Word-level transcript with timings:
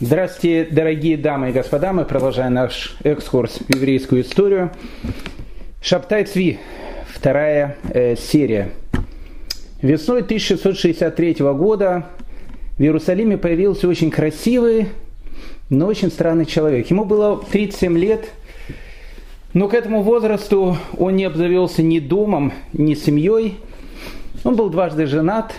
Здравствуйте, 0.00 0.66
дорогие 0.72 1.16
дамы 1.16 1.50
и 1.50 1.52
господа. 1.52 1.92
Мы 1.92 2.04
продолжаем 2.04 2.54
наш 2.54 2.96
экскурс 3.04 3.60
в 3.60 3.72
еврейскую 3.72 4.22
историю. 4.22 4.72
Шаптай 5.80 6.24
Цви, 6.24 6.58
вторая 7.06 7.76
э, 7.90 8.16
серия. 8.16 8.72
Весной 9.82 10.22
1663 10.22 11.36
года 11.54 12.06
в 12.76 12.82
Иерусалиме 12.82 13.38
появился 13.38 13.86
очень 13.86 14.10
красивый, 14.10 14.88
но 15.70 15.86
очень 15.86 16.10
странный 16.10 16.44
человек. 16.44 16.90
Ему 16.90 17.04
было 17.04 17.36
37 17.36 17.96
лет, 17.96 18.24
но 19.52 19.68
к 19.68 19.74
этому 19.74 20.02
возрасту 20.02 20.76
он 20.98 21.14
не 21.14 21.24
обзавелся 21.24 21.84
ни 21.84 22.00
домом, 22.00 22.52
ни 22.72 22.94
семьей. 22.94 23.58
Он 24.42 24.56
был 24.56 24.70
дважды 24.70 25.06
женат, 25.06 25.54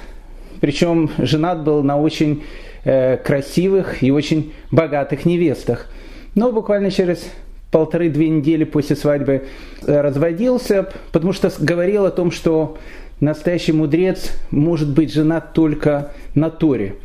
причем 0.59 1.09
женат 1.19 1.63
был 1.63 1.83
на 1.83 1.97
очень 1.97 2.43
Э, 2.87 3.17
красивых 3.17 4.03
и 4.03 4.11
очень 4.11 4.53
богатых 4.69 5.25
невестах. 5.25 5.87
Но 6.35 6.51
буквально 6.51 6.91
через 6.91 7.27
полторы-две 7.71 8.29
недели 8.29 8.63
после 8.63 8.95
свадьбы 8.95 9.45
э, 9.87 10.01
разводился, 10.01 10.91
потому 11.11 11.33
что 11.33 11.51
говорил 11.57 12.05
о 12.05 12.11
том, 12.11 12.29
что 12.29 12.77
настоящий 13.19 13.71
мудрец 13.71 14.33
может 14.51 14.87
быть 14.87 15.11
женат 15.11 15.53
только 15.53 16.11
на 16.35 16.51
Торе. 16.51 16.97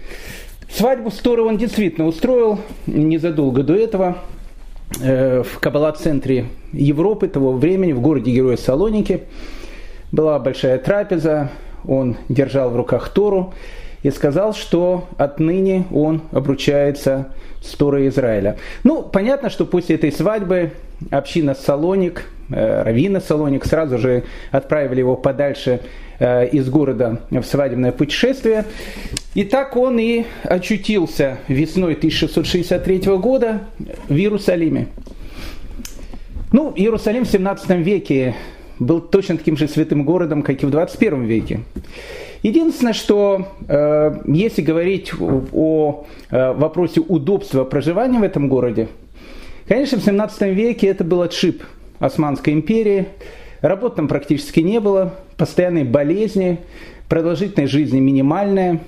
Свадьбу 0.70 1.10
с 1.10 1.16
Торой 1.16 1.46
он 1.46 1.56
действительно 1.56 2.06
устроил 2.06 2.60
незадолго 2.86 3.62
до 3.62 3.74
этого 3.74 4.18
э, 5.00 5.42
в 5.42 5.60
Каббала-центре 5.60 6.44
Европы 6.74 7.26
того 7.26 7.52
времени, 7.52 7.92
в 7.92 8.02
городе 8.02 8.32
Героя 8.32 8.58
Салоники. 8.58 9.22
Была 10.12 10.38
большая 10.40 10.76
трапеза, 10.76 11.50
он 11.88 12.18
держал 12.28 12.68
в 12.68 12.76
руках 12.76 13.08
Тору 13.08 13.54
и 14.02 14.10
сказал, 14.10 14.54
что 14.54 15.08
отныне 15.18 15.84
он 15.92 16.22
обручается 16.32 17.28
с 17.62 17.74
Торой 17.74 18.08
Израиля. 18.08 18.56
Ну, 18.84 19.02
понятно, 19.02 19.50
что 19.50 19.66
после 19.66 19.96
этой 19.96 20.10
свадьбы 20.12 20.72
община 21.10 21.54
Салоник, 21.54 22.24
э, 22.50 22.82
Равина 22.82 23.20
Салоник 23.20 23.66
сразу 23.66 23.98
же 23.98 24.24
отправили 24.50 25.00
его 25.00 25.16
подальше 25.16 25.80
э, 26.18 26.48
из 26.48 26.68
города 26.70 27.20
в 27.30 27.42
свадебное 27.42 27.92
путешествие. 27.92 28.64
И 29.34 29.44
так 29.44 29.76
он 29.76 29.98
и 29.98 30.24
очутился 30.44 31.38
весной 31.48 31.94
1663 31.94 32.98
года 33.18 33.60
в 34.08 34.14
Иерусалиме. 34.14 34.88
Ну, 36.52 36.72
Иерусалим 36.74 37.24
в 37.24 37.28
17 37.28 37.70
веке 37.78 38.34
был 38.78 39.00
точно 39.00 39.36
таким 39.36 39.56
же 39.56 39.68
святым 39.68 40.04
городом, 40.04 40.42
как 40.42 40.62
и 40.62 40.66
в 40.66 40.70
21 40.70 41.24
веке. 41.24 41.60
Единственное, 42.42 42.94
что 42.94 43.48
э, 43.68 44.20
если 44.26 44.62
говорить 44.62 45.12
о 45.18 46.06
э, 46.30 46.52
вопросе 46.52 47.00
удобства 47.00 47.64
проживания 47.64 48.18
в 48.18 48.22
этом 48.22 48.48
городе, 48.48 48.88
конечно, 49.68 49.98
в 49.98 50.02
17 50.02 50.42
веке 50.54 50.86
это 50.86 51.04
был 51.04 51.20
отшиб 51.20 51.62
Османской 51.98 52.54
империи, 52.54 53.08
работ 53.60 53.96
там 53.96 54.08
практически 54.08 54.60
не 54.60 54.80
было, 54.80 55.14
постоянные 55.36 55.84
болезни, 55.84 56.60
продолжительность 57.10 57.72
жизни 57.72 58.00
минимальная. 58.00 58.80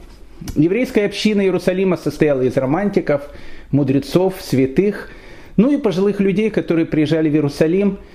Еврейская 0.56 1.04
община 1.04 1.42
Иерусалима 1.42 1.98
состояла 1.98 2.40
из 2.42 2.56
романтиков, 2.56 3.28
мудрецов, 3.70 4.36
святых, 4.40 5.10
ну 5.58 5.70
и 5.70 5.76
пожилых 5.76 6.20
людей, 6.20 6.48
которые 6.48 6.86
приезжали 6.86 7.28
в 7.28 7.34
Иерусалим– 7.34 7.98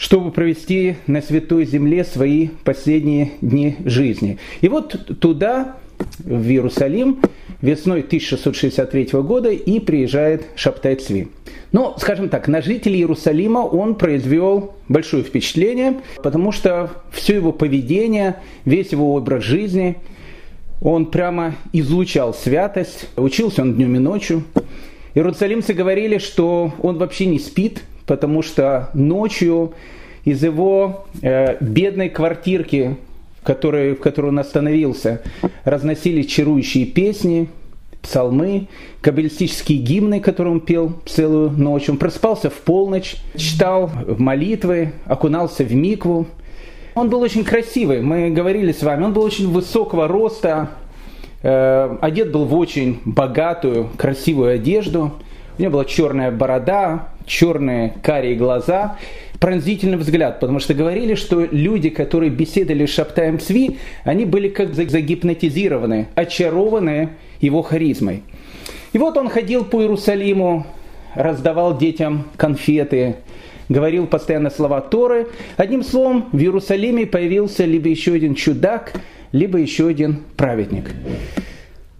чтобы 0.00 0.30
провести 0.30 0.96
на 1.06 1.20
Святой 1.20 1.66
Земле 1.66 2.04
свои 2.04 2.48
последние 2.64 3.32
дни 3.42 3.76
жизни. 3.84 4.38
И 4.62 4.68
вот 4.68 5.20
туда, 5.20 5.76
в 6.20 6.48
Иерусалим, 6.48 7.18
весной 7.60 8.00
1663 8.00 9.10
года 9.20 9.50
и 9.50 9.78
приезжает 9.78 10.46
Шаптай 10.56 10.94
Цви. 10.94 11.28
Но, 11.72 11.94
скажем 11.98 12.30
так, 12.30 12.48
на 12.48 12.62
жителей 12.62 13.00
Иерусалима 13.00 13.58
он 13.58 13.94
произвел 13.94 14.74
большое 14.88 15.22
впечатление, 15.22 16.00
потому 16.22 16.50
что 16.50 16.90
все 17.12 17.34
его 17.34 17.52
поведение, 17.52 18.36
весь 18.64 18.92
его 18.92 19.14
образ 19.14 19.44
жизни, 19.44 19.98
он 20.80 21.06
прямо 21.06 21.56
излучал 21.74 22.32
святость, 22.32 23.06
учился 23.16 23.60
он 23.60 23.74
днем 23.74 23.96
и 23.96 23.98
ночью. 23.98 24.44
Иерусалимцы 25.14 25.74
говорили, 25.74 26.16
что 26.16 26.72
он 26.80 26.96
вообще 26.96 27.26
не 27.26 27.38
спит, 27.38 27.82
потому 28.10 28.42
что 28.42 28.90
ночью 28.92 29.74
из 30.24 30.42
его 30.42 31.06
э, 31.22 31.58
бедной 31.60 32.08
квартирки, 32.08 32.96
в 33.40 33.44
которой, 33.44 33.94
в 33.94 34.00
которой 34.00 34.30
он 34.30 34.40
остановился, 34.40 35.22
разносились 35.62 36.26
чарующие 36.26 36.86
песни, 36.86 37.48
псалмы, 38.02 38.66
каббалистические 39.00 39.78
гимны, 39.78 40.18
которые 40.18 40.54
он 40.54 40.60
пел 40.60 40.94
целую 41.06 41.50
ночь. 41.50 41.88
Он 41.88 41.98
проспался 41.98 42.50
в 42.50 42.54
полночь, 42.54 43.14
читал 43.36 43.92
молитвы, 44.18 44.90
окунался 45.06 45.62
в 45.62 45.72
микву. 45.72 46.26
Он 46.96 47.10
был 47.10 47.20
очень 47.20 47.44
красивый, 47.44 48.02
мы 48.02 48.30
говорили 48.30 48.72
с 48.72 48.82
вами, 48.82 49.04
он 49.04 49.12
был 49.12 49.22
очень 49.22 49.48
высокого 49.48 50.08
роста, 50.08 50.70
э, 51.44 51.96
одет 52.00 52.32
был 52.32 52.44
в 52.44 52.56
очень 52.56 53.00
богатую, 53.04 53.88
красивую 53.96 54.54
одежду– 54.56 55.12
у 55.60 55.62
него 55.62 55.72
была 55.72 55.84
черная 55.84 56.30
борода, 56.30 57.08
черные 57.30 57.94
карие 58.02 58.34
глаза, 58.34 58.98
пронзительный 59.38 59.96
взгляд, 59.96 60.40
потому 60.40 60.58
что 60.58 60.74
говорили, 60.74 61.14
что 61.14 61.46
люди, 61.50 61.88
которые 61.88 62.30
беседовали 62.30 62.86
с 62.86 62.90
Шаптаем 62.90 63.38
Цви, 63.38 63.78
они 64.04 64.26
были 64.26 64.48
как 64.48 64.74
загипнотизированы, 64.74 66.08
очарованы 66.14 67.10
его 67.40 67.62
харизмой. 67.62 68.24
И 68.92 68.98
вот 68.98 69.16
он 69.16 69.30
ходил 69.30 69.64
по 69.64 69.80
Иерусалиму, 69.80 70.66
раздавал 71.14 71.78
детям 71.78 72.26
конфеты, 72.36 73.16
говорил 73.68 74.06
постоянно 74.08 74.50
слова 74.50 74.80
Торы. 74.80 75.28
Одним 75.56 75.84
словом, 75.84 76.28
в 76.32 76.38
Иерусалиме 76.38 77.06
появился 77.06 77.64
либо 77.64 77.88
еще 77.88 78.14
один 78.14 78.34
чудак, 78.34 78.92
либо 79.30 79.58
еще 79.58 79.86
один 79.86 80.24
праведник. 80.36 80.90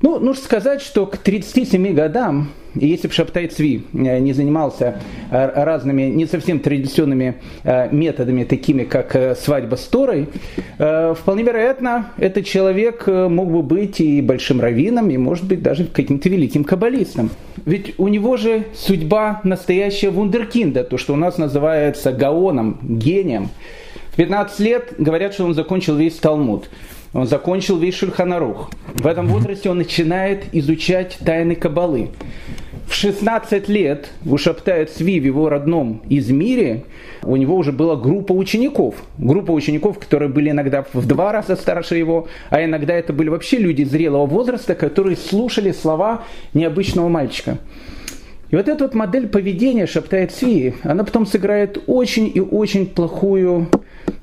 Ну, 0.03 0.19
нужно 0.19 0.43
сказать, 0.43 0.83
что 0.83 1.07
к 1.07 1.19
37 1.19 1.95
годам, 1.95 2.51
если 2.75 3.09
бы 3.09 3.15
Шаптай 3.15 3.49
Цви 3.49 3.83
э, 3.93 4.19
не 4.19 4.33
занимался 4.33 5.01
э, 5.31 5.65
разными, 5.65 6.03
не 6.03 6.27
совсем 6.27 6.61
традиционными 6.61 7.37
э, 7.65 7.89
методами, 7.91 8.45
такими 8.45 8.85
как 8.85 9.37
свадьба 9.39 9.77
с 9.77 9.85
Торой, 9.87 10.29
вполне 10.77 11.43
вероятно, 11.43 12.11
этот 12.17 12.47
человек 12.47 13.07
мог 13.07 13.51
бы 13.51 13.63
быть 13.63 14.01
и 14.01 14.21
большим 14.21 14.61
раввином, 14.61 15.11
и, 15.11 15.17
может 15.17 15.45
быть, 15.45 15.63
даже 15.63 15.85
каким-то 15.85 16.29
великим 16.29 16.65
каббалистом. 16.65 17.31
Ведь 17.65 17.95
у 17.99 18.09
него 18.09 18.37
же 18.37 18.65
судьба 18.75 19.41
настоящая 19.45 20.11
вундеркинда, 20.11 20.85
то, 20.85 20.97
что 20.97 21.13
у 21.13 21.17
нас 21.17 21.39
называется 21.39 22.13
гаоном, 22.13 22.79
гением. 22.83 23.51
В 24.13 24.17
15 24.17 24.61
лет 24.61 24.95
говорят, 24.99 25.35
что 25.35 25.45
он 25.45 25.55
закончил 25.55 25.97
весь 25.97 26.15
Талмуд. 26.15 26.69
Он 27.13 27.27
закончил 27.27 27.77
весь 27.77 27.97
Шульханарух. 27.97 28.71
В 28.95 29.07
этом 29.07 29.27
возрасте 29.27 29.69
он 29.69 29.79
начинает 29.79 30.45
изучать 30.53 31.19
тайны 31.25 31.57
Кабалы. 31.57 32.11
В 32.87 32.95
16 32.95 33.69
лет 33.69 34.11
у 34.25 34.37
Шаптая 34.37 34.87
Цви 34.87 35.21
в 35.21 35.25
его 35.25 35.49
родном 35.49 36.03
Измире 36.09 36.85
у 37.23 37.37
него 37.37 37.57
уже 37.57 37.73
была 37.73 37.97
группа 37.97 38.33
учеников. 38.33 38.97
Группа 39.19 39.53
учеников, 39.53 39.99
которые 39.99 40.29
были 40.29 40.51
иногда 40.51 40.85
в 40.93 41.07
два 41.07 41.33
раза 41.33 41.57
старше 41.57 41.97
его, 41.97 42.29
а 42.49 42.65
иногда 42.65 42.95
это 42.95 43.13
были 43.13 43.29
вообще 43.29 43.59
люди 43.59 43.83
зрелого 43.85 44.27
возраста, 44.27 44.75
которые 44.75 45.17
слушали 45.17 45.73
слова 45.73 46.25
необычного 46.55 47.09
мальчика. 47.09 47.59
И 48.51 48.57
вот 48.57 48.69
эта 48.69 48.85
вот 48.85 48.95
модель 48.95 49.29
поведения 49.29 49.87
Шаптай 49.87 50.27
Цви, 50.27 50.75
она 50.83 51.05
потом 51.05 51.25
сыграет 51.25 51.79
очень 51.87 52.31
и 52.35 52.41
очень 52.41 52.87
плохую 52.87 53.69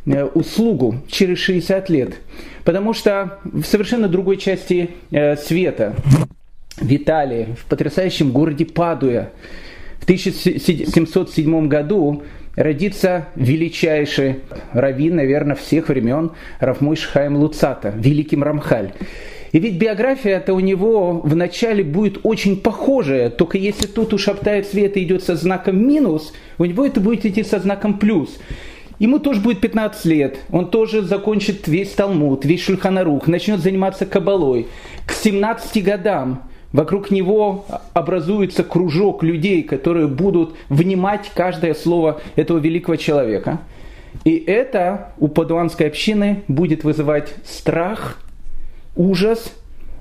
э, 0.06 0.24
услугу 0.26 0.98
через 1.08 1.38
60 1.40 1.90
лет. 1.90 2.16
Потому 2.66 2.94
что 2.94 3.40
в 3.44 3.64
совершенно 3.64 4.10
другой 4.10 4.36
части 4.38 4.90
э, 5.12 5.38
света, 5.38 5.96
в 6.78 6.94
Италии, 6.94 7.56
в 7.58 7.66
потрясающем 7.66 8.32
городе 8.32 8.66
Падуя, 8.66 9.32
в 10.00 10.04
1707 10.04 11.68
году 11.68 12.24
родится 12.58 13.28
величайший 13.36 14.42
раввин, 14.74 15.16
наверное, 15.16 15.56
всех 15.56 15.88
времен, 15.88 16.32
Равмуш 16.60 17.06
Хайм 17.06 17.38
Луцата, 17.38 17.94
великий 17.96 18.36
Рамхаль. 18.36 18.92
И 19.52 19.60
ведь 19.60 19.78
биография 19.78 20.38
это 20.38 20.54
у 20.54 20.60
него 20.60 21.22
вначале 21.24 21.84
будет 21.84 22.20
очень 22.24 22.58
похожая, 22.58 23.30
только 23.30 23.58
если 23.58 23.88
тут 23.88 24.14
у 24.14 24.18
Шаптая 24.18 24.64
Света 24.64 25.02
идет 25.02 25.24
со 25.24 25.36
знаком 25.36 25.88
минус, 25.88 26.34
у 26.58 26.66
него 26.66 26.86
это 26.86 27.00
будет 27.00 27.26
идти 27.26 27.44
со 27.44 27.60
знаком 27.60 27.98
плюс. 27.98 28.38
Ему 29.00 29.20
тоже 29.20 29.42
будет 29.42 29.62
15 29.62 30.06
лет, 30.06 30.40
он 30.52 30.72
тоже 30.72 31.04
закончит 31.04 31.68
весь 31.68 31.92
Талмуд, 31.92 32.46
весь 32.46 32.64
Шульханарух, 32.64 33.28
начнет 33.28 33.60
заниматься 33.60 34.06
кабалой. 34.06 34.68
К 35.06 35.12
17 35.12 35.84
годам 35.84 36.44
вокруг 36.74 37.12
него 37.12 37.66
образуется 37.94 38.64
кружок 38.64 39.24
людей, 39.24 39.62
которые 39.62 40.08
будут 40.08 40.56
внимать 40.70 41.32
каждое 41.34 41.76
слово 41.76 42.22
этого 42.36 42.58
великого 42.58 42.96
человека. 42.96 43.60
И 44.24 44.36
это 44.36 45.14
у 45.20 45.28
падуанской 45.28 45.88
общины 45.88 46.44
будет 46.48 46.84
вызывать 46.84 47.36
страх, 47.46 48.20
ужас 48.98 49.54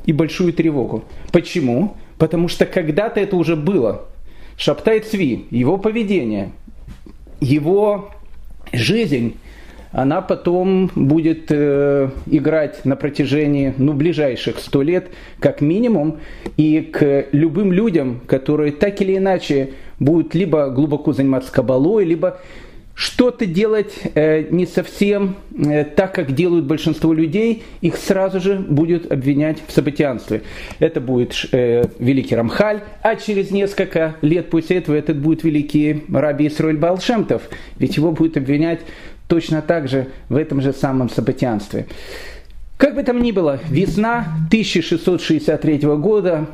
и 0.04 0.12
большую 0.12 0.52
тревогу. 0.52 1.04
Почему? 1.32 1.96
Потому 2.18 2.48
что 2.48 2.66
когда-то 2.66 3.20
это 3.20 3.36
уже 3.36 3.56
было. 3.56 4.06
Шаптай 4.56 5.00
Цви, 5.00 5.46
его 5.50 5.76
поведение, 5.76 6.52
его 7.40 8.10
жизнь, 8.72 9.36
она 9.92 10.20
потом 10.20 10.90
будет 10.94 11.46
э, 11.48 12.10
играть 12.26 12.84
на 12.84 12.96
протяжении 12.96 13.72
ну, 13.78 13.92
ближайших 13.92 14.58
сто 14.58 14.82
лет 14.82 15.08
как 15.38 15.60
минимум. 15.60 16.18
И 16.56 16.80
к 16.80 17.26
любым 17.32 17.72
людям, 17.72 18.20
которые 18.26 18.72
так 18.72 19.00
или 19.00 19.16
иначе 19.16 19.70
будут 19.98 20.34
либо 20.34 20.68
глубоко 20.68 21.12
заниматься 21.12 21.52
кабалой, 21.52 22.04
либо 22.04 22.40
что-то 22.96 23.44
делать 23.44 23.92
э, 24.14 24.46
не 24.50 24.64
совсем 24.64 25.36
э, 25.54 25.84
так, 25.84 26.14
как 26.14 26.34
делают 26.34 26.64
большинство 26.64 27.12
людей, 27.12 27.62
их 27.82 27.96
сразу 27.96 28.40
же 28.40 28.58
будет 28.58 29.12
обвинять 29.12 29.58
в 29.66 29.70
событианстве. 29.70 30.42
Это 30.78 31.02
будет 31.02 31.34
э, 31.52 31.84
великий 31.98 32.34
Рамхаль, 32.34 32.80
а 33.02 33.16
через 33.16 33.50
несколько 33.50 34.16
лет 34.22 34.48
после 34.48 34.78
этого 34.78 34.96
это 34.96 35.12
будет 35.12 35.44
великий 35.44 36.04
Раби 36.10 36.48
Исроиль 36.48 36.78
Балшемтов, 36.78 37.42
ведь 37.78 37.98
его 37.98 38.12
будет 38.12 38.38
обвинять 38.38 38.80
точно 39.28 39.60
так 39.60 39.88
же 39.88 40.06
в 40.30 40.36
этом 40.36 40.62
же 40.62 40.72
самом 40.72 41.10
событианстве. 41.10 41.86
Как 42.78 42.94
бы 42.94 43.02
там 43.02 43.22
ни 43.22 43.30
было, 43.30 43.60
весна 43.68 44.20
1663 44.48 45.78
года, 45.98 46.46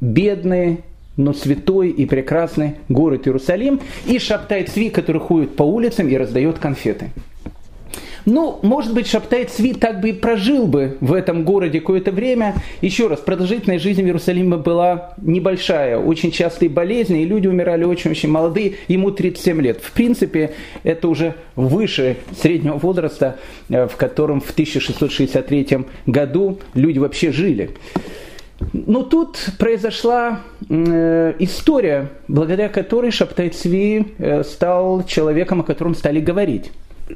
бедные, 0.00 0.78
но 1.20 1.32
святой 1.32 1.90
и 1.90 2.06
прекрасный 2.06 2.76
город 2.88 3.26
Иерусалим, 3.26 3.80
и 4.06 4.18
Шаптай 4.18 4.64
Цви, 4.64 4.90
который 4.90 5.20
ходит 5.20 5.56
по 5.56 5.62
улицам 5.62 6.08
и 6.08 6.16
раздает 6.16 6.58
конфеты. 6.58 7.10
Ну, 8.26 8.58
может 8.62 8.92
быть, 8.92 9.06
Шаптай 9.06 9.44
Цви 9.44 9.72
так 9.72 10.00
бы 10.00 10.10
и 10.10 10.12
прожил 10.12 10.66
бы 10.66 10.98
в 11.00 11.14
этом 11.14 11.44
городе 11.44 11.80
какое-то 11.80 12.12
время. 12.12 12.54
Еще 12.82 13.06
раз, 13.06 13.20
продолжительность 13.20 13.82
жизни 13.82 14.02
в 14.02 14.06
Иерусалиме 14.06 14.56
была 14.56 15.14
небольшая, 15.22 15.98
очень 15.98 16.30
частые 16.30 16.68
болезни, 16.68 17.22
и 17.22 17.24
люди 17.24 17.46
умирали 17.46 17.84
очень-очень 17.84 18.28
молодые, 18.28 18.74
ему 18.88 19.10
37 19.10 19.60
лет. 19.62 19.80
В 19.82 19.92
принципе, 19.92 20.52
это 20.82 21.08
уже 21.08 21.34
выше 21.56 22.16
среднего 22.38 22.76
возраста, 22.76 23.38
э, 23.68 23.88
в 23.88 23.96
котором 23.96 24.40
в 24.40 24.50
1663 24.50 25.86
году 26.06 26.58
люди 26.74 26.98
вообще 26.98 27.32
жили. 27.32 27.70
Но 28.72 29.02
тут 29.02 29.38
произошла 29.58 30.40
э, 30.68 31.34
история, 31.38 32.10
благодаря 32.28 32.68
которой 32.68 33.10
Шаптай 33.10 33.48
Цви 33.48 34.06
э, 34.18 34.42
стал 34.44 35.04
человеком, 35.04 35.60
о 35.60 35.64
котором 35.64 35.94
стали 35.94 36.20
говорить. 36.20 36.70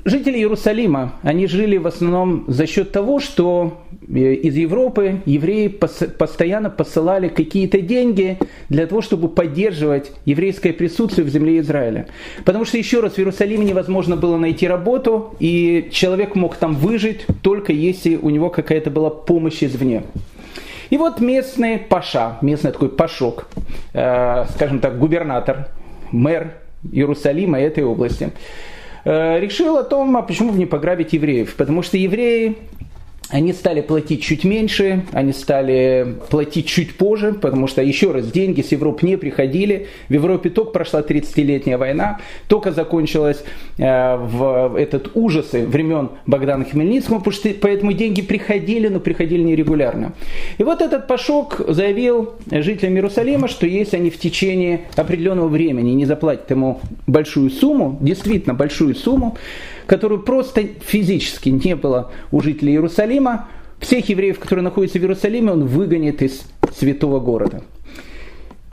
Жители 0.04 0.38
Иерусалима, 0.38 1.12
они 1.22 1.46
жили 1.46 1.76
в 1.76 1.86
основном 1.86 2.44
за 2.48 2.66
счет 2.66 2.90
того, 2.90 3.20
что 3.20 3.80
э, 4.08 4.34
из 4.34 4.56
Европы 4.56 5.20
евреи 5.26 5.68
постоянно 5.68 6.70
посылали 6.70 7.28
какие-то 7.28 7.80
деньги 7.80 8.38
для 8.68 8.86
того, 8.86 9.02
чтобы 9.02 9.28
поддерживать 9.28 10.10
еврейское 10.24 10.72
присутствие 10.72 11.24
в 11.24 11.28
земле 11.28 11.60
Израиля. 11.60 12.08
Потому 12.44 12.64
что, 12.64 12.78
еще 12.78 13.00
раз, 13.00 13.14
в 13.14 13.18
Иерусалиме 13.18 13.64
невозможно 13.64 14.16
было 14.16 14.36
найти 14.36 14.66
работу, 14.66 15.36
и 15.38 15.88
человек 15.92 16.34
мог 16.34 16.56
там 16.56 16.74
выжить 16.74 17.26
только 17.42 17.72
если 17.72 18.16
у 18.16 18.30
него 18.30 18.50
какая-то 18.50 18.90
была 18.90 19.10
помощь 19.10 19.62
извне. 19.62 20.02
И 20.94 20.96
вот 20.96 21.20
местный 21.20 21.76
паша, 21.76 22.38
местный 22.40 22.70
такой 22.70 22.88
пашок, 22.88 23.48
э, 23.94 24.44
скажем 24.50 24.78
так, 24.78 24.96
губернатор, 24.96 25.66
мэр 26.12 26.52
Иерусалима 26.84 27.58
этой 27.58 27.82
области, 27.82 28.30
э, 29.04 29.40
решил 29.40 29.76
о 29.76 29.82
том, 29.82 30.16
а 30.16 30.22
почему 30.22 30.52
бы 30.52 30.58
не 30.58 30.66
пограбить 30.66 31.12
евреев. 31.12 31.56
Потому 31.56 31.82
что 31.82 31.96
евреи 31.96 32.58
они 33.30 33.52
стали 33.52 33.80
платить 33.80 34.22
чуть 34.22 34.44
меньше, 34.44 35.04
они 35.12 35.32
стали 35.32 36.16
платить 36.28 36.66
чуть 36.66 36.96
позже, 36.96 37.32
потому 37.32 37.66
что, 37.66 37.82
еще 37.82 38.12
раз, 38.12 38.30
деньги 38.30 38.60
с 38.60 38.70
Европы 38.72 39.06
не 39.06 39.16
приходили. 39.16 39.88
В 40.08 40.12
Европе 40.12 40.50
только 40.50 40.72
прошла 40.72 41.00
30-летняя 41.00 41.78
война, 41.78 42.20
только 42.48 42.70
закончилась 42.72 43.42
э, 43.78 44.16
в 44.16 44.76
этот 44.76 45.12
ужасы 45.14 45.66
времен 45.66 46.10
Богдана 46.26 46.64
Хмельницкого, 46.64 47.18
потому 47.18 47.32
что 47.32 47.48
поэтому 47.60 47.92
деньги 47.94 48.20
приходили, 48.20 48.88
но 48.88 49.00
приходили 49.00 49.42
нерегулярно. 49.42 50.12
И 50.58 50.62
вот 50.62 50.82
этот 50.82 51.06
Пашок 51.06 51.60
заявил 51.66 52.34
жителям 52.50 52.94
Иерусалима, 52.94 53.48
что 53.48 53.66
если 53.66 53.96
они 53.96 54.10
в 54.10 54.18
течение 54.18 54.82
определенного 54.96 55.48
времени 55.48 55.92
не 55.92 56.04
заплатят 56.04 56.50
ему 56.50 56.80
большую 57.06 57.50
сумму, 57.50 57.96
действительно 58.00 58.54
большую 58.54 58.94
сумму, 58.94 59.38
которую 59.86 60.22
просто 60.22 60.62
физически 60.80 61.50
не 61.50 61.76
было 61.76 62.10
у 62.30 62.40
жителей 62.40 62.72
Иерусалима, 62.72 63.48
всех 63.80 64.08
евреев, 64.08 64.38
которые 64.38 64.62
находятся 64.62 64.98
в 64.98 65.02
Иерусалиме, 65.02 65.52
он 65.52 65.66
выгонит 65.66 66.22
из 66.22 66.42
святого 66.74 67.20
города. 67.20 67.62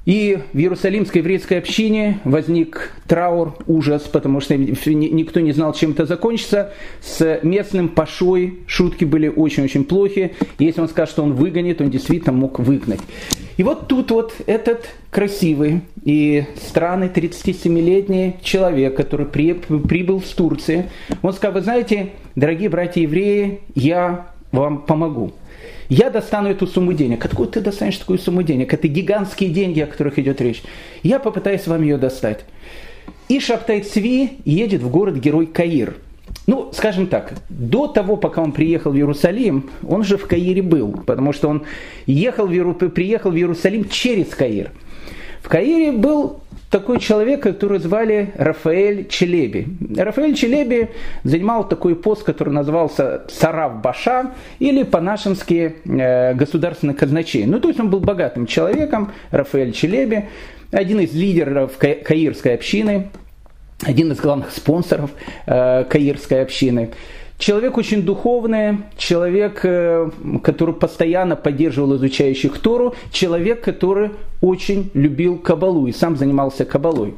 И 0.03 0.39
в 0.53 0.57
Иерусалимской 0.57 1.21
еврейской 1.21 1.59
общине 1.59 2.21
возник 2.23 2.91
траур, 3.07 3.55
ужас, 3.67 4.01
потому 4.03 4.39
что 4.41 4.57
никто 4.57 5.39
не 5.41 5.51
знал, 5.51 5.73
чем 5.73 5.91
это 5.91 6.07
закончится. 6.07 6.73
С 7.01 7.39
местным 7.43 7.87
пашой 7.87 8.59
шутки 8.65 9.05
были 9.05 9.27
очень-очень 9.27 9.83
плохи. 9.83 10.33
Если 10.57 10.81
он 10.81 10.89
скажет, 10.89 11.13
что 11.13 11.23
он 11.23 11.33
выгонит, 11.33 11.81
он 11.81 11.91
действительно 11.91 12.33
мог 12.33 12.57
выгнать. 12.57 13.01
И 13.57 13.63
вот 13.63 13.87
тут 13.87 14.09
вот 14.09 14.33
этот 14.47 14.89
красивый 15.11 15.81
и 16.03 16.45
странный 16.65 17.07
37-летний 17.07 18.37
человек, 18.41 18.97
который 18.97 19.27
прибыл 19.27 20.19
с 20.19 20.29
Турции, 20.29 20.89
он 21.21 21.33
сказал, 21.33 21.53
вы 21.53 21.61
знаете, 21.61 22.13
дорогие 22.35 22.69
братья 22.69 23.01
евреи, 23.01 23.59
я 23.75 24.31
вам 24.51 24.79
помогу. 24.79 25.33
Я 25.91 26.09
достану 26.09 26.47
эту 26.47 26.67
сумму 26.67 26.93
денег. 26.93 27.25
Откуда 27.25 27.51
ты 27.51 27.59
достанешь 27.59 27.97
такую 27.97 28.17
сумму 28.17 28.43
денег? 28.43 28.73
Это 28.73 28.87
гигантские 28.87 29.49
деньги, 29.49 29.81
о 29.81 29.87
которых 29.87 30.17
идет 30.19 30.39
речь. 30.39 30.63
Я 31.03 31.19
попытаюсь 31.19 31.67
вам 31.67 31.81
ее 31.81 31.97
достать. 31.97 32.45
И 33.27 33.41
Шаптай 33.41 33.81
Цви 33.81 34.37
едет 34.45 34.83
в 34.83 34.89
город-герой 34.89 35.47
Каир. 35.47 35.95
Ну, 36.47 36.71
скажем 36.71 37.07
так, 37.07 37.33
до 37.49 37.87
того, 37.87 38.15
пока 38.15 38.41
он 38.41 38.53
приехал 38.53 38.93
в 38.93 38.95
Иерусалим, 38.95 39.69
он 39.85 40.05
же 40.05 40.15
в 40.15 40.27
Каире 40.27 40.61
был, 40.61 40.93
потому 41.05 41.33
что 41.33 41.49
он 41.49 41.63
ехал 42.05 42.47
в, 42.47 42.73
приехал 42.87 43.31
в 43.31 43.35
Иерусалим 43.35 43.89
через 43.89 44.27
Каир. 44.27 44.71
В 45.43 45.49
Каире 45.49 45.91
был 45.91 46.39
такой 46.71 46.99
человек, 46.99 47.43
который 47.43 47.79
звали 47.79 48.31
Рафаэль 48.37 49.07
Челеби. 49.09 49.67
Рафаэль 49.95 50.33
Челеби 50.33 50.89
занимал 51.23 51.67
такой 51.67 51.95
пост, 51.95 52.23
который 52.23 52.53
назывался 52.53 53.23
Сарав 53.29 53.81
Баша 53.81 54.31
или 54.59 54.83
по-нашенски 54.83 55.75
э, 55.83 56.33
государственный 56.33 56.93
казначей. 56.93 57.45
Ну, 57.45 57.59
то 57.59 57.67
есть 57.67 57.79
он 57.79 57.89
был 57.89 57.99
богатым 57.99 58.45
человеком, 58.47 59.11
Рафаэль 59.31 59.73
Челеби, 59.73 60.29
один 60.71 61.01
из 61.01 61.13
лидеров 61.13 61.77
каирской 61.77 62.55
общины, 62.55 63.09
один 63.83 64.13
из 64.13 64.19
главных 64.19 64.51
спонсоров 64.51 65.11
э, 65.45 65.83
каирской 65.83 66.41
общины. 66.41 66.91
Человек 67.41 67.75
очень 67.79 68.03
духовный, 68.03 68.83
человек, 68.97 69.61
э, 69.63 70.11
который 70.43 70.75
постоянно 70.75 71.35
поддерживал 71.35 71.95
изучающих 71.95 72.59
Тору, 72.59 72.93
человек, 73.11 73.63
который 73.63 74.11
очень 74.41 74.91
любил 74.93 75.39
Кабалу 75.39 75.87
и 75.87 75.91
сам 75.91 76.17
занимался 76.17 76.65
Кабалой. 76.65 77.15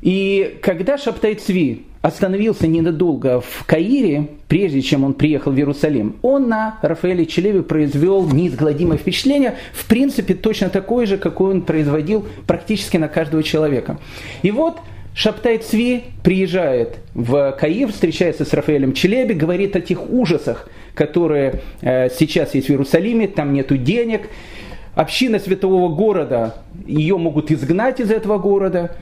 И 0.00 0.58
когда 0.62 0.96
Шаптай 0.96 1.34
Цви 1.34 1.86
остановился 2.02 2.68
ненадолго 2.68 3.40
в 3.40 3.64
Каире, 3.66 4.28
прежде 4.46 4.80
чем 4.80 5.02
он 5.02 5.12
приехал 5.12 5.50
в 5.50 5.56
Иерусалим, 5.56 6.14
он 6.22 6.48
на 6.48 6.78
Рафаэле 6.80 7.26
Челеве 7.26 7.64
произвел 7.64 8.28
неизгладимое 8.28 8.96
впечатление, 8.96 9.56
в 9.72 9.88
принципе, 9.88 10.34
точно 10.34 10.68
такое 10.68 11.04
же, 11.04 11.18
какое 11.18 11.52
он 11.52 11.62
производил 11.62 12.24
практически 12.46 12.96
на 12.96 13.08
каждого 13.08 13.42
человека. 13.42 13.98
И 14.42 14.52
вот 14.52 14.76
Шаптай 15.16 15.56
Цви 15.56 16.04
приезжает 16.22 16.98
в 17.14 17.56
Каир, 17.58 17.90
встречается 17.90 18.44
с 18.44 18.52
Рафаэлем 18.52 18.92
Челеби, 18.92 19.32
говорит 19.32 19.74
о 19.74 19.80
тех 19.80 20.10
ужасах, 20.10 20.68
которые 20.92 21.62
э, 21.80 22.10
сейчас 22.10 22.54
есть 22.54 22.66
в 22.66 22.70
Иерусалиме, 22.70 23.26
там 23.26 23.54
нету 23.54 23.78
денег. 23.78 24.28
Община 24.94 25.38
святого 25.38 25.88
города, 25.88 26.56
ее 26.86 27.16
могут 27.16 27.50
изгнать 27.50 27.98
из 27.98 28.10
этого 28.10 28.36
города. 28.36 28.94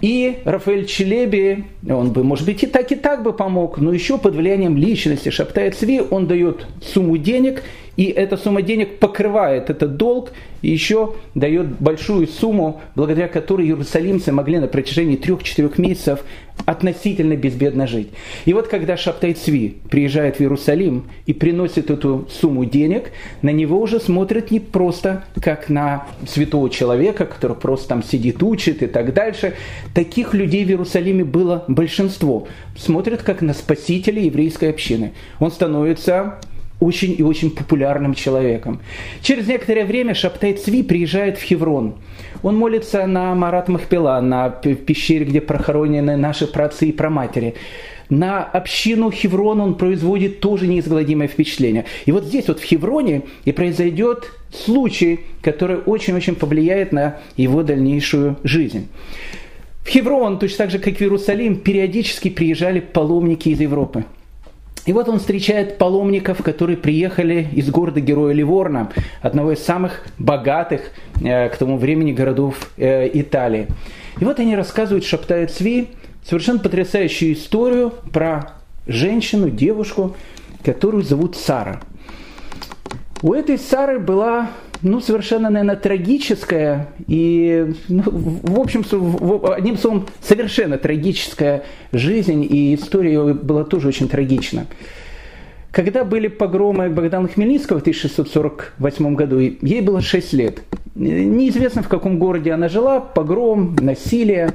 И 0.00 0.38
Рафаэль 0.44 0.86
Челеби, 0.86 1.64
он 1.88 2.12
бы, 2.12 2.24
может 2.24 2.46
быть, 2.46 2.62
и 2.62 2.66
так, 2.66 2.90
и 2.92 2.96
так 2.96 3.22
бы 3.22 3.32
помог, 3.32 3.78
но 3.78 3.92
еще 3.92 4.18
под 4.18 4.34
влиянием 4.34 4.76
личности 4.76 5.30
Шаптая 5.30 5.70
Цви 5.70 6.00
он 6.10 6.26
дает 6.26 6.66
сумму 6.82 7.18
денег, 7.18 7.62
и 7.96 8.04
эта 8.06 8.36
сумма 8.36 8.62
денег 8.62 8.98
покрывает 8.98 9.70
этот 9.70 9.96
долг 9.96 10.32
и 10.62 10.70
еще 10.70 11.14
дает 11.34 11.68
большую 11.80 12.26
сумму, 12.26 12.80
благодаря 12.94 13.28
которой 13.28 13.66
иерусалимцы 13.66 14.32
могли 14.32 14.58
на 14.58 14.66
протяжении 14.66 15.16
трех-четырех 15.16 15.78
месяцев 15.78 16.24
относительно 16.66 17.36
безбедно 17.36 17.86
жить. 17.86 18.08
И 18.44 18.52
вот 18.52 18.68
когда 18.68 18.96
Шаптай 18.96 19.34
Цви 19.34 19.76
приезжает 19.90 20.36
в 20.36 20.40
Иерусалим 20.40 21.04
и 21.26 21.32
приносит 21.32 21.90
эту 21.90 22.28
сумму 22.30 22.64
денег, 22.64 23.12
на 23.42 23.50
него 23.50 23.80
уже 23.80 24.00
смотрят 24.00 24.50
не 24.50 24.60
просто 24.60 25.24
как 25.40 25.68
на 25.68 26.06
святого 26.26 26.70
человека, 26.70 27.26
который 27.26 27.56
просто 27.56 27.88
там 27.88 28.02
сидит, 28.02 28.42
учит 28.42 28.82
и 28.82 28.86
так 28.86 29.14
дальше. 29.14 29.54
Таких 29.94 30.34
людей 30.34 30.64
в 30.64 30.68
Иерусалиме 30.68 31.24
было 31.24 31.64
большинство. 31.68 32.48
Смотрят 32.76 33.22
как 33.22 33.42
на 33.42 33.54
спасителя 33.54 34.22
еврейской 34.22 34.70
общины. 34.70 35.12
Он 35.38 35.50
становится 35.50 36.38
очень 36.82 37.14
и 37.16 37.22
очень 37.22 37.50
популярным 37.50 38.14
человеком. 38.14 38.80
Через 39.22 39.46
некоторое 39.46 39.84
время 39.84 40.14
Шаптай 40.14 40.54
Цви 40.54 40.82
приезжает 40.82 41.38
в 41.38 41.42
Хеврон. 41.42 41.94
Он 42.42 42.56
молится 42.56 43.06
на 43.06 43.34
Марат 43.34 43.68
Махпела, 43.68 44.20
на 44.20 44.50
пещере, 44.50 45.24
где 45.24 45.40
прохоронены 45.40 46.16
наши 46.16 46.46
праотцы 46.46 46.86
и 46.86 46.92
праматери 46.92 47.54
на 48.12 48.44
общину 48.44 49.10
Хеврон 49.10 49.60
он 49.60 49.74
производит 49.74 50.40
тоже 50.40 50.66
неизгладимое 50.66 51.28
впечатление. 51.28 51.86
И 52.04 52.12
вот 52.12 52.24
здесь 52.24 52.46
вот 52.46 52.60
в 52.60 52.62
Хевроне 52.62 53.22
и 53.46 53.52
произойдет 53.52 54.30
случай, 54.50 55.20
который 55.40 55.78
очень-очень 55.78 56.34
повлияет 56.34 56.92
на 56.92 57.16
его 57.38 57.62
дальнейшую 57.62 58.36
жизнь. 58.44 58.88
В 59.82 59.88
Хеврон, 59.88 60.38
точно 60.38 60.58
так 60.58 60.70
же, 60.70 60.78
как 60.78 60.96
в 60.96 61.00
Иерусалим, 61.00 61.56
периодически 61.56 62.28
приезжали 62.28 62.80
паломники 62.80 63.48
из 63.48 63.60
Европы. 63.60 64.04
И 64.84 64.92
вот 64.92 65.08
он 65.08 65.20
встречает 65.20 65.78
паломников, 65.78 66.42
которые 66.42 66.76
приехали 66.76 67.48
из 67.52 67.70
города-героя 67.70 68.34
Ливорна, 68.34 68.90
одного 69.20 69.52
из 69.52 69.64
самых 69.64 70.04
богатых 70.18 70.90
э, 71.22 71.48
к 71.50 71.56
тому 71.56 71.78
времени 71.78 72.12
городов 72.12 72.72
э, 72.76 73.08
Италии. 73.12 73.68
И 74.20 74.24
вот 74.24 74.40
они 74.40 74.56
рассказывают, 74.56 75.04
шептают 75.04 75.52
Цви, 75.52 75.88
совершенно 76.24 76.58
потрясающую 76.58 77.32
историю 77.32 77.92
про 78.12 78.54
женщину, 78.86 79.50
девушку, 79.50 80.16
которую 80.64 81.04
зовут 81.04 81.36
Сара. 81.36 81.80
У 83.22 83.34
этой 83.34 83.58
Сары 83.58 84.00
была 84.00 84.50
ну, 84.82 85.00
совершенно, 85.00 85.50
наверное, 85.50 85.76
трагическая 85.76 86.88
и, 87.06 87.74
ну, 87.88 88.02
в 88.04 88.60
общем, 88.60 88.84
одним 89.54 89.76
словом, 89.76 90.06
совершенно 90.20 90.78
трагическая 90.78 91.64
жизнь, 91.92 92.46
и 92.48 92.74
история 92.74 93.12
ее 93.12 93.34
была 93.34 93.64
тоже 93.64 93.88
очень 93.88 94.08
трагична. 94.08 94.66
Когда 95.70 96.04
были 96.04 96.28
погромы 96.28 96.90
Богдана 96.90 97.28
Хмельницкого 97.28 97.78
в 97.78 97.80
1648 97.80 99.14
году, 99.14 99.38
ей 99.38 99.80
было 99.80 100.02
6 100.02 100.32
лет. 100.34 100.62
Неизвестно, 100.94 101.82
в 101.82 101.88
каком 101.88 102.18
городе 102.18 102.52
она 102.52 102.68
жила, 102.68 103.00
погром, 103.00 103.74
насилие. 103.80 104.54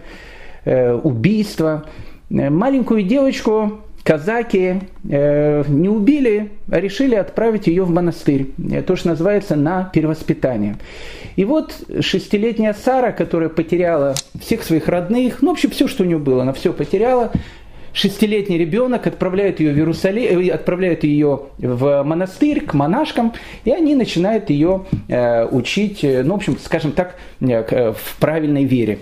Э, 0.68 0.96
убийства. 0.96 1.86
Э, 2.30 2.50
маленькую 2.50 3.04
девочку 3.04 3.80
казаки 4.08 4.80
э, 5.10 5.64
не 5.68 5.90
убили, 5.90 6.52
а 6.72 6.80
решили 6.80 7.16
отправить 7.16 7.68
ее 7.68 7.84
в 7.84 7.90
монастырь. 7.90 8.48
То, 8.88 8.96
что 8.96 9.10
называется 9.10 9.58
на 9.58 9.84
перевоспитание. 9.84 10.78
И 11.36 11.44
вот 11.44 11.74
шестилетняя 12.00 12.74
Сара, 12.74 13.12
которая 13.12 13.50
потеряла 13.50 14.16
всех 14.40 14.64
своих 14.64 14.88
родных, 14.88 15.42
ну, 15.42 15.50
вообще 15.50 15.68
все, 15.68 15.90
что 15.90 16.04
у 16.04 16.08
нее 16.08 16.20
было, 16.20 16.44
она 16.44 16.54
все 16.54 16.72
потеряла. 16.72 17.34
Шестилетний 17.92 18.58
ребенок 18.58 19.08
отправляет 19.08 19.60
ее 19.60 19.74
в 19.74 19.78
Иерусалим, 19.78 20.54
отправляет 20.54 21.04
ее 21.04 21.42
в 21.58 22.04
монастырь 22.04 22.62
к 22.62 22.74
монашкам, 22.74 23.34
и 23.66 23.72
они 23.72 23.94
начинают 23.94 24.50
ее 24.50 24.86
учить, 25.52 26.00
ну, 26.04 26.34
в 26.34 26.38
общем, 26.38 26.58
скажем 26.64 26.94
так, 26.94 27.16
в 27.40 28.20
правильной 28.20 28.64
вере. 28.64 29.00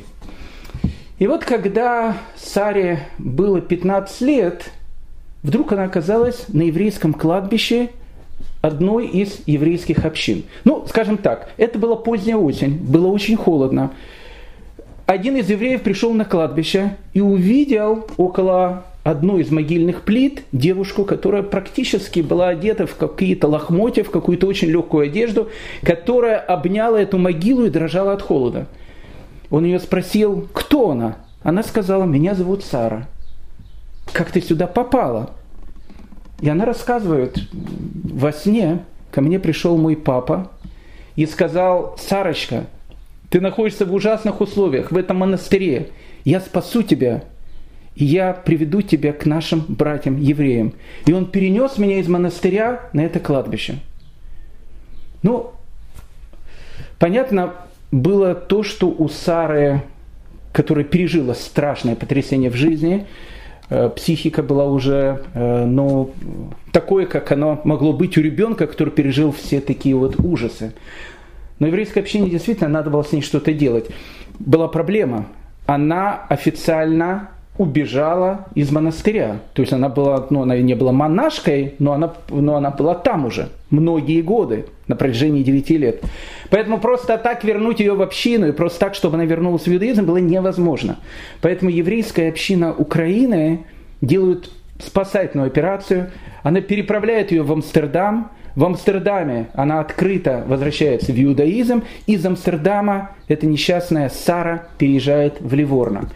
И 1.19 1.27
вот 1.27 1.45
когда 1.45 2.17
Саре 2.35 2.99
было 3.19 3.61
15 3.61 4.21
лет, 4.21 4.71
вдруг 5.45 5.71
она 5.73 5.83
оказалась 5.83 6.45
на 6.47 6.63
еврейском 6.63 7.13
кладбище 7.13 7.89
одной 8.61 9.05
из 9.05 9.41
еврейских 9.45 10.03
общин. 10.03 10.43
Ну, 10.63 10.85
скажем 10.89 11.17
так, 11.17 11.49
это 11.57 11.77
была 11.77 11.95
поздняя 11.95 12.35
осень, 12.35 12.79
было 12.79 13.07
очень 13.07 13.35
холодно. 13.35 13.91
Один 15.05 15.37
из 15.37 15.47
евреев 15.47 15.83
пришел 15.83 16.13
на 16.13 16.25
кладбище 16.25 16.97
и 17.13 17.21
увидел 17.21 18.07
около 18.17 18.85
одной 19.03 19.43
из 19.43 19.51
могильных 19.51 20.01
плит 20.01 20.41
девушку, 20.51 21.05
которая 21.05 21.43
практически 21.43 22.21
была 22.21 22.47
одета 22.47 22.87
в 22.87 22.95
какие-то 22.95 23.47
лохмотья, 23.47 24.03
в 24.03 24.09
какую-то 24.09 24.47
очень 24.47 24.69
легкую 24.69 25.05
одежду, 25.05 25.49
которая 25.83 26.39
обняла 26.39 26.99
эту 26.99 27.19
могилу 27.19 27.65
и 27.65 27.69
дрожала 27.69 28.13
от 28.13 28.23
холода. 28.23 28.65
Он 29.51 29.63
ее 29.63 29.79
спросил, 29.79 30.49
кто 30.51 30.89
она? 30.89 31.17
Она 31.43 31.61
сказала, 31.61 32.05
меня 32.05 32.33
зовут 32.33 32.63
Сара. 32.63 33.07
Как 34.13 34.31
ты 34.31 34.41
сюда 34.41 34.67
попала? 34.67 35.31
И 36.41 36.49
она 36.49 36.65
рассказывает, 36.65 37.39
во 37.51 38.31
сне 38.31 38.79
ко 39.11 39.21
мне 39.21 39.39
пришел 39.39 39.77
мой 39.77 39.95
папа 39.95 40.51
и 41.15 41.25
сказал, 41.25 41.97
Сарочка, 41.97 42.65
ты 43.29 43.41
находишься 43.41 43.85
в 43.85 43.93
ужасных 43.93 44.41
условиях 44.41 44.91
в 44.91 44.97
этом 44.97 45.17
монастыре. 45.17 45.89
Я 46.23 46.39
спасу 46.39 46.83
тебя, 46.83 47.23
и 47.95 48.03
я 48.05 48.33
приведу 48.33 48.81
тебя 48.81 49.13
к 49.13 49.25
нашим 49.25 49.65
братьям 49.67 50.19
евреям. 50.19 50.73
И 51.05 51.13
он 51.13 51.25
перенес 51.25 51.77
меня 51.77 51.99
из 51.99 52.07
монастыря 52.07 52.89
на 52.93 53.01
это 53.01 53.19
кладбище. 53.19 53.75
Ну, 55.23 55.53
понятно, 56.99 57.53
было 57.91 58.35
то, 58.35 58.63
что 58.63 58.87
у 58.87 59.07
Сары, 59.07 59.81
которая 60.51 60.83
пережила 60.83 61.33
страшное 61.33 61.95
потрясение 61.95 62.49
в 62.49 62.55
жизни, 62.55 63.07
психика 63.95 64.43
была 64.43 64.65
уже, 64.65 65.23
э, 65.33 65.65
ну, 65.65 66.11
такое, 66.71 67.05
как 67.05 67.31
оно 67.31 67.61
могло 67.63 67.93
быть 67.93 68.17
у 68.17 68.21
ребенка, 68.21 68.67
который 68.67 68.91
пережил 68.91 69.31
все 69.31 69.59
такие 69.59 69.95
вот 69.95 70.19
ужасы. 70.19 70.73
Но 71.59 71.67
еврейской 71.67 71.99
общине 71.99 72.29
действительно 72.29 72.69
надо 72.69 72.89
было 72.89 73.03
с 73.03 73.11
ней 73.11 73.21
что-то 73.21 73.53
делать. 73.53 73.89
Была 74.39 74.67
проблема. 74.67 75.27
Она 75.65 76.25
официально 76.29 77.29
убежала 77.57 78.47
из 78.55 78.71
монастыря. 78.71 79.39
То 79.53 79.61
есть 79.61 79.73
она 79.73 79.89
была, 79.89 80.27
ну, 80.29 80.41
она 80.41 80.57
не 80.57 80.75
была 80.75 80.91
монашкой, 80.91 81.75
но 81.79 81.93
она, 81.93 82.13
но 82.29 82.55
она 82.55 82.71
была 82.71 82.95
там 82.95 83.25
уже 83.25 83.49
многие 83.69 84.21
годы, 84.21 84.65
на 84.87 84.95
протяжении 84.95 85.43
9 85.43 85.69
лет. 85.71 86.03
Поэтому 86.49 86.79
просто 86.79 87.17
так 87.17 87.43
вернуть 87.43 87.79
ее 87.79 87.93
в 87.93 88.01
общину 88.01 88.47
и 88.47 88.51
просто 88.51 88.79
так, 88.79 88.95
чтобы 88.95 89.15
она 89.15 89.25
вернулась 89.25 89.65
в 89.65 89.73
иудаизм, 89.73 90.05
было 90.05 90.17
невозможно. 90.17 90.97
Поэтому 91.41 91.71
еврейская 91.71 92.29
община 92.29 92.73
Украины 92.73 93.65
делает 94.01 94.49
спасательную 94.79 95.47
операцию. 95.47 96.11
Она 96.43 96.61
переправляет 96.61 97.31
ее 97.31 97.43
в 97.43 97.51
Амстердам. 97.51 98.31
В 98.55 98.63
Амстердаме 98.63 99.47
она 99.53 99.79
открыто 99.79 100.43
возвращается 100.47 101.11
в 101.11 101.21
иудаизм. 101.21 101.83
Из 102.07 102.25
Амстердама 102.25 103.11
эта 103.27 103.47
несчастная 103.47 104.09
Сара 104.09 104.67
переезжает 104.77 105.41
в 105.41 105.53
Ливорно. 105.53 106.09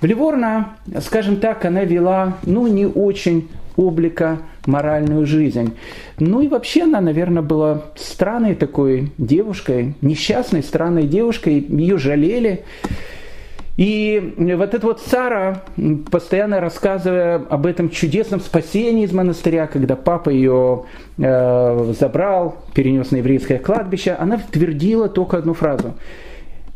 В 0.00 0.04
Ливорно, 0.04 0.76
скажем 1.00 1.36
так, 1.36 1.64
она 1.64 1.84
вела 1.84 2.38
ну, 2.44 2.66
не 2.66 2.86
очень 2.86 3.48
облика 3.76 4.38
моральную 4.66 5.26
жизнь. 5.26 5.74
Ну 6.18 6.40
и 6.40 6.48
вообще 6.48 6.82
она, 6.82 7.00
наверное, 7.00 7.42
была 7.42 7.82
странной 7.96 8.54
такой 8.54 9.12
девушкой, 9.18 9.94
несчастной, 10.00 10.62
странной 10.62 11.04
девушкой, 11.04 11.66
ее 11.68 11.98
жалели. 11.98 12.64
И 13.76 14.34
вот 14.38 14.72
эта 14.72 14.86
вот 14.86 15.00
Сара, 15.00 15.62
постоянно 16.10 16.60
рассказывая 16.60 17.36
об 17.36 17.66
этом 17.66 17.90
чудесном 17.90 18.38
спасении 18.38 19.04
из 19.04 19.12
монастыря, 19.12 19.66
когда 19.66 19.96
папа 19.96 20.30
ее 20.30 20.84
э, 21.18 21.94
забрал, 21.98 22.58
перенес 22.72 23.10
на 23.10 23.16
еврейское 23.16 23.58
кладбище, 23.58 24.12
она 24.12 24.38
твердила 24.52 25.08
только 25.08 25.38
одну 25.38 25.54
фразу– 25.54 25.94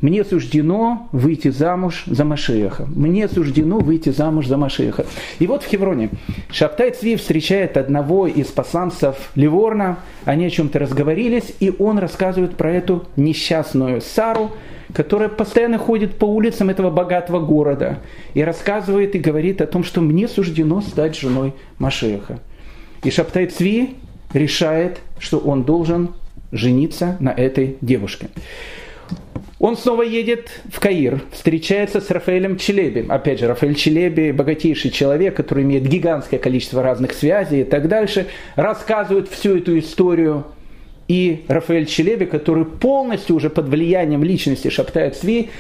мне 0.01 0.25
суждено 0.25 1.09
выйти 1.11 1.49
замуж 1.49 2.05
за 2.07 2.25
Машеха. 2.25 2.87
Мне 2.87 3.29
суждено 3.29 3.79
выйти 3.79 4.11
замуж 4.11 4.47
за 4.47 4.57
Машеха. 4.57 5.07
И 5.41 5.47
вот 5.49 5.65
в 5.65 5.67
Хевроне 5.67 6.11
Шаптай 6.51 6.93
Цви 6.93 7.17
встречает 7.17 7.77
одного 7.77 8.29
из 8.29 8.47
посланцев 8.47 9.31
Ливорна. 9.35 9.99
Они 10.25 10.47
о 10.47 10.51
чем-то 10.51 10.79
разговорились, 10.79 11.53
и 11.59 11.75
он 11.77 11.99
рассказывает 11.99 12.57
про 12.57 12.73
эту 12.73 13.07
несчастную 13.17 14.01
Сару, 14.01 14.53
которая 14.93 15.29
постоянно 15.29 15.79
ходит 15.79 16.17
по 16.17 16.27
улицам 16.27 16.71
этого 16.71 16.91
богатого 16.91 17.41
города 17.41 17.99
и 18.35 18.43
рассказывает 18.43 19.17
и 19.17 19.19
говорит 19.19 19.61
о 19.61 19.67
том, 19.67 19.83
что 19.83 20.01
мне 20.01 20.29
суждено 20.29 20.81
стать 20.81 21.19
женой 21.19 21.55
Машеха. 21.79 22.39
И 23.03 23.11
Шаптай 23.11 23.47
Цви 23.47 23.97
решает, 24.33 25.01
что 25.19 25.39
он 25.39 25.65
должен 25.65 26.11
жениться 26.53 27.17
на 27.19 27.31
этой 27.31 27.77
девушке. 27.81 28.29
Он 29.59 29.77
снова 29.77 30.03
едет 30.03 30.51
в 30.73 30.79
Каир, 30.79 31.21
встречается 31.33 32.01
с 32.01 32.11
Рафаэлем 32.11 32.59
Челеби. 32.59 33.05
Опять 33.09 33.41
же, 33.41 33.49
Рафаэль 33.49 33.75
Челеби– 33.75 34.31
богатейший 34.33 34.93
человек, 34.93 35.35
который 35.35 35.65
имеет 35.65 35.83
гигантское 35.83 36.39
количество 36.39 36.81
разных 36.81 37.13
связей 37.13 37.63
и 37.63 37.65
так 37.65 37.89
дальше. 37.89 38.29
Рассказывает 38.55 39.29
всю 39.29 39.57
эту 39.57 39.77
историю. 39.79 40.45
И 41.09 41.45
Рафаэль 41.49 41.87
Челеби, 41.87 42.27
который 42.27 42.67
полностью 42.67 43.35
уже 43.35 43.51
под 43.51 43.67
влиянием 43.67 44.23
личности 44.23 44.69
Шаптая 44.69 45.11
Цви, 45.11 45.51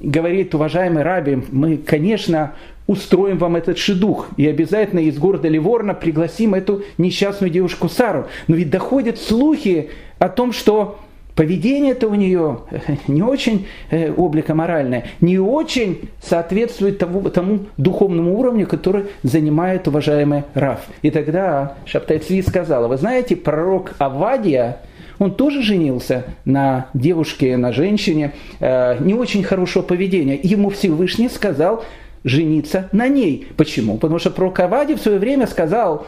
говорит, 0.00 0.54
уважаемый 0.54 1.02
Раби, 1.02 1.38
мы, 1.50 1.78
конечно, 1.78 2.52
устроим 2.86 3.38
вам 3.38 3.56
этот 3.56 3.78
шедух 3.78 4.28
и 4.36 4.46
обязательно 4.46 5.00
из 5.00 5.18
города 5.18 5.48
Ливорна 5.48 5.94
пригласим 5.94 6.54
эту 6.54 6.82
несчастную 6.98 7.50
девушку 7.50 7.88
Сару. 7.88 8.26
Но 8.48 8.56
ведь 8.56 8.68
доходят 8.70 9.18
слухи 9.18 9.90
о 10.18 10.28
том, 10.28 10.52
что 10.52 10.98
поведение-то 11.36 12.08
у 12.08 12.14
нее 12.14 12.60
не 13.06 13.22
очень 13.22 13.66
э, 13.90 14.10
облико 14.10 14.54
моральное, 14.54 15.04
не 15.20 15.38
очень 15.38 16.08
соответствует 16.20 16.98
тому, 16.98 17.22
тому 17.30 17.60
духовному 17.76 18.36
уровню, 18.36 18.66
который 18.66 19.04
занимает 19.22 19.86
уважаемый 19.86 20.44
Раф. 20.54 20.80
И 21.02 21.10
тогда 21.10 21.76
Шабтай 21.84 22.18
Цви 22.18 22.42
сказала, 22.42 22.88
вы 22.88 22.96
знаете, 22.96 23.36
пророк 23.36 23.92
Авадия, 23.98 24.78
он 25.18 25.34
тоже 25.34 25.62
женился 25.62 26.24
на 26.44 26.86
девушке, 26.94 27.56
на 27.56 27.72
женщине 27.72 28.32
э, 28.60 28.96
не 29.00 29.14
очень 29.14 29.44
хорошего 29.44 29.82
поведения. 29.82 30.38
Ему 30.42 30.70
Всевышний 30.70 31.28
сказал 31.28 31.84
жениться 32.24 32.88
на 32.92 33.08
ней. 33.08 33.46
Почему? 33.56 33.98
Потому 33.98 34.18
что 34.18 34.30
пророк 34.30 34.58
Авадий 34.60 34.94
в 34.94 35.00
свое 35.00 35.18
время 35.18 35.46
сказал, 35.46 36.06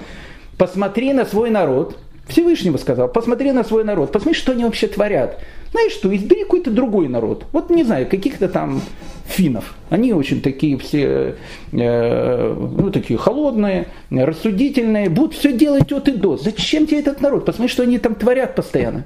посмотри 0.56 1.12
на 1.12 1.24
свой 1.24 1.50
народ, 1.50 1.98
Всевышнего 2.28 2.76
сказал, 2.76 3.08
посмотри 3.08 3.52
на 3.52 3.64
свой 3.64 3.84
народ, 3.84 4.12
посмотри, 4.12 4.38
что 4.38 4.52
они 4.52 4.64
вообще 4.64 4.86
творят. 4.86 5.40
Знаешь 5.72 5.92
что, 5.92 6.14
избери 6.14 6.44
какой-то 6.44 6.70
другой 6.70 7.08
народ. 7.08 7.44
Вот 7.52 7.70
не 7.70 7.84
знаю, 7.84 8.06
каких-то 8.06 8.48
там 8.48 8.82
финнов. 9.26 9.74
Они 9.90 10.12
очень 10.12 10.40
такие 10.40 10.78
все, 10.78 11.36
э, 11.72 12.54
ну, 12.54 12.90
такие 12.90 13.18
холодные, 13.18 13.88
рассудительные, 14.10 15.08
будут 15.08 15.34
все 15.34 15.52
делать 15.52 15.90
от 15.92 16.08
и 16.08 16.12
до. 16.12 16.36
Зачем 16.36 16.86
тебе 16.86 17.00
этот 17.00 17.20
народ? 17.20 17.44
Посмотри, 17.44 17.68
что 17.72 17.82
они 17.82 17.98
там 17.98 18.14
творят 18.14 18.54
постоянно. 18.54 19.04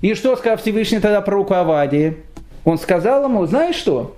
И 0.00 0.14
что 0.14 0.36
сказал 0.36 0.58
Всевышний 0.58 1.00
тогда 1.00 1.20
про 1.20 1.42
Авадии? 1.42 2.16
Он 2.64 2.78
сказал 2.78 3.24
ему, 3.24 3.44
знаешь 3.46 3.76
что? 3.76 4.16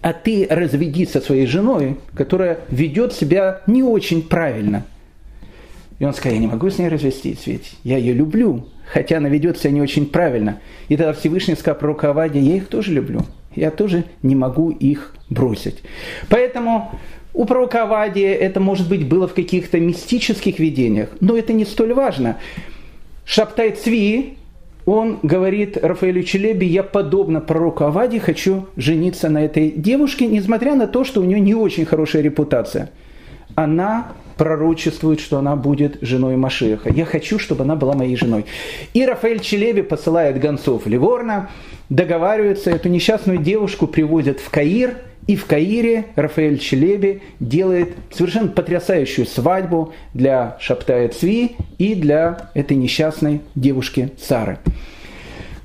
А 0.00 0.12
ты 0.12 0.46
разведи 0.50 1.06
со 1.06 1.20
своей 1.20 1.46
женой, 1.46 1.96
которая 2.14 2.58
ведет 2.68 3.12
себя 3.12 3.62
не 3.66 3.82
очень 3.82 4.22
правильно. 4.22 4.84
И 6.02 6.04
он 6.04 6.14
сказал, 6.14 6.34
я 6.34 6.40
не 6.40 6.48
могу 6.48 6.68
с 6.68 6.78
ней 6.78 6.88
развестись, 6.88 7.46
ведь 7.46 7.74
я 7.84 7.96
ее 7.96 8.12
люблю, 8.12 8.66
хотя 8.86 9.18
она 9.18 9.28
ведет 9.28 9.58
себя 9.58 9.70
не 9.70 9.80
очень 9.80 10.06
правильно. 10.06 10.58
И 10.88 10.96
тогда 10.96 11.12
Всевышний 11.12 11.54
сказал 11.54 11.78
про 11.78 12.10
Аваде, 12.10 12.40
я 12.40 12.56
их 12.56 12.66
тоже 12.66 12.90
люблю, 12.90 13.20
я 13.54 13.70
тоже 13.70 14.02
не 14.20 14.34
могу 14.34 14.70
их 14.70 15.14
бросить. 15.30 15.80
Поэтому 16.28 16.90
у 17.34 17.44
пророка 17.44 17.84
Авадия 17.84 18.34
это, 18.34 18.58
может 18.58 18.88
быть, 18.88 19.06
было 19.06 19.28
в 19.28 19.34
каких-то 19.34 19.78
мистических 19.78 20.58
видениях, 20.58 21.10
но 21.20 21.36
это 21.36 21.52
не 21.52 21.64
столь 21.64 21.94
важно. 21.94 22.38
Шаптай 23.24 23.70
Цви, 23.70 24.38
он 24.86 25.20
говорит 25.22 25.76
Рафаэлю 25.80 26.24
Челеби, 26.24 26.64
я 26.66 26.82
подобно 26.82 27.40
пророку 27.40 27.84
Аваде 27.84 28.18
хочу 28.18 28.66
жениться 28.74 29.28
на 29.28 29.44
этой 29.44 29.70
девушке, 29.70 30.26
несмотря 30.26 30.74
на 30.74 30.88
то, 30.88 31.04
что 31.04 31.20
у 31.20 31.24
нее 31.24 31.38
не 31.38 31.54
очень 31.54 31.84
хорошая 31.84 32.22
репутация. 32.22 32.90
Она 33.54 34.08
пророчествует, 34.36 35.20
что 35.20 35.38
она 35.38 35.56
будет 35.56 35.98
женой 36.00 36.36
Машеха. 36.36 36.90
Я 36.90 37.04
хочу, 37.04 37.38
чтобы 37.38 37.64
она 37.64 37.76
была 37.76 37.94
моей 37.94 38.16
женой. 38.16 38.44
И 38.94 39.04
Рафаэль 39.04 39.40
Челеби 39.40 39.82
посылает 39.82 40.38
гонцов 40.40 40.86
Ливорна, 40.86 41.50
договариваются, 41.88 42.70
эту 42.70 42.88
несчастную 42.88 43.38
девушку 43.38 43.86
привозят 43.86 44.40
в 44.40 44.50
Каир, 44.50 44.96
и 45.26 45.36
в 45.36 45.46
Каире 45.46 46.06
Рафаэль 46.16 46.58
Челеби 46.58 47.22
делает 47.38 47.94
совершенно 48.10 48.48
потрясающую 48.48 49.26
свадьбу 49.26 49.92
для 50.14 50.56
Шаптая 50.58 51.08
Цви 51.08 51.56
и 51.78 51.94
для 51.94 52.50
этой 52.54 52.76
несчастной 52.76 53.40
девушки 53.54 54.10
Сары. 54.18 54.58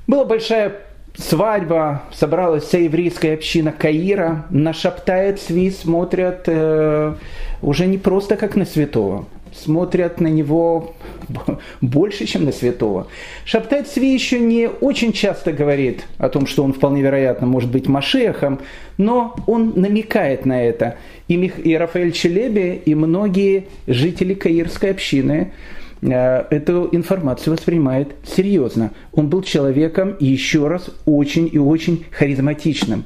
Была 0.06 0.24
большая 0.24 0.76
свадьба, 1.16 2.02
собралась 2.12 2.64
вся 2.64 2.78
еврейская 2.78 3.34
община 3.34 3.72
Каира, 3.72 4.46
на 4.50 4.72
Шаптая 4.72 5.36
Цви 5.36 5.70
смотрят 5.70 6.44
э, 6.46 7.14
уже 7.62 7.86
не 7.86 7.98
просто 7.98 8.36
как 8.36 8.56
на 8.56 8.64
святого, 8.64 9.26
смотрят 9.52 10.20
на 10.20 10.28
него 10.28 10.94
больше, 11.80 12.26
чем 12.26 12.44
на 12.44 12.52
святого. 12.52 13.08
Шаптай 13.44 13.82
Цви 13.82 14.12
еще 14.12 14.38
не 14.38 14.68
очень 14.68 15.12
часто 15.12 15.52
говорит 15.52 16.06
о 16.18 16.28
том, 16.28 16.46
что 16.46 16.64
он 16.64 16.72
вполне 16.72 17.02
вероятно 17.02 17.46
может 17.46 17.70
быть 17.70 17.88
Машехом, 17.88 18.60
но 18.96 19.34
он 19.46 19.72
намекает 19.76 20.46
на 20.46 20.62
это. 20.62 20.96
И, 21.28 21.36
Мих, 21.36 21.64
и 21.64 21.76
Рафаэль 21.76 22.12
Челеби, 22.12 22.80
и 22.84 22.94
многие 22.94 23.66
жители 23.86 24.34
Каирской 24.34 24.90
общины 24.90 25.52
э, 26.00 26.44
эту 26.50 26.88
информацию 26.92 27.54
воспринимает 27.54 28.14
серьезно. 28.24 28.92
Он 29.12 29.28
был 29.28 29.42
человеком, 29.42 30.16
еще 30.20 30.68
раз, 30.68 30.90
очень 31.04 31.48
и 31.52 31.58
очень 31.58 32.04
харизматичным. 32.10 33.04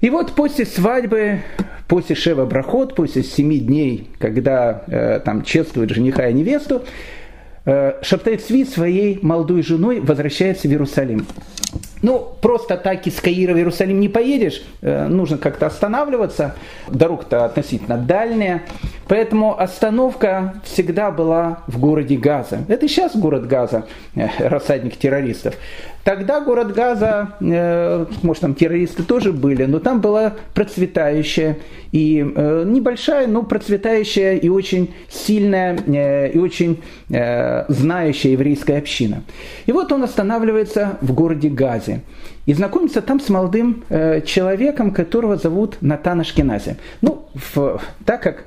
И 0.00 0.10
вот 0.10 0.32
после 0.32 0.64
свадьбы 0.64 1.40
после 1.88 2.14
Шева 2.14 2.44
Брахот, 2.44 2.94
после 2.94 3.24
семи 3.24 3.58
дней, 3.58 4.08
когда 4.18 4.84
э, 4.86 5.20
там 5.24 5.42
чествуют 5.42 5.90
жениха 5.90 6.28
и 6.28 6.34
невесту, 6.34 6.82
э, 7.64 7.94
Шабтай 8.02 8.36
Цви 8.36 8.64
своей 8.64 9.18
молодой 9.22 9.62
женой 9.62 10.00
возвращается 10.00 10.68
в 10.68 10.70
Иерусалим. 10.70 11.26
Ну, 12.02 12.34
просто 12.40 12.76
так 12.76 13.06
из 13.06 13.20
Каира 13.20 13.54
в 13.54 13.56
Иерусалим 13.56 13.98
не 13.98 14.08
поедешь, 14.08 14.62
э, 14.82 15.08
нужно 15.08 15.38
как-то 15.38 15.66
останавливаться, 15.66 16.54
дорога-то 16.88 17.46
относительно 17.46 17.96
дальняя, 17.96 18.62
поэтому 19.08 19.58
остановка 19.58 20.54
всегда 20.64 21.10
была 21.10 21.64
в 21.66 21.78
городе 21.80 22.16
Газа. 22.16 22.60
Это 22.68 22.86
сейчас 22.86 23.16
город 23.16 23.46
Газа, 23.46 23.86
э, 24.14 24.28
рассадник 24.38 24.96
террористов. 24.96 25.54
Тогда 26.04 26.40
город 26.40 26.72
Газа, 26.72 27.30
э, 27.40 28.06
может 28.22 28.42
там 28.42 28.54
террористы 28.54 29.02
тоже 29.02 29.32
были, 29.32 29.64
но 29.64 29.78
там 29.78 30.00
была 30.00 30.34
процветающая 30.54 31.58
и 31.92 32.20
э, 32.20 32.64
небольшая, 32.66 33.26
но 33.26 33.42
процветающая 33.42 34.36
и 34.36 34.48
очень 34.48 34.94
сильная 35.08 35.76
и 36.28 36.38
очень 36.38 36.82
знающая 37.08 38.32
еврейская 38.32 38.78
община. 38.78 39.22
И 39.66 39.72
вот 39.72 39.92
он 39.92 40.04
останавливается 40.04 40.98
в 41.00 41.12
городе 41.12 41.48
Газе 41.48 42.00
и 42.46 42.54
знакомится 42.54 43.02
там 43.02 43.20
с 43.20 43.28
молодым 43.28 43.84
человеком, 44.24 44.92
которого 44.92 45.36
зовут 45.36 45.78
Натан 45.80 46.20
Ашкенази. 46.20 46.76
Ну, 47.00 47.26
в, 47.34 47.80
так 48.04 48.22
как 48.22 48.44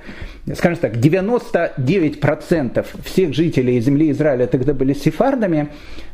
скажем 0.55 0.77
так, 0.77 0.95
99% 0.95 2.85
всех 3.03 3.33
жителей 3.33 3.79
земли 3.79 4.11
Израиля 4.11 4.47
тогда 4.47 4.73
были 4.73 4.93
сефардами, 4.93 5.69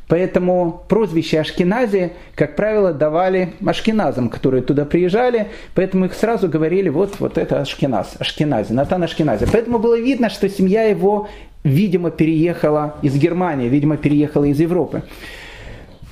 Поэтому 0.07 0.85
прозвище 0.87 1.41
Ашкенази, 1.41 2.13
как 2.33 2.55
правило, 2.55 2.93
давали 2.93 3.53
ашкеназам, 3.65 4.29
которые 4.29 4.63
туда 4.63 4.85
приезжали, 4.85 5.47
поэтому 5.75 6.05
их 6.05 6.13
сразу 6.13 6.47
говорили, 6.47 6.87
вот, 6.87 7.19
вот 7.19 7.37
это 7.37 7.59
Ашкеназ, 7.59 8.15
Ашкенази, 8.17 8.71
Натан 8.71 9.03
Ашкенази. 9.03 9.47
Поэтому 9.51 9.79
было 9.79 9.99
видно, 9.99 10.29
что 10.29 10.47
семья 10.47 10.83
его, 10.83 11.27
видимо, 11.65 12.09
переехала 12.09 12.95
из 13.01 13.15
Германии, 13.15 13.67
видимо, 13.67 13.97
переехала 13.97 14.45
из 14.45 14.59
Европы. 14.59 15.03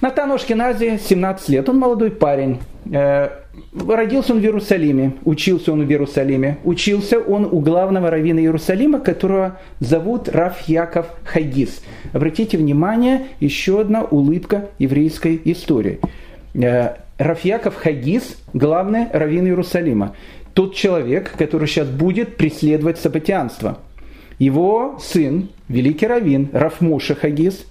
Натан 0.02 0.32
Ашкенази, 0.32 1.00
17 1.02 1.50
лет, 1.50 1.70
он 1.70 1.80
молодой 1.80 2.12
парень, 2.12 2.60
э, 2.92 3.30
Родился 3.88 4.34
он 4.34 4.40
в 4.40 4.44
Иерусалиме, 4.44 5.14
учился 5.26 5.74
он 5.74 5.86
в 5.86 5.90
Иерусалиме, 5.90 6.58
учился 6.64 7.20
он 7.20 7.46
у 7.46 7.60
главного 7.60 8.10
раввина 8.10 8.40
Иерусалима, 8.40 9.00
которого 9.00 9.60
зовут 9.80 10.30
Раф 10.30 10.62
Яков 10.68 11.08
Хагис. 11.26 11.82
Обратите 12.14 12.58
внимание, 12.58 13.28
еще 13.40 13.82
одна 13.82 14.04
улыбка 14.04 14.70
еврейской 14.80 15.42
истории. 15.46 16.00
Э, 16.54 16.96
Раф 17.18 17.46
Яков 17.46 17.76
Хагис– 17.76 18.38
главный 18.54 19.08
раввин 19.12 19.46
Иерусалима. 19.46 20.16
Тот 20.54 20.76
человек, 20.76 21.34
который 21.38 21.68
сейчас 21.68 21.88
будет 21.88 22.38
преследовать 22.38 22.98
сабатианство. 22.98 23.80
Его 24.40 24.98
сын, 25.02 25.50
великий 25.70 26.08
раввин 26.08 26.50
Раф 26.52 26.82
Муша 26.82 27.16
Хагис, 27.16 27.66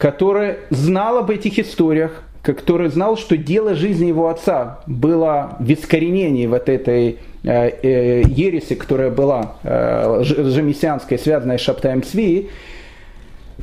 который 0.00 0.54
знал 0.70 1.18
об 1.18 1.30
этих 1.30 1.58
историях, 1.58 2.22
который 2.40 2.88
знал, 2.88 3.18
что 3.18 3.36
дело 3.36 3.74
жизни 3.74 4.06
его 4.06 4.30
отца 4.30 4.80
было 4.86 5.58
в 5.60 5.70
искоренении 5.70 6.46
вот 6.46 6.70
этой 6.70 7.18
э, 7.44 7.68
э, 7.82 8.22
ереси, 8.26 8.76
которая 8.76 9.10
была 9.10 9.56
э, 9.62 10.22
жемесианской, 10.22 11.18
связанной 11.18 11.58
с 11.58 11.60
Шаптаем 11.60 12.02
Цви, 12.02 12.48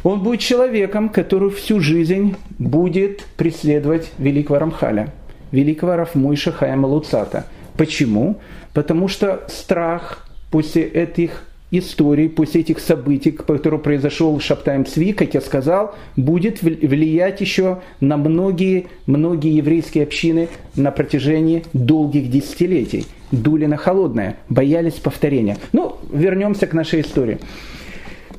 он 0.04 0.22
будет 0.22 0.42
человеком, 0.42 1.10
который 1.10 1.50
всю 1.50 1.80
жизнь 1.80 2.36
будет 2.60 3.26
преследовать 3.36 4.12
великого 4.20 4.60
Рамхаля, 4.60 5.12
великого 5.52 5.96
Рафмуиша 5.96 6.52
Хаема 6.52 6.86
Луцата. 6.86 7.48
Почему? 7.78 8.38
Потому 8.76 9.08
что 9.08 9.44
страх 9.48 10.28
после 10.52 10.84
этих 10.84 11.48
истории, 11.72 12.28
после 12.28 12.62
этих 12.62 12.80
событий, 12.80 13.32
которые 13.32 13.80
произошел 13.80 14.40
Шаптайм 14.40 14.86
Цви, 14.86 15.14
как 15.14 15.34
я 15.34 15.42
сказал, 15.42 15.96
будет 16.16 16.62
влиять 16.62 17.42
еще 17.42 17.80
на 18.00 18.18
многие, 18.18 18.88
многие 19.06 19.56
еврейские 19.56 20.06
общины 20.06 20.50
на 20.76 20.92
протяжении 20.92 21.64
долгих 21.74 22.30
десятилетий. 22.30 23.06
Дули 23.32 23.66
на 23.66 23.76
холодное, 23.76 24.38
боялись 24.48 24.94
повторения. 24.94 25.58
Ну, 25.74 25.98
вернемся 26.12 26.66
к 26.66 26.74
нашей 26.74 27.02
истории. 27.02 27.40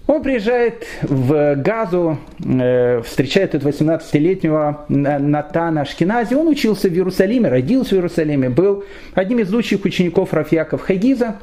Он 0.06 0.22
приезжает 0.22 0.86
в 1.02 1.54
Газу, 1.56 2.18
э, 2.42 3.02
встречает 3.02 3.54
этого 3.54 3.70
18-летнего 3.70 4.86
Натана 4.88 5.82
Ашкинази. 5.82 6.32
Он 6.32 6.48
учился 6.48 6.88
в 6.88 6.94
Иерусалиме, 6.94 7.50
родился 7.50 7.90
в 7.90 7.98
Иерусалиме, 7.98 8.48
был 8.48 8.84
одним 9.12 9.40
из 9.40 9.52
лучших 9.52 9.84
учеников 9.84 10.32
Рафьяков 10.32 10.80
Хагиза. 10.80 11.36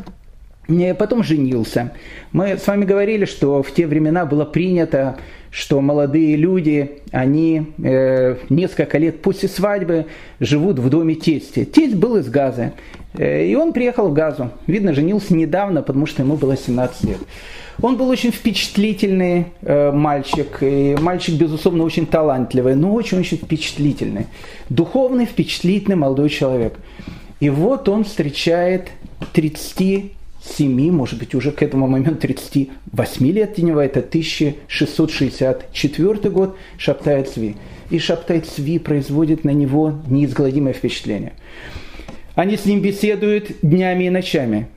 Потом 0.97 1.23
женился. 1.23 1.91
Мы 2.31 2.57
с 2.57 2.65
вами 2.67 2.85
говорили, 2.85 3.25
что 3.25 3.61
в 3.61 3.71
те 3.71 3.87
времена 3.87 4.25
было 4.25 4.45
принято, 4.45 5.17
что 5.55 5.79
молодые 5.79 6.35
люди, 6.35 7.01
они 7.11 7.73
э, 7.81 8.35
несколько 8.49 8.97
лет 8.97 9.21
после 9.21 9.47
свадьбы 9.47 10.07
живут 10.41 10.79
в 10.79 10.89
доме 10.89 11.15
тестя. 11.15 11.63
Тесть 11.63 11.95
был 11.95 12.17
из 12.17 12.29
Газа, 12.29 12.73
э, 13.13 13.45
и 13.45 13.55
он 13.55 13.71
приехал 13.71 14.09
в 14.09 14.13
Газу. 14.13 14.51
Видно, 14.67 14.93
женился 14.93 15.33
недавно, 15.33 15.81
потому 15.81 16.07
что 16.07 16.23
ему 16.23 16.35
было 16.35 16.57
17 16.57 17.03
лет. 17.05 17.19
Он 17.81 17.97
был 17.97 18.09
очень 18.09 18.31
впечатлительный 18.31 19.47
э, 19.61 19.91
мальчик, 19.91 20.57
и 20.61 20.97
мальчик, 20.99 21.35
безусловно, 21.35 21.83
очень 21.83 22.05
талантливый, 22.05 22.75
но 22.75 22.93
очень-очень 22.93 23.37
впечатлительный. 23.37 24.27
Духовный, 24.69 25.25
впечатлительный 25.25 25.95
молодой 25.95 26.29
человек. 26.29 26.73
И 27.39 27.49
вот 27.49 27.87
он 27.87 28.03
встречает 28.03 28.89
30 29.33 30.11
7, 30.45 30.91
может 30.91 31.19
быть, 31.19 31.35
уже 31.35 31.51
к 31.51 31.61
этому 31.63 31.87
моменту 31.87 32.15
38 32.15 33.31
лет 33.31 33.55
Тенева, 33.55 33.81
это 33.81 33.99
1664 33.99 36.29
год, 36.29 36.55
Шаптай 36.77 37.23
Цви. 37.23 37.57
И 37.89 37.99
Шаптай 37.99 38.39
Цви 38.41 38.79
производит 38.79 39.43
на 39.43 39.51
него 39.51 39.95
неизгладимое 40.07 40.73
впечатление. 40.73 41.33
Они 42.35 42.55
с 42.57 42.65
ним 42.65 42.81
беседуют 42.81 43.51
днями 43.61 44.05
и 44.05 44.09
ночами. 44.09 44.67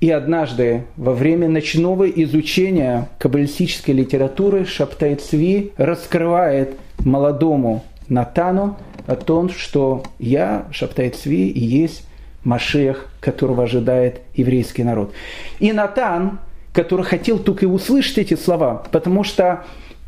И 0.00 0.10
однажды 0.10 0.82
во 0.96 1.14
время 1.14 1.48
ночного 1.48 2.04
изучения 2.08 3.08
каббалистической 3.18 3.94
литературы 3.94 4.66
Шаптай 4.66 5.14
Цви 5.14 5.72
раскрывает 5.78 6.74
молодому 6.98 7.82
Натану 8.08 8.76
о 9.06 9.16
том, 9.16 9.48
что 9.48 10.02
я, 10.18 10.66
Шаптай 10.70 11.08
Цви, 11.10 11.48
и 11.48 11.64
есть 11.64 12.06
Машех, 12.46 13.08
которого 13.18 13.64
ожидает 13.64 14.20
еврейский 14.34 14.84
народ. 14.84 15.12
И 15.58 15.72
Натан, 15.72 16.38
который 16.72 17.04
хотел 17.04 17.40
только 17.40 17.66
и 17.66 17.68
услышать 17.68 18.18
эти 18.18 18.34
слова, 18.34 18.84
потому 18.92 19.24
что, 19.24 19.64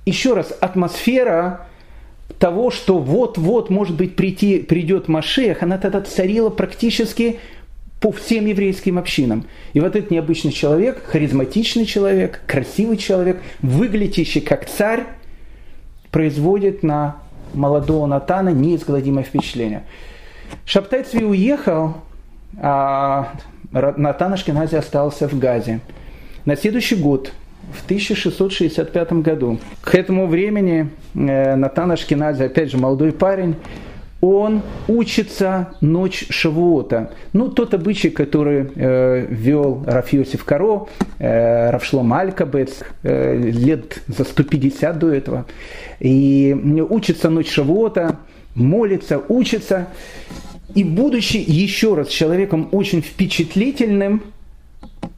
еще 0.06 0.34
раз, 0.34 0.56
атмосфера 0.60 1.66
того, 2.38 2.70
что 2.70 2.98
вот-вот, 2.98 3.70
может 3.70 3.96
быть, 3.96 4.14
прийти, 4.14 4.60
придет 4.60 5.08
Машех, 5.08 5.64
она 5.64 5.78
тогда 5.78 6.00
царила 6.00 6.48
практически 6.48 7.40
по 8.00 8.12
всем 8.12 8.46
еврейским 8.46 8.98
общинам. 8.98 9.46
И 9.72 9.80
вот 9.80 9.96
этот 9.96 10.12
необычный 10.12 10.52
человек, 10.52 11.02
харизматичный 11.04 11.86
человек, 11.86 12.40
красивый 12.46 12.98
человек, 12.98 13.42
выглядящий 13.62 14.40
как 14.40 14.68
царь, 14.68 15.06
производит 16.12 16.84
на 16.84 17.16
молодого 17.52 18.06
Натана 18.06 18.50
неизгладимое 18.50 19.24
впечатление. 19.24 19.82
Шабтай 20.64 21.02
Цви 21.02 21.24
уехал, 21.24 21.96
а 22.60 23.32
Натан 23.72 24.32
Ашкенази 24.32 24.76
остался 24.76 25.28
в 25.28 25.38
Газе. 25.38 25.80
На 26.44 26.56
следующий 26.56 26.96
год, 26.96 27.32
в 27.72 27.84
1665 27.84 29.12
году, 29.14 29.58
к 29.82 29.94
этому 29.94 30.26
времени 30.26 30.90
э, 31.14 31.56
Натан 31.56 31.92
Ашкенази, 31.92 32.44
опять 32.44 32.70
же 32.70 32.78
молодой 32.78 33.12
парень, 33.12 33.56
он 34.20 34.62
учится 34.88 35.74
ночь 35.80 36.26
Шавуота. 36.30 37.12
Ну, 37.32 37.48
тот 37.48 37.74
обычай, 37.74 38.10
который 38.10 38.68
э, 38.74 39.26
вел 39.28 39.84
Рафиосиф 39.86 40.44
Каро, 40.44 40.88
э, 41.18 41.70
Равшлом 41.70 42.12
Алькабец, 42.12 42.80
э, 43.04 43.36
лет 43.36 44.02
за 44.08 44.24
150 44.24 44.98
до 44.98 45.12
этого. 45.12 45.46
И 46.00 46.56
учится 46.90 47.30
ночь 47.30 47.50
Шавуота, 47.50 48.16
молится, 48.54 49.20
учится. 49.28 49.88
И 50.78 50.84
будучи 50.84 51.38
еще 51.44 51.94
раз 51.94 52.06
человеком 52.06 52.68
очень 52.70 53.02
впечатлительным, 53.02 54.22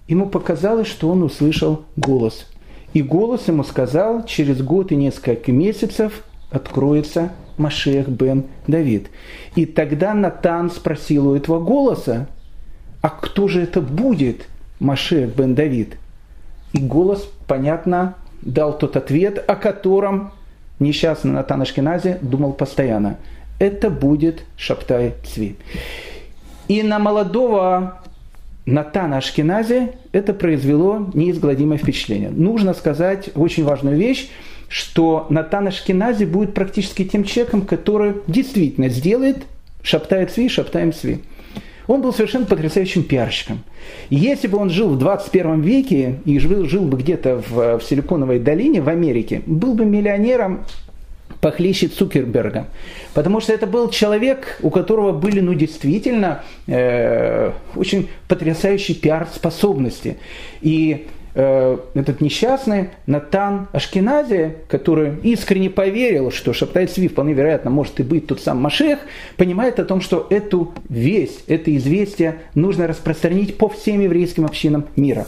ему 0.08 0.24
показалось, 0.24 0.88
что 0.88 1.10
он 1.10 1.22
услышал 1.22 1.84
голос. 1.96 2.46
И 2.94 3.02
голос 3.02 3.46
ему 3.46 3.62
сказал, 3.62 4.24
через 4.24 4.62
год 4.62 4.90
и 4.90 4.96
несколько 4.96 5.52
месяцев 5.52 6.24
откроется 6.50 7.32
Машех 7.58 8.08
бен 8.08 8.44
Давид. 8.66 9.10
И 9.54 9.66
тогда 9.66 10.14
Натан 10.14 10.70
спросил 10.70 11.28
у 11.28 11.34
этого 11.34 11.62
голоса, 11.62 12.26
а 13.02 13.10
кто 13.10 13.46
же 13.46 13.60
это 13.60 13.82
будет 13.82 14.46
Машех 14.78 15.36
бен 15.36 15.54
Давид? 15.54 15.98
И 16.72 16.78
голос, 16.78 17.30
понятно, 17.46 18.14
дал 18.40 18.78
тот 18.78 18.96
ответ, 18.96 19.44
о 19.46 19.56
котором 19.56 20.32
несчастный 20.78 21.32
Натан 21.32 21.60
Ашкенази 21.60 22.16
думал 22.22 22.54
постоянно– 22.54 23.18
это 23.60 23.90
будет 23.90 24.42
Шаптай 24.56 25.14
Цви. 25.22 25.54
И 26.66 26.82
на 26.82 26.98
молодого 26.98 28.00
Натана 28.66 29.18
Ашкенази 29.18 29.92
это 30.12 30.34
произвело 30.34 31.08
неизгладимое 31.14 31.78
впечатление. 31.78 32.30
Нужно 32.30 32.74
сказать 32.74 33.30
очень 33.36 33.64
важную 33.64 33.96
вещь, 33.96 34.28
что 34.68 35.26
Натан 35.30 35.68
Ашкенази 35.68 36.24
будет 36.24 36.54
практически 36.54 37.04
тем 37.04 37.24
человеком, 37.24 37.62
который 37.62 38.14
действительно 38.26 38.88
сделает 38.88 39.38
Шаптай 39.82 40.26
Цви, 40.26 40.48
Шаптай 40.48 40.90
Цви. 40.92 41.20
Он 41.86 42.02
был 42.02 42.12
совершенно 42.12 42.46
потрясающим 42.46 43.02
пиарщиком. 43.02 43.64
если 44.10 44.46
бы 44.46 44.58
он 44.58 44.70
жил 44.70 44.90
в 44.90 44.98
21 44.98 45.60
веке 45.60 46.20
и 46.24 46.38
жил, 46.38 46.66
жил 46.66 46.82
бы 46.82 46.96
где-то 46.96 47.42
в, 47.48 47.78
в 47.78 47.82
Силиконовой 47.82 48.38
долине 48.38 48.80
в 48.80 48.88
Америке, 48.88 49.42
был 49.46 49.74
бы 49.74 49.84
миллионером 49.84 50.64
похлеще 51.40 51.88
Цукерберга. 51.88 52.66
Потому 53.14 53.40
что 53.40 53.52
это 53.52 53.66
был 53.66 53.90
человек, 53.90 54.58
у 54.62 54.70
которого 54.70 55.12
были, 55.12 55.40
ну, 55.40 55.54
действительно, 55.54 56.42
э, 56.66 57.52
очень 57.74 58.08
потрясающие 58.28 58.96
пиар-способности. 58.96 60.18
И 60.60 61.06
Э, 61.34 61.78
этот 61.94 62.20
несчастный 62.20 62.90
Натан 63.06 63.68
Ашкенази, 63.72 64.56
который 64.68 65.14
искренне 65.22 65.70
поверил, 65.70 66.32
что 66.32 66.52
Шаптай 66.52 66.86
Цви 66.86 67.08
вполне 67.08 67.34
вероятно 67.34 67.70
может 67.70 68.00
и 68.00 68.02
быть 68.02 68.26
тот 68.26 68.40
сам 68.40 68.60
Машех, 68.60 68.98
понимает 69.36 69.78
о 69.78 69.84
том, 69.84 70.00
что 70.00 70.26
эту 70.28 70.72
весть, 70.88 71.44
это 71.46 71.74
известие 71.76 72.36
нужно 72.54 72.88
распространить 72.88 73.58
по 73.58 73.68
всем 73.68 74.00
еврейским 74.00 74.44
общинам 74.44 74.86
мира. 74.96 75.26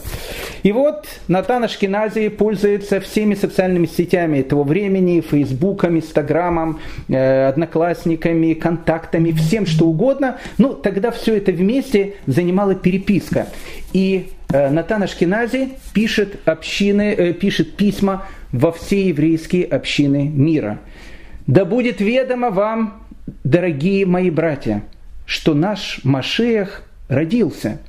И 0.63 0.71
вот 0.71 1.05
Натан 1.27 1.63
Ашкенази 1.63 2.27
пользуется 2.29 2.99
всеми 2.99 3.35
социальными 3.35 3.85
сетями 3.85 4.39
этого 4.39 4.63
времени, 4.63 5.21
Фейсбуком, 5.21 5.97
Инстаграмом, 5.97 6.79
э, 7.07 7.47
Одноклассниками, 7.47 8.53
контактами, 8.53 9.31
всем 9.31 9.65
что 9.65 9.85
угодно. 9.85 10.37
Ну, 10.57 10.73
тогда 10.73 11.11
все 11.11 11.37
это 11.37 11.51
вместе 11.51 12.15
занимала 12.27 12.75
переписка. 12.75 13.47
И 13.93 14.27
Натан 14.53 15.01
Ашкенази 15.01 15.71
пишет, 15.93 16.39
общины, 16.45 17.15
э, 17.17 17.33
пишет 17.33 17.75
письма 17.75 18.27
во 18.51 18.71
все 18.71 19.07
еврейские 19.07 19.65
общины 19.65 20.27
мира. 20.27 20.79
«Да 21.47 21.65
будет 21.65 21.99
ведомо 21.99 22.51
вам, 22.51 23.03
дорогие 23.43 24.05
мои 24.05 24.29
братья, 24.29 24.83
что 25.25 25.55
наш 25.55 26.01
Машех 26.03 26.83
родился. 27.09 27.81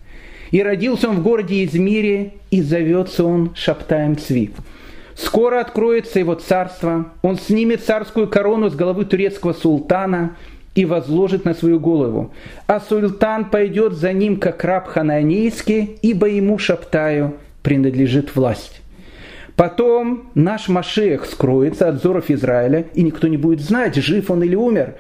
И 0.53 0.63
родился 0.63 1.11
он 1.11 1.17
в 1.17 1.23
городе 1.23 1.65
Измире, 1.65 2.33
и 2.51 2.63
зовется 2.63 3.25
он 3.25 3.55
Шаптаем 3.55 4.17
Цви. 4.17 4.53
Скоро 5.15 5.61
откроется 5.61 6.19
его 6.19 6.35
царство, 6.35 7.13
он 7.21 7.39
снимет 7.39 7.85
царскую 7.85 8.27
корону 8.27 8.71
с 8.71 8.75
головы 8.75 9.05
турецкого 9.05 9.53
султана– 9.53 10.37
и 10.75 10.85
возложит 10.85 11.45
на 11.45 11.55
свою 11.55 11.79
голову. 11.79 12.33
А 12.67 12.81
султан 12.81 13.47
пойдет 13.47 13.95
за 13.95 14.13
ним, 14.13 14.39
как 14.39 14.65
раб 14.65 14.89
хананейский, 14.89 15.99
ибо 16.03 16.29
ему, 16.29 16.59
шаптаю, 16.59 17.35
принадлежит 17.63 18.35
власть. 18.35 18.81
Потом 19.57 20.31
наш 20.35 20.69
Машех 20.69 21.27
скроется 21.27 21.89
от 21.89 21.97
взоров 21.97 22.29
Израиля, 22.29 22.87
и 22.95 23.03
никто 23.03 23.29
не 23.29 23.37
будет 23.37 23.61
знать, 23.61 23.95
жив 23.95 24.31
он 24.31 24.43
или 24.43 24.57
умер. 24.57 24.95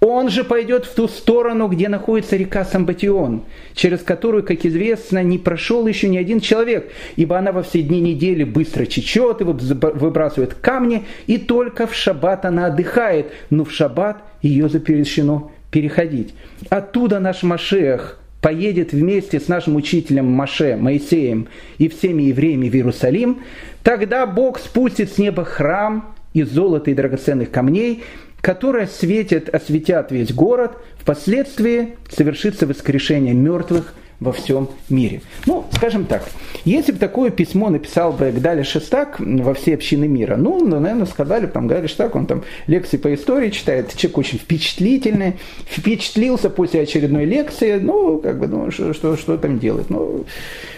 Он 0.00 0.28
же 0.28 0.44
пойдет 0.44 0.84
в 0.84 0.94
ту 0.94 1.08
сторону, 1.08 1.68
где 1.68 1.88
находится 1.88 2.36
река 2.36 2.64
Самбатион, 2.64 3.42
через 3.74 4.00
которую, 4.00 4.44
как 4.44 4.66
известно, 4.66 5.22
не 5.22 5.38
прошел 5.38 5.86
еще 5.86 6.08
ни 6.08 6.18
один 6.18 6.40
человек, 6.40 6.90
ибо 7.16 7.38
она 7.38 7.52
во 7.52 7.62
все 7.62 7.80
дни 7.80 8.00
недели 8.00 8.44
быстро 8.44 8.84
чечет 8.84 9.40
и 9.40 9.44
выбрасывает 9.44 10.54
камни, 10.54 11.04
и 11.26 11.38
только 11.38 11.86
в 11.86 11.94
шаббат 11.94 12.44
она 12.44 12.66
отдыхает, 12.66 13.32
но 13.48 13.64
в 13.64 13.72
шаббат 13.72 14.18
ее 14.42 14.68
запрещено 14.68 15.52
переходить. 15.70 16.34
Оттуда 16.68 17.18
наш 17.18 17.42
Машех 17.42 18.18
поедет 18.44 18.92
вместе 18.92 19.40
с 19.40 19.48
нашим 19.48 19.74
учителем 19.74 20.26
Маше, 20.26 20.76
Моисеем 20.76 21.48
и 21.78 21.88
всеми 21.88 22.24
евреями 22.24 22.68
в 22.68 22.74
Иерусалим, 22.74 23.40
тогда 23.82 24.26
Бог 24.26 24.58
спустит 24.58 25.10
с 25.10 25.16
неба 25.16 25.46
храм 25.46 26.14
из 26.34 26.50
золота 26.50 26.90
и 26.90 26.94
драгоценных 26.94 27.50
камней, 27.50 28.02
которые 28.44 28.84
осветят, 28.84 29.48
осветят 29.48 30.12
весь 30.12 30.34
город, 30.34 30.72
впоследствии 30.98 31.94
совершится 32.10 32.66
воскрешение 32.66 33.32
мертвых 33.32 33.94
во 34.20 34.32
всем 34.32 34.68
мире. 34.90 35.22
Ну, 35.46 35.64
скажем 35.72 36.04
так, 36.04 36.22
если 36.66 36.92
бы 36.92 36.98
такое 36.98 37.30
письмо 37.30 37.70
написал 37.70 38.12
бы 38.12 38.30
Гдали 38.30 38.62
Шестак 38.62 39.16
во 39.18 39.54
все 39.54 39.72
общины 39.72 40.06
мира, 40.06 40.36
ну, 40.36 40.62
ну 40.62 40.78
наверное, 40.78 41.06
сказали, 41.06 41.46
там, 41.46 41.68
Гдали 41.68 41.86
Шестак, 41.86 42.14
он 42.16 42.26
там 42.26 42.44
лекции 42.66 42.98
по 42.98 43.14
истории 43.14 43.48
читает, 43.48 43.96
человек 43.96 44.18
очень 44.18 44.38
впечатлительный, 44.38 45.38
впечатлился 45.66 46.50
после 46.50 46.82
очередной 46.82 47.24
лекции, 47.24 47.78
ну, 47.78 48.18
как 48.18 48.38
бы, 48.38 48.46
ну, 48.46 48.70
что, 48.70 48.92
что, 48.92 49.16
что 49.16 49.38
там 49.38 49.58
делать? 49.58 49.88
Ну, 49.88 50.26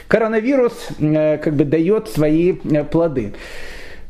коронавирус, 0.06 0.88
э, 1.00 1.38
как 1.38 1.56
бы, 1.56 1.64
дает 1.64 2.08
свои 2.10 2.54
э, 2.62 2.84
плоды. 2.84 3.32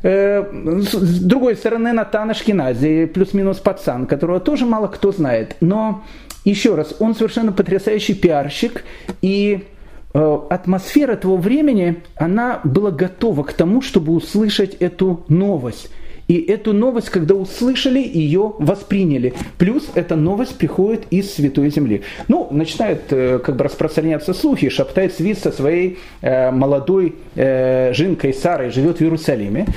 Э, 0.07 0.45
с 0.83 1.19
другой 1.19 1.57
стороны, 1.57 1.91
Натан 1.91 2.29
Ашкинази, 2.29 3.07
плюс-минус 3.07 3.57
пацан, 3.57 4.05
которого 4.05 4.39
тоже 4.39 4.65
мало 4.65 4.87
кто 4.87 5.11
знает. 5.11 5.57
Но, 5.59 6.05
еще 6.45 6.75
раз, 6.75 6.95
он 6.99 7.13
совершенно 7.13 7.51
потрясающий 7.51 8.13
пиарщик, 8.13 8.85
и 9.21 9.65
э, 10.13 10.39
атмосфера 10.49 11.17
того 11.17 11.35
времени, 11.35 12.03
она 12.15 12.61
была 12.63 12.91
готова 12.91 13.43
к 13.43 13.51
тому, 13.51 13.81
чтобы 13.81 14.13
услышать 14.13 14.75
эту 14.75 15.25
новость. 15.27 15.89
И 16.27 16.35
эту 16.41 16.73
новость, 16.73 17.09
когда 17.09 17.35
услышали, 17.35 17.99
ее 17.99 18.53
восприняли. 18.59 19.33
Плюс 19.57 19.89
эта 19.95 20.15
новость 20.15 20.57
приходит 20.57 21.05
из 21.09 21.33
Святой 21.33 21.69
Земли. 21.69 22.03
Ну, 22.27 22.47
начинают 22.51 23.03
э, 23.11 23.39
как 23.39 23.55
бы 23.55 23.63
распространяться 23.63 24.33
слухи. 24.33 24.69
Шаптай 24.69 25.07
Цвит 25.07 25.39
со 25.39 25.51
своей 25.51 25.97
э, 26.21 26.51
молодой 26.51 27.15
э, 27.35 27.93
жинкой 27.93 28.33
Сарой 28.33 28.71
живет 28.71 28.97
в 28.97 29.01
Иерусалиме. 29.01 29.67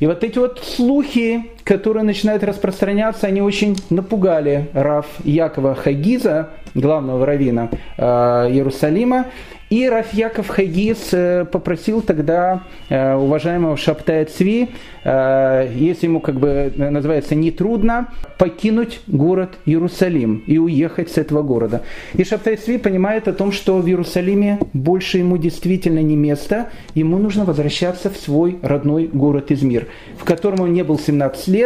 И 0.00 0.06
вот 0.06 0.24
эти 0.24 0.38
вот 0.38 0.62
слухи, 0.64 1.44
которые 1.68 2.02
начинают 2.02 2.42
распространяться, 2.44 3.26
они 3.26 3.42
очень 3.42 3.76
напугали 3.90 4.70
Рав 4.72 5.04
Якова 5.22 5.74
Хагиза, 5.74 6.48
главного 6.74 7.26
равина 7.26 7.68
э, 7.98 8.02
Иерусалима. 8.02 9.26
И 9.70 9.86
Раф 9.86 10.14
Яков 10.14 10.48
Хагис 10.48 11.10
э, 11.12 11.44
попросил 11.44 12.00
тогда 12.00 12.62
э, 12.88 13.14
уважаемого 13.14 13.76
Шаптая 13.76 14.24
Цви, 14.24 14.70
если 15.04 16.00
ему 16.02 16.20
как 16.20 16.38
бы 16.38 16.70
называется 16.76 17.34
нетрудно, 17.34 18.08
покинуть 18.36 19.00
город 19.06 19.56
Иерусалим 19.64 20.42
и 20.46 20.58
уехать 20.58 21.10
с 21.10 21.16
этого 21.16 21.42
города. 21.42 21.82
И 22.12 22.24
Шаптай 22.24 22.56
Цви 22.56 22.76
понимает 22.76 23.26
о 23.26 23.32
том, 23.32 23.50
что 23.52 23.78
в 23.78 23.86
Иерусалиме 23.86 24.58
больше 24.74 25.18
ему 25.18 25.38
действительно 25.38 26.00
не 26.00 26.14
место, 26.14 26.68
ему 26.94 27.16
нужно 27.16 27.46
возвращаться 27.46 28.10
в 28.10 28.16
свой 28.18 28.58
родной 28.60 29.06
город 29.06 29.50
Измир, 29.50 29.86
в 30.18 30.24
котором 30.24 30.60
он 30.60 30.74
не 30.74 30.82
был 30.82 30.98
17 30.98 31.48
лет, 31.48 31.57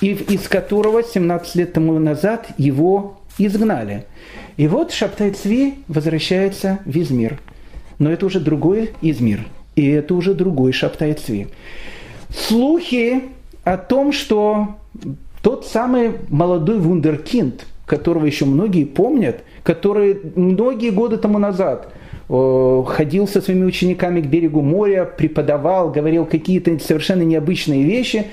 и 0.00 0.12
из 0.12 0.48
которого 0.48 1.02
17 1.02 1.54
лет 1.56 1.72
тому 1.72 1.98
назад 1.98 2.48
его 2.58 3.18
изгнали. 3.38 4.04
И 4.56 4.68
вот 4.68 4.92
Шаптай 4.92 5.30
Цви 5.30 5.74
возвращается 5.88 6.78
в 6.84 6.96
Измир. 6.96 7.38
Но 7.98 8.10
это 8.10 8.26
уже 8.26 8.40
другой 8.40 8.90
Измир. 9.02 9.46
И 9.74 9.86
это 9.86 10.14
уже 10.14 10.34
другой 10.34 10.72
Шаптай 10.72 11.12
Цви. 11.14 11.48
Слухи 12.30 13.22
о 13.64 13.76
том, 13.76 14.12
что 14.12 14.76
тот 15.42 15.66
самый 15.66 16.12
молодой 16.28 16.78
вундеркинд, 16.78 17.66
которого 17.84 18.24
еще 18.24 18.46
многие 18.46 18.84
помнят, 18.84 19.44
который 19.62 20.18
многие 20.34 20.90
годы 20.90 21.18
тому 21.18 21.38
назад 21.38 21.92
ходил 22.28 23.28
со 23.28 23.40
своими 23.40 23.64
учениками 23.64 24.20
к 24.20 24.26
берегу 24.26 24.60
моря, 24.60 25.04
преподавал, 25.04 25.92
говорил 25.92 26.24
какие-то 26.24 26.76
совершенно 26.80 27.22
необычные 27.22 27.84
вещи, 27.84 28.26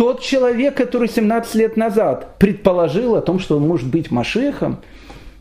тот 0.00 0.22
человек, 0.22 0.76
который 0.76 1.10
17 1.10 1.54
лет 1.56 1.76
назад 1.76 2.38
предположил 2.38 3.16
о 3.16 3.20
том, 3.20 3.38
что 3.38 3.58
он 3.58 3.68
может 3.68 3.86
быть 3.86 4.10
Машехом, 4.10 4.78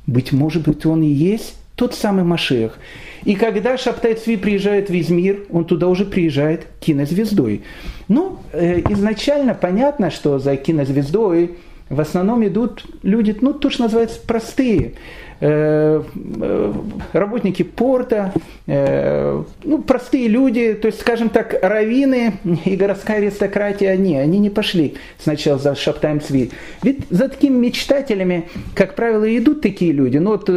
быть 0.05 0.33
может 0.33 0.67
быть, 0.67 0.85
он 0.85 1.01
и 1.01 1.07
есть 1.07 1.55
тот 1.77 1.95
самый 1.95 2.25
Машех. 2.25 2.77
И 3.23 3.35
когда 3.35 3.77
Шаптай 3.77 4.15
Цви 4.15 4.35
приезжает 4.35 4.89
в 4.89 4.99
Измир, 4.99 5.45
он 5.49 5.63
туда 5.63 5.87
уже 5.87 6.03
приезжает 6.03 6.67
кинозвездой. 6.81 7.61
Ну, 8.09 8.39
э, 8.51 8.81
изначально 8.89 9.53
понятно, 9.53 10.11
что 10.11 10.39
за 10.39 10.57
кинозвездой 10.57 11.51
в 11.89 12.01
основном 12.01 12.45
идут 12.45 12.83
люди, 13.01 13.37
ну, 13.39 13.53
то, 13.53 13.69
что 13.69 13.83
называется, 13.83 14.19
простые. 14.27 14.95
Э, 15.41 16.03
э, 16.41 16.73
работники 17.13 17.63
порта, 17.63 18.33
э, 18.67 19.41
ну, 19.63 19.81
простые 19.81 20.27
люди, 20.27 20.73
то 20.73 20.87
есть, 20.87 20.99
скажем 20.99 21.29
так, 21.29 21.55
раввины 21.61 22.33
и 22.65 22.75
городская 22.75 23.19
аристократия, 23.19 23.89
они, 23.89 24.17
они 24.17 24.39
не 24.39 24.49
пошли 24.49 24.95
сначала 25.17 25.57
за 25.57 25.75
Шаптаем 25.75 26.19
Цви. 26.19 26.51
Ведь 26.83 27.03
за 27.09 27.29
такими 27.29 27.55
мечтателями, 27.55 28.49
как 28.75 28.95
правило, 28.95 29.25
идут 29.37 29.61
такие 29.61 29.93
люди. 29.93 30.17
Ну, 30.17 30.31
вот 30.31 30.49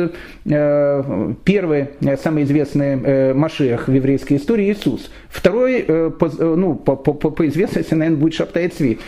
первый, 1.44 1.88
самый 2.20 2.42
известный 2.42 3.32
Машех 3.34 3.86
в 3.86 3.92
еврейской 3.92 4.36
истории 4.36 4.72
Иисус. 4.72 5.10
Второй, 5.32 5.82
по, 5.82 6.30
ну, 6.38 6.74
по, 6.74 6.94
по, 6.94 7.14
по 7.14 7.46
известности, 7.48 7.94
наверное, 7.94 8.20
будет 8.20 8.34
Шаптай 8.34 8.68
Цви. 8.68 8.98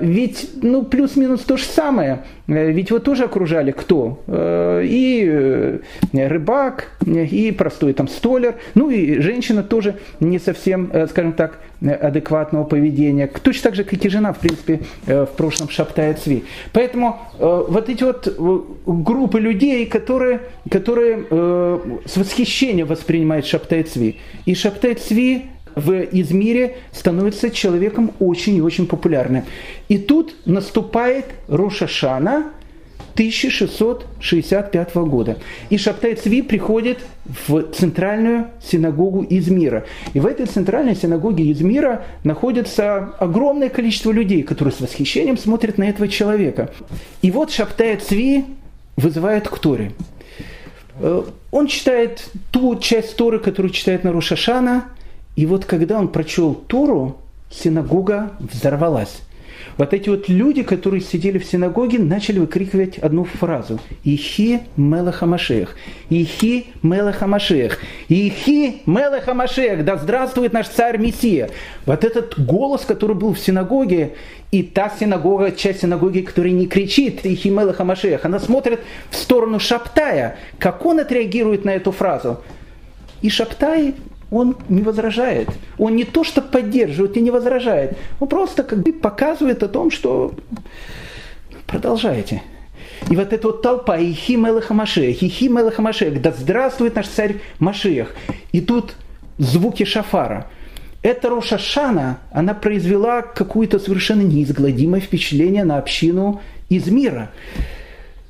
Ведь, 0.00 0.50
ну, 0.62 0.82
плюс-минус 0.82 1.42
то 1.42 1.56
же 1.56 1.64
самое. 1.64 2.24
Ведь 2.48 2.90
его 2.90 2.98
тоже 2.98 3.24
окружали 3.24 3.70
кто? 3.70 4.18
и 4.84 5.24
э, 5.26 5.78
рыбак, 6.12 6.90
и 7.06 7.52
простой 7.52 7.92
там 7.92 8.08
столер, 8.08 8.56
ну 8.74 8.90
и 8.90 9.20
женщина 9.20 9.62
тоже 9.62 9.96
не 10.20 10.38
совсем, 10.38 10.90
э, 10.92 11.06
скажем 11.06 11.32
так, 11.32 11.58
адекватного 11.92 12.64
поведения, 12.64 13.26
точно 13.26 13.62
так 13.62 13.74
же, 13.74 13.84
как 13.84 14.04
и 14.04 14.08
жена, 14.08 14.32
в 14.32 14.38
принципе, 14.38 14.80
э, 15.06 15.24
в 15.24 15.36
прошлом 15.36 15.68
Шаптая 15.68 16.14
Цви. 16.14 16.44
Поэтому 16.72 17.18
вот 17.38 17.88
эти 17.88 18.04
вот 18.04 18.28
группы 18.86 19.40
людей, 19.40 19.86
которые, 19.86 20.40
которые 20.70 21.24
с 22.04 22.16
восхищением 22.16 22.86
воспринимают 22.86 23.46
Шаптай 23.46 23.82
Цви. 23.82 24.16
И 24.46 24.54
Шаптай 24.54 24.94
Цви 24.94 25.42
в 25.74 25.92
Измире 26.12 26.76
становится 26.92 27.50
человеком 27.50 28.12
очень 28.20 28.56
и 28.56 28.62
очень 28.62 28.86
популярным. 28.86 29.44
И 29.88 29.98
тут 29.98 30.34
наступает 30.46 31.26
Рошашана, 31.48 32.52
1665 33.14 34.94
года. 34.94 35.38
И 35.70 35.78
Шаптай 35.78 36.14
Цви 36.14 36.42
приходит 36.42 36.98
в 37.46 37.62
центральную 37.72 38.48
синагогу 38.62 39.24
Измира. 39.28 39.84
И 40.14 40.20
в 40.20 40.26
этой 40.26 40.46
центральной 40.46 40.96
синагоге 40.96 41.50
Измира 41.52 42.04
находится 42.24 43.14
огромное 43.18 43.68
количество 43.68 44.10
людей, 44.10 44.42
которые 44.42 44.74
с 44.74 44.80
восхищением 44.80 45.38
смотрят 45.38 45.78
на 45.78 45.84
этого 45.84 46.08
человека. 46.08 46.70
И 47.22 47.30
вот 47.30 47.52
Шаптай 47.52 47.96
Цви 47.96 48.44
вызывает 48.96 49.48
к 49.48 49.58
Торе. 49.58 49.92
Э, 50.98 51.22
он 51.52 51.66
читает 51.68 52.28
ту 52.50 52.76
часть 52.76 53.16
Торы, 53.16 53.38
которую 53.38 53.72
читает 53.72 54.02
на 54.04 54.12
Рушашана, 54.12 54.86
и 55.36 55.46
вот 55.46 55.64
когда 55.64 55.98
он 55.98 56.08
прочел 56.08 56.54
Тору, 56.54 57.18
синагога 57.50 58.32
взорвалась 58.40 59.20
вот 59.76 59.94
эти 59.94 60.08
вот 60.08 60.28
люди, 60.28 60.62
которые 60.62 61.00
сидели 61.00 61.38
в 61.38 61.44
синагоге, 61.44 61.98
начали 61.98 62.38
выкрикивать 62.38 62.98
одну 62.98 63.24
фразу. 63.24 63.80
«Ихи 64.04 64.60
Мелахамашех! 64.76 65.76
Ихи 66.10 66.66
Мелахамашех! 66.82 67.78
Ихи 68.08 68.82
Мелахамашех! 68.86 69.84
Да 69.84 69.96
здравствует 69.96 70.52
наш 70.52 70.68
царь 70.68 70.98
Мессия!» 70.98 71.50
Вот 71.86 72.04
этот 72.04 72.38
голос, 72.38 72.82
который 72.82 73.16
был 73.16 73.34
в 73.34 73.38
синагоге, 73.38 74.14
и 74.50 74.62
та 74.62 74.88
синагога, 74.88 75.50
часть 75.50 75.80
синагоги, 75.80 76.20
которая 76.20 76.52
не 76.52 76.66
кричит 76.66 77.26
«Ихи 77.26 77.48
Мелахамашех», 77.48 78.24
она 78.24 78.38
смотрит 78.38 78.80
в 79.10 79.16
сторону 79.16 79.58
Шаптая. 79.58 80.36
Как 80.58 80.86
он 80.86 81.00
отреагирует 81.00 81.64
на 81.64 81.70
эту 81.70 81.90
фразу? 81.90 82.40
И 83.20 83.30
Шаптай 83.30 83.94
он 84.34 84.56
не 84.68 84.82
возражает. 84.82 85.48
Он 85.78 85.96
не 85.96 86.04
то 86.04 86.24
что 86.24 86.42
поддерживает 86.42 87.16
и 87.16 87.20
не 87.20 87.30
возражает. 87.30 87.96
Он 88.20 88.28
просто 88.28 88.62
как 88.62 88.80
бы 88.80 88.92
показывает 88.92 89.62
о 89.62 89.68
том, 89.68 89.90
что 89.90 90.34
продолжайте. 91.66 92.42
И 93.10 93.16
вот 93.16 93.32
эта 93.32 93.48
вот 93.48 93.62
толпа, 93.62 93.98
Ихи 93.98 94.36
Мелаха 94.36 94.74
Машех, 94.74 95.22
Ихи 95.22 95.48
Мелаха 95.48 95.82
Машех, 95.82 96.20
да 96.20 96.32
здравствует 96.32 96.94
наш 96.96 97.08
царь 97.08 97.36
Машех. 97.58 98.14
И 98.52 98.60
тут 98.60 98.94
звуки 99.38 99.84
шафара. 99.84 100.46
Эта 101.02 101.28
Рошашана, 101.28 102.18
она 102.32 102.54
произвела 102.54 103.20
какое-то 103.22 103.78
совершенно 103.78 104.22
неизгладимое 104.22 105.00
впечатление 105.00 105.64
на 105.64 105.78
общину 105.78 106.40
из 106.70 106.86
мира. 106.86 107.30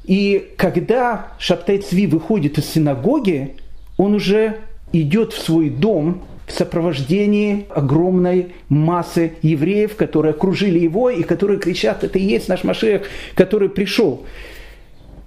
И 0.05 0.51
когда 0.57 1.29
Шаптай 1.39 1.79
Цви 1.79 2.07
выходит 2.09 2.59
из 2.59 2.67
синагоги, 2.67 3.55
он 3.97 4.15
уже 4.15 4.59
идет 5.03 5.33
в 5.33 5.43
свой 5.43 5.71
дом 5.71 6.23
в 6.47 6.53
сопровождении 6.53 7.67
огромной 7.71 8.55
массы 8.69 9.35
евреев, 9.43 9.97
которые 9.97 10.33
окружили 10.33 10.79
его 10.79 11.11
и 11.11 11.23
которые 11.23 11.59
кричат, 11.59 12.05
это 12.05 12.19
и 12.19 12.23
есть 12.23 12.49
наш 12.49 12.65
Машех, 12.65 13.03
который 13.35 13.69
пришел. 13.69 14.25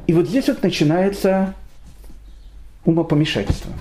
И 0.06 0.14
вот 0.14 0.28
здесь 0.28 0.48
вот 0.48 0.64
начинается 0.64 1.56
умопомешательство. 2.86 3.72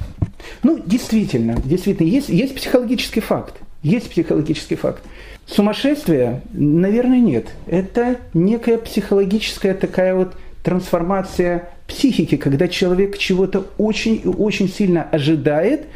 Ну, 0.63 0.83
действительно, 0.85 1.61
действительно, 1.65 2.09
есть, 2.09 2.29
есть 2.29 2.55
психологический 2.55 3.21
факт. 3.21 3.55
Есть 3.83 4.11
психологический 4.11 4.75
факт. 4.75 5.03
Сумасшествия, 5.47 6.43
наверное, 6.53 7.21
нет. 7.21 7.47
Это 7.67 8.17
некая 8.35 8.79
психологическая 8.79 9.75
такая 9.75 10.15
вот 10.15 10.35
трансформация 10.67 11.69
психики, 11.87 12.37
когда 12.37 12.67
человек 12.67 13.19
чего-то 13.19 13.69
очень 13.79 14.21
и 14.25 14.27
очень 14.27 14.69
сильно 14.69 15.05
ожидает, 15.05 15.87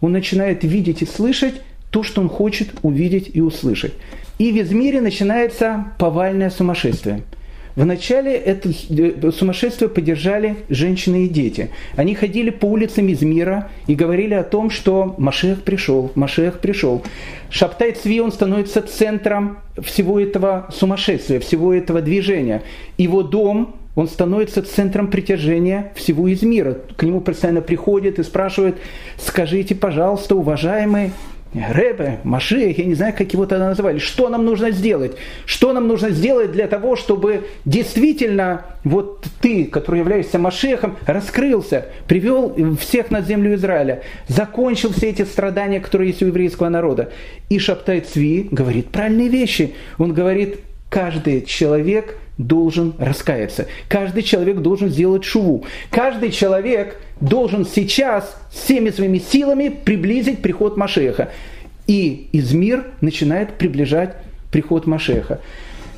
он 0.00 0.12
начинает 0.12 0.62
видеть 0.62 1.02
и 1.02 1.06
слышать 1.06 1.54
то, 1.90 2.04
что 2.04 2.20
он 2.20 2.28
хочет 2.28 2.68
увидеть 2.82 3.32
и 3.34 3.40
услышать. 3.40 3.92
И 4.38 4.52
в 4.52 4.62
Измире 4.62 5.00
начинается 5.00 5.86
повальное 5.98 6.50
сумасшествие– 6.50 7.22
Вначале 7.76 8.34
это 8.34 8.68
э, 8.90 9.30
сумасшествие 9.32 9.88
поддержали 9.88 10.56
женщины 10.68 11.26
и 11.26 11.28
дети. 11.28 11.70
Они 11.96 12.14
ходили 12.14 12.50
по 12.50 12.66
улицам 12.66 13.08
из 13.08 13.22
мира 13.22 13.70
и 13.86 13.94
говорили 13.94 14.34
о 14.34 14.42
том, 14.42 14.70
что 14.70 15.14
Машех 15.18 15.62
пришел, 15.62 16.10
Машех 16.14 16.60
пришел. 16.60 17.02
Шаптай 17.48 17.92
Цви, 17.92 18.20
он 18.20 18.32
становится 18.32 18.82
центром 18.82 19.58
всего 19.82 20.20
этого 20.20 20.68
сумасшествия, 20.72 21.40
всего 21.40 21.72
этого 21.72 22.02
движения. 22.02 22.62
Его 22.98 23.22
дом, 23.22 23.76
он 24.00 24.08
становится 24.08 24.62
центром 24.62 25.08
притяжения 25.08 25.92
всего 25.94 26.26
из 26.26 26.42
мира. 26.42 26.78
К 26.96 27.02
нему 27.02 27.20
постоянно 27.20 27.60
приходят 27.60 28.18
и 28.18 28.22
спрашивают, 28.22 28.78
скажите, 29.18 29.74
пожалуйста, 29.74 30.36
уважаемый, 30.36 31.12
Рэбе, 31.52 32.20
Машех, 32.24 32.78
я 32.78 32.84
не 32.86 32.94
знаю, 32.94 33.12
как 33.14 33.32
его 33.34 33.44
тогда 33.44 33.68
называли, 33.68 33.98
что 33.98 34.30
нам 34.30 34.46
нужно 34.46 34.70
сделать? 34.70 35.16
Что 35.44 35.74
нам 35.74 35.86
нужно 35.86 36.10
сделать 36.10 36.52
для 36.52 36.66
того, 36.66 36.96
чтобы 36.96 37.48
действительно 37.66 38.64
вот 38.84 39.26
ты, 39.42 39.66
который 39.66 40.00
являешься 40.00 40.38
Машехом, 40.38 40.96
раскрылся, 41.06 41.86
привел 42.06 42.56
всех 42.80 43.10
на 43.10 43.20
землю 43.20 43.54
Израиля, 43.56 44.02
закончил 44.28 44.94
все 44.94 45.10
эти 45.10 45.22
страдания, 45.22 45.80
которые 45.80 46.10
есть 46.10 46.22
у 46.22 46.26
еврейского 46.26 46.70
народа. 46.70 47.10
И 47.50 47.58
Шаптай 47.58 48.00
Цви 48.00 48.48
говорит 48.50 48.88
правильные 48.88 49.28
вещи. 49.28 49.74
Он 49.98 50.14
говорит, 50.14 50.60
каждый 50.88 51.42
человек 51.42 52.16
должен 52.46 52.94
раскаяться. 52.98 53.66
Каждый 53.88 54.22
человек 54.22 54.58
должен 54.58 54.88
сделать 54.88 55.24
шуву. 55.24 55.64
Каждый 55.90 56.30
человек 56.30 57.00
должен 57.20 57.66
сейчас 57.66 58.36
всеми 58.50 58.90
своими 58.90 59.18
силами 59.18 59.68
приблизить 59.68 60.40
приход 60.42 60.76
Машеха. 60.76 61.30
И 61.86 62.28
Измир 62.32 62.86
начинает 63.00 63.54
приближать 63.54 64.16
приход 64.50 64.86
Машеха 64.86 65.40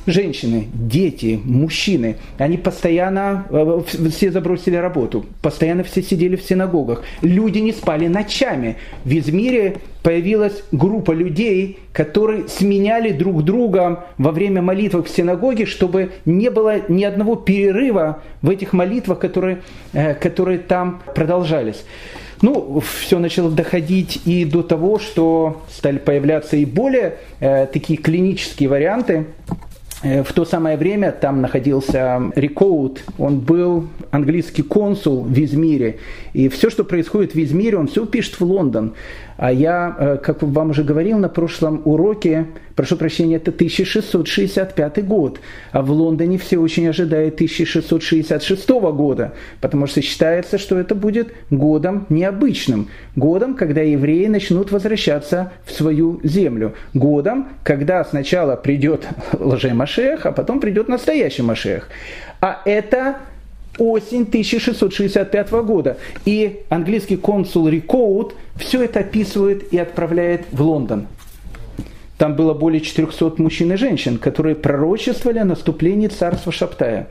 женщины, 0.05 0.67
дети, 0.73 1.39
мужчины, 1.43 2.17
они 2.37 2.57
постоянно, 2.57 3.45
э, 3.49 3.81
все 4.09 4.31
забросили 4.31 4.75
работу, 4.75 5.25
постоянно 5.41 5.83
все 5.83 6.01
сидели 6.01 6.35
в 6.35 6.43
синагогах, 6.43 7.03
люди 7.21 7.59
не 7.59 7.71
спали 7.71 8.07
ночами. 8.07 8.77
В 9.05 9.17
Измире 9.17 9.77
появилась 10.01 10.63
группа 10.71 11.11
людей, 11.11 11.79
которые 11.93 12.47
сменяли 12.47 13.11
друг 13.11 13.43
друга 13.43 14.05
во 14.17 14.31
время 14.31 14.61
молитвы 14.61 15.03
в 15.03 15.09
синагоге, 15.09 15.65
чтобы 15.65 16.11
не 16.25 16.49
было 16.49 16.81
ни 16.89 17.03
одного 17.03 17.35
перерыва 17.35 18.21
в 18.41 18.49
этих 18.49 18.73
молитвах, 18.73 19.19
которые, 19.19 19.61
э, 19.93 20.13
которые 20.15 20.59
там 20.59 21.01
продолжались. 21.15 21.85
Ну, 22.41 22.81
все 22.81 23.19
начало 23.19 23.49
доходить 23.49 24.19
и 24.25 24.43
до 24.43 24.63
того, 24.63 24.99
что 24.99 25.61
стали 25.71 25.97
появляться 25.97 26.57
и 26.57 26.65
более 26.65 27.15
э, 27.39 27.67
такие 27.67 27.97
клинические 27.97 28.67
варианты 28.67 29.27
Э, 29.47 29.72
в 30.03 30.33
то 30.33 30.43
самое 30.43 30.75
время 30.75 31.13
там 31.13 31.41
находился 31.41 32.21
Рикоут, 32.35 33.03
он 33.17 33.39
был 33.39 33.87
английский 34.11 34.61
консул 34.61 35.23
в 35.23 35.37
Измире. 35.39 35.99
И 36.33 36.49
все, 36.49 36.69
что 36.69 36.83
происходит 36.83 37.33
в 37.33 37.41
Измире, 37.41 37.77
он 37.77 37.87
все 37.87 38.05
пишет 38.05 38.39
в 38.39 38.43
Лондон. 38.43 38.93
А 39.37 39.51
я, 39.51 39.95
э, 39.97 40.17
как 40.21 40.43
вам 40.43 40.71
уже 40.71 40.83
говорил 40.83 41.17
на 41.17 41.29
прошлом 41.29 41.81
уроке, 41.85 42.47
прошу 42.75 42.97
прощения, 42.97 43.37
это 43.37 43.51
1665 43.51 45.05
год. 45.05 45.39
А 45.71 45.81
в 45.81 45.91
Лондоне 45.91 46.37
все 46.37 46.57
очень 46.57 46.87
ожидают 46.87 47.35
1666 47.35 48.69
года, 48.91 49.33
потому 49.61 49.87
что 49.87 50.01
считается, 50.01 50.57
что 50.57 50.77
это 50.77 50.95
будет 50.95 51.33
годом 51.49 52.05
необычным. 52.09 52.89
Годом, 53.15 53.55
когда 53.55 53.81
евреи 53.81 54.27
начнут 54.27 54.71
возвращаться 54.71 55.51
в 55.65 55.71
свою 55.71 56.19
землю. 56.23 56.73
Годом, 56.93 57.47
когда 57.63 58.03
сначала 58.03 58.55
придет 58.55 59.07
лжемашех, 59.39 60.25
а 60.25 60.31
потом 60.31 60.59
придет 60.59 60.87
настоящий 60.87 61.41
машех. 61.41 61.89
А 62.41 62.61
это 62.65 63.17
осень 63.77 64.23
1665 64.23 65.51
года. 65.63 65.97
И 66.25 66.61
английский 66.69 67.17
консул 67.17 67.67
Рикоут 67.67 68.35
все 68.55 68.83
это 68.83 68.99
описывает 68.99 69.73
и 69.73 69.77
отправляет 69.77 70.45
в 70.51 70.61
Лондон. 70.61 71.07
Там 72.17 72.35
было 72.35 72.53
более 72.53 72.81
400 72.81 73.41
мужчин 73.41 73.73
и 73.73 73.75
женщин, 73.75 74.17
которые 74.17 74.55
пророчествовали 74.55 75.39
о 75.39 75.45
наступлении 75.45 76.07
царства 76.07 76.51
Шаптая. 76.51 77.07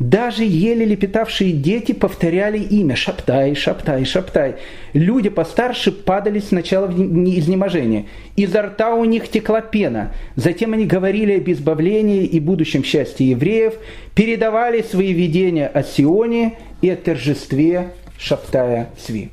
Даже 0.00 0.42
еле 0.42 0.84
лепетавшие 0.84 1.52
дети 1.52 1.92
повторяли 1.92 2.58
имя 2.58 2.96
«Шаптай, 2.96 3.54
Шаптай, 3.54 4.04
Шаптай». 4.04 4.56
Люди 4.92 5.28
постарше 5.28 5.92
падали 5.92 6.40
сначала 6.40 6.88
в 6.88 6.98
изнеможение. 6.98 8.06
Изо 8.34 8.62
рта 8.62 8.94
у 8.94 9.04
них 9.04 9.28
текла 9.28 9.60
пена. 9.60 10.12
Затем 10.34 10.72
они 10.72 10.84
говорили 10.84 11.36
об 11.36 11.48
избавлении 11.48 12.24
и 12.24 12.40
будущем 12.40 12.82
счастье 12.82 13.30
евреев, 13.30 13.74
передавали 14.16 14.82
свои 14.82 15.12
видения 15.12 15.68
о 15.68 15.84
Сионе 15.84 16.58
и 16.82 16.90
о 16.90 16.96
торжестве 16.96 17.92
Шаптая 18.18 18.90
Сви. 18.98 19.30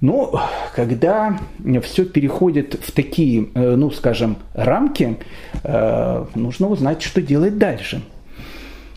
Но 0.00 0.40
когда 0.74 1.38
все 1.82 2.04
переходит 2.04 2.78
в 2.80 2.92
такие, 2.92 3.48
э, 3.54 3.74
ну 3.74 3.90
скажем, 3.90 4.36
рамки, 4.54 5.16
э, 5.64 6.24
нужно 6.34 6.68
узнать, 6.68 7.02
что 7.02 7.20
делать 7.20 7.58
дальше– 7.58 8.00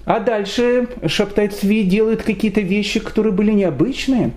а 0.06 0.20
дальше 0.20 0.88
Шаптай 1.06 1.48
Цви 1.48 1.84
делает 1.84 2.24
какие-то 2.24 2.62
вещи, 2.62 3.00
которые 3.00 3.34
были 3.34 3.52
необычные. 3.52 4.32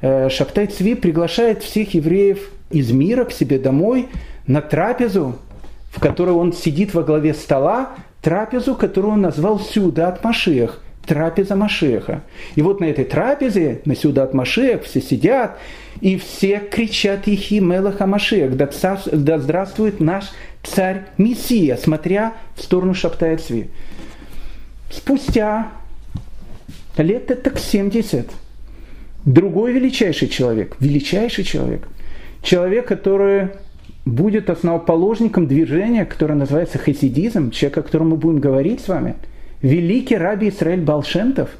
Э, 0.00 0.28
Шаптай 0.28 0.66
Цви 0.66 0.94
приглашает 0.94 1.62
всех 1.62 1.94
евреев 1.94 2.50
из 2.70 2.90
мира 2.90 3.24
к 3.24 3.32
себе 3.32 3.58
домой 3.58 4.08
на 4.46 4.60
трапезу, 4.60 5.36
в 5.90 6.00
которой 6.00 6.30
он 6.30 6.52
сидит 6.52 6.94
во 6.94 7.02
главе 7.02 7.34
стола, 7.34 7.90
трапезу, 8.20 8.74
которую 8.74 9.14
он 9.14 9.22
назвал 9.22 9.58
Сюдат 9.58 10.22
Машех, 10.22 10.82
трапеза 11.06 11.56
Машеха. 11.56 12.22
И 12.54 12.62
вот 12.62 12.80
на 12.80 12.84
этой 12.84 13.04
трапезе, 13.04 13.80
на 13.84 13.94
Сюдат 13.94 14.34
Машех, 14.34 14.84
все 14.84 15.00
сидят, 15.00 15.58
и 16.00 16.18
все 16.18 16.58
кричат 16.58 17.26
Ихи 17.26 17.60
Мелаха 17.60 18.06
Машех, 18.06 18.56
да, 18.56 18.68
да 19.12 19.38
здравствует 19.38 20.00
наш 20.00 20.26
царь 20.62 21.04
Мессия, 21.16 21.76
смотря 21.76 22.34
в 22.54 22.62
сторону 22.62 22.92
Шаптая 22.94 23.38
Цви. 23.38 23.70
Спустя 24.90 25.68
лет 26.96 27.30
это 27.30 27.50
так 27.50 27.58
70, 27.58 28.30
другой 29.24 29.72
величайший 29.72 30.28
человек, 30.28 30.76
величайший 30.80 31.44
человек, 31.44 31.88
человек, 32.42 32.86
который 32.86 33.50
будет 34.04 34.48
основоположником 34.50 35.46
движения, 35.46 36.04
которое 36.04 36.34
называется 36.34 36.78
хасидизм, 36.78 37.50
человек, 37.50 37.78
о 37.78 37.82
котором 37.82 38.10
мы 38.10 38.16
будем 38.16 38.38
говорить 38.38 38.80
с 38.80 38.88
вами, 38.88 39.16
великий 39.62 40.16
раби 40.16 40.48
Исраиль 40.48 40.80
Балшемтов, 40.80 41.50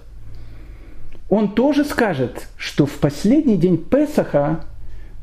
он 1.28 1.54
тоже 1.54 1.84
скажет, 1.84 2.46
что 2.56 2.86
в 2.86 2.98
последний 2.98 3.56
день 3.56 3.78
Песаха 3.78 4.64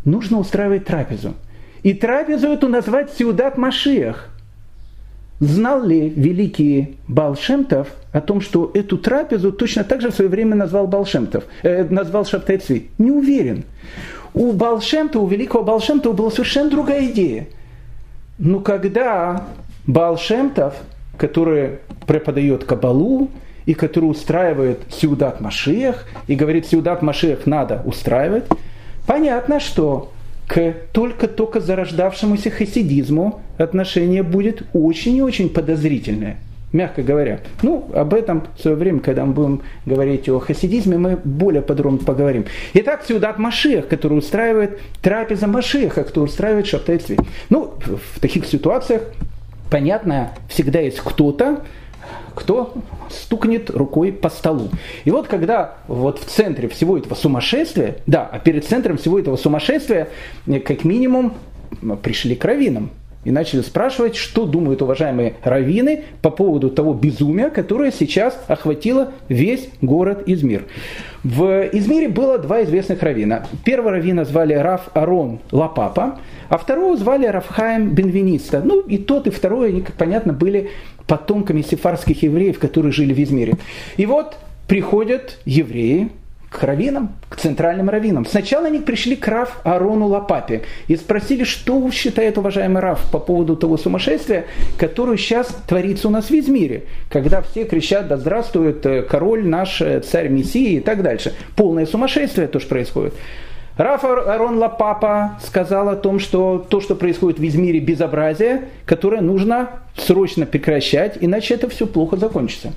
нужно 0.04 0.39
устраивать 0.39 0.86
трапезу. 0.86 1.34
И 1.82 1.94
трапезу 1.94 2.48
эту 2.48 2.68
назвать 2.68 3.13
Сеудат 3.13 3.58
Машиях. 3.58 4.30
Знал 5.43 5.84
ли 5.84 6.08
великий 6.08 6.97
Балшемтов 7.10 7.89
о 8.13 8.21
том, 8.21 8.39
что 8.39 8.71
эту 8.73 8.97
трапезу 8.97 9.51
точно 9.51 9.84
так 9.84 9.99
же 9.99 10.10
в 10.10 10.15
свое 10.15 10.29
время 10.29 10.56
назвал 10.56 10.88
Балшемтов, 10.88 11.43
э, 11.63 11.84
назвал 11.89 12.25
Шаптайцви? 12.25 12.89
Не 12.97 13.12
уверен. 13.12 13.65
У 14.34 14.53
Балшемтова, 14.53 15.23
у 15.23 15.27
великого 15.27 15.65
Балшемтова 15.65 16.13
была 16.13 16.32
совершенно 16.32 16.69
другая 16.69 17.08
идея. 17.08 17.47
Но 18.38 18.62
когда 18.62 19.45
Балшемтов, 19.86 20.75
который 21.17 21.79
преподает 22.08 22.63
Кабалу, 22.63 23.29
и 23.65 23.73
который 23.73 24.06
устраивает 24.06 24.79
Сеудат 24.89 25.41
Машех, 25.41 26.06
и 26.27 26.36
говорит, 26.36 26.67
Сеудат 26.67 27.01
Машех 27.01 27.45
надо 27.45 27.82
устраивать, 27.86 28.45
понятно, 29.06 29.60
что 29.60 30.13
к 30.47 30.73
только-только 30.91 31.60
зарождавшемуся 31.60 32.49
хасидизму 32.51 33.41
отношение 33.58 34.23
будет 34.23 34.63
очень 34.73 35.15
и 35.15 35.21
очень 35.21 35.49
подозрительное, 35.49 36.38
мягко 36.71 37.01
говоря. 37.01 37.39
Ну, 37.62 37.89
об 37.93 38.13
этом 38.13 38.43
в 38.58 38.62
свое 38.62 38.75
время, 38.75 38.99
когда 38.99 39.25
мы 39.25 39.34
будем 39.34 39.62
говорить 39.86 40.27
о 40.29 40.39
хасидизме, 40.39 40.97
мы 40.97 41.17
более 41.23 41.62
подробно 41.62 41.99
поговорим. 41.99 42.45
Итак, 42.73 43.03
Сеудат 43.08 43.39
Машех, 43.39 43.88
который 43.88 44.17
устраивает 44.17 44.79
трапеза 45.01 45.47
Машеха, 45.47 46.03
который 46.03 46.25
устраивает 46.25 46.67
Шабтай 46.67 47.01
Ну, 47.49 47.73
в 48.15 48.19
таких 48.19 48.45
ситуациях, 48.45 49.03
понятно, 49.69 50.32
всегда 50.49 50.79
есть 50.79 50.99
кто-то, 50.99 51.62
кто 52.36 52.74
стукнет 53.10 53.70
рукой 53.70 54.12
по 54.12 54.30
столу. 54.30 54.70
И 55.06 55.12
вот 55.12 55.28
когда 55.28 55.76
вот 55.88 56.20
в 56.20 56.26
центре 56.26 56.68
всего 56.68 56.98
этого 56.98 57.16
сумасшествия, 57.16 57.98
да, 58.08 58.28
а 58.32 58.39
перед 58.39 58.66
центром 58.66 58.98
всего 58.98 59.20
этого 59.20 59.36
сумасшествия, 59.36 60.10
э, 60.48 60.60
как 60.60 60.84
минимум, 60.84 61.34
пришли 62.02 62.36
к 62.36 62.46
раввинам. 62.46 62.92
и 63.24 63.32
начали 63.32 63.62
спрашивать, 63.62 64.18
что 64.18 64.46
думают 64.46 64.82
уважаемые 64.82 65.36
раввины 65.44 66.04
по 66.21 66.30
поводу 66.30 66.69
того 66.69 66.94
безумия, 66.94 67.50
которое 67.50 67.90
сейчас 67.90 68.38
охватило 68.50 69.13
весь 69.30 69.69
город 69.82 70.23
Измир. 70.25 70.63
В 71.23 71.69
Измире 71.71 72.10
было 72.10 72.38
два 72.38 72.63
известных 72.63 73.02
раввина. 73.02 73.48
Первого 73.63 73.92
раввина 73.92 74.25
звали 74.25 74.56
Раф 74.56 74.90
Арон 74.94 75.40
Лапапа, 75.54 76.19
а 76.50 76.58
второго 76.58 76.98
звали 76.98 77.25
Рафхаем 77.25 77.92
Бенвениста. 77.94 78.62
Ну 78.62 78.82
и 78.82 78.98
тот, 78.98 79.25
и 79.27 79.30
второй, 79.30 79.69
они, 79.69 79.82
как 79.82 79.96
понятно, 79.96 80.34
были 80.34 80.71
потомками 81.08 81.62
сефарских 81.62 82.23
евреев, 82.23 82.60
которые 82.60 82.91
жили 82.91 83.13
в 83.13 83.21
Измире. 83.21 83.56
И 83.97 84.06
вот 84.06 84.37
приходят 84.67 85.39
евреи, 85.45 86.10
к 86.54 86.63
раввинам, 86.63 87.15
к 87.29 87.35
центральным 87.35 87.89
раввинам. 87.89 88.25
Сначала 88.25 88.67
они 88.67 88.79
пришли 88.79 89.15
к 89.15 89.27
Рав 89.27 89.60
Арону 89.63 90.08
Лапапе 90.08 90.62
и 90.87 90.95
спросили, 90.95 91.43
что 91.43 91.89
считает 91.91 92.37
уважаемый 92.37 92.79
Рав 92.79 93.01
по 93.12 93.19
поводу 93.19 93.56
того 93.56 93.75
сумасшествия, 93.77 94.45
которое 94.77 95.17
сейчас 95.17 95.47
творится 95.67 96.08
у 96.08 96.12
нас 96.12 96.29
в 96.29 96.31
Измире, 96.31 96.83
когда 97.10 97.41
все 97.41 97.65
кричат, 97.65 98.08
да 98.08 98.17
здравствует 98.17 98.85
э, 98.85 99.01
король 99.01 99.45
наш, 99.45 99.81
э, 99.81 99.99
царь 100.01 100.29
Мессии 100.29 100.75
и 100.75 100.79
так 100.79 101.01
дальше. 101.01 101.33
Полное 101.56 101.87
сумасшествие 101.87 102.47
то, 102.47 102.60
что 102.60 102.69
происходит. 102.69 103.15
Раф 103.78 104.04
Арон 104.04 104.58
Лапапа 104.58 105.40
сказал 105.42 105.90
о 105.90 105.96
том, 105.96 106.19
что 106.19 106.63
то, 106.69 106.80
что 106.80 106.96
происходит 106.96 107.40
в 107.40 107.48
Измире, 107.48 107.80
безобразие, 107.80 108.69
которое 108.86 109.21
нужно 109.21 109.69
срочно 109.98 110.46
прекращать, 110.46 111.17
иначе 111.21 111.56
это 111.56 111.69
все 111.69 111.88
плохо 111.88 112.17
закончится. 112.17 112.74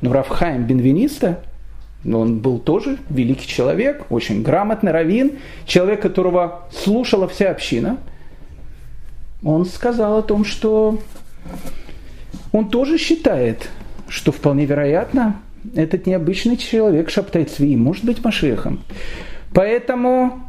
Но 0.00 0.12
Раф 0.12 0.28
Хайм 0.28 0.64
Бенвениста 0.64 1.38
но 2.04 2.20
он 2.20 2.40
был 2.40 2.58
тоже 2.58 2.98
великий 3.10 3.46
человек, 3.46 4.06
очень 4.10 4.42
грамотный 4.42 4.92
раввин, 4.92 5.38
человек, 5.66 6.02
которого 6.02 6.62
слушала 6.72 7.28
вся 7.28 7.50
община. 7.50 7.98
Он 9.44 9.64
сказал 9.64 10.18
о 10.18 10.22
том, 10.22 10.44
что 10.44 10.98
он 12.52 12.68
тоже 12.68 12.98
считает, 12.98 13.68
что 14.08 14.32
вполне 14.32 14.66
вероятно, 14.66 15.40
этот 15.76 16.06
необычный 16.06 16.56
человек 16.56 17.08
Шаптай 17.08 17.44
Цви 17.44 17.76
может 17.76 18.04
быть 18.04 18.24
Машехом. 18.24 18.80
Поэтому 19.54 20.48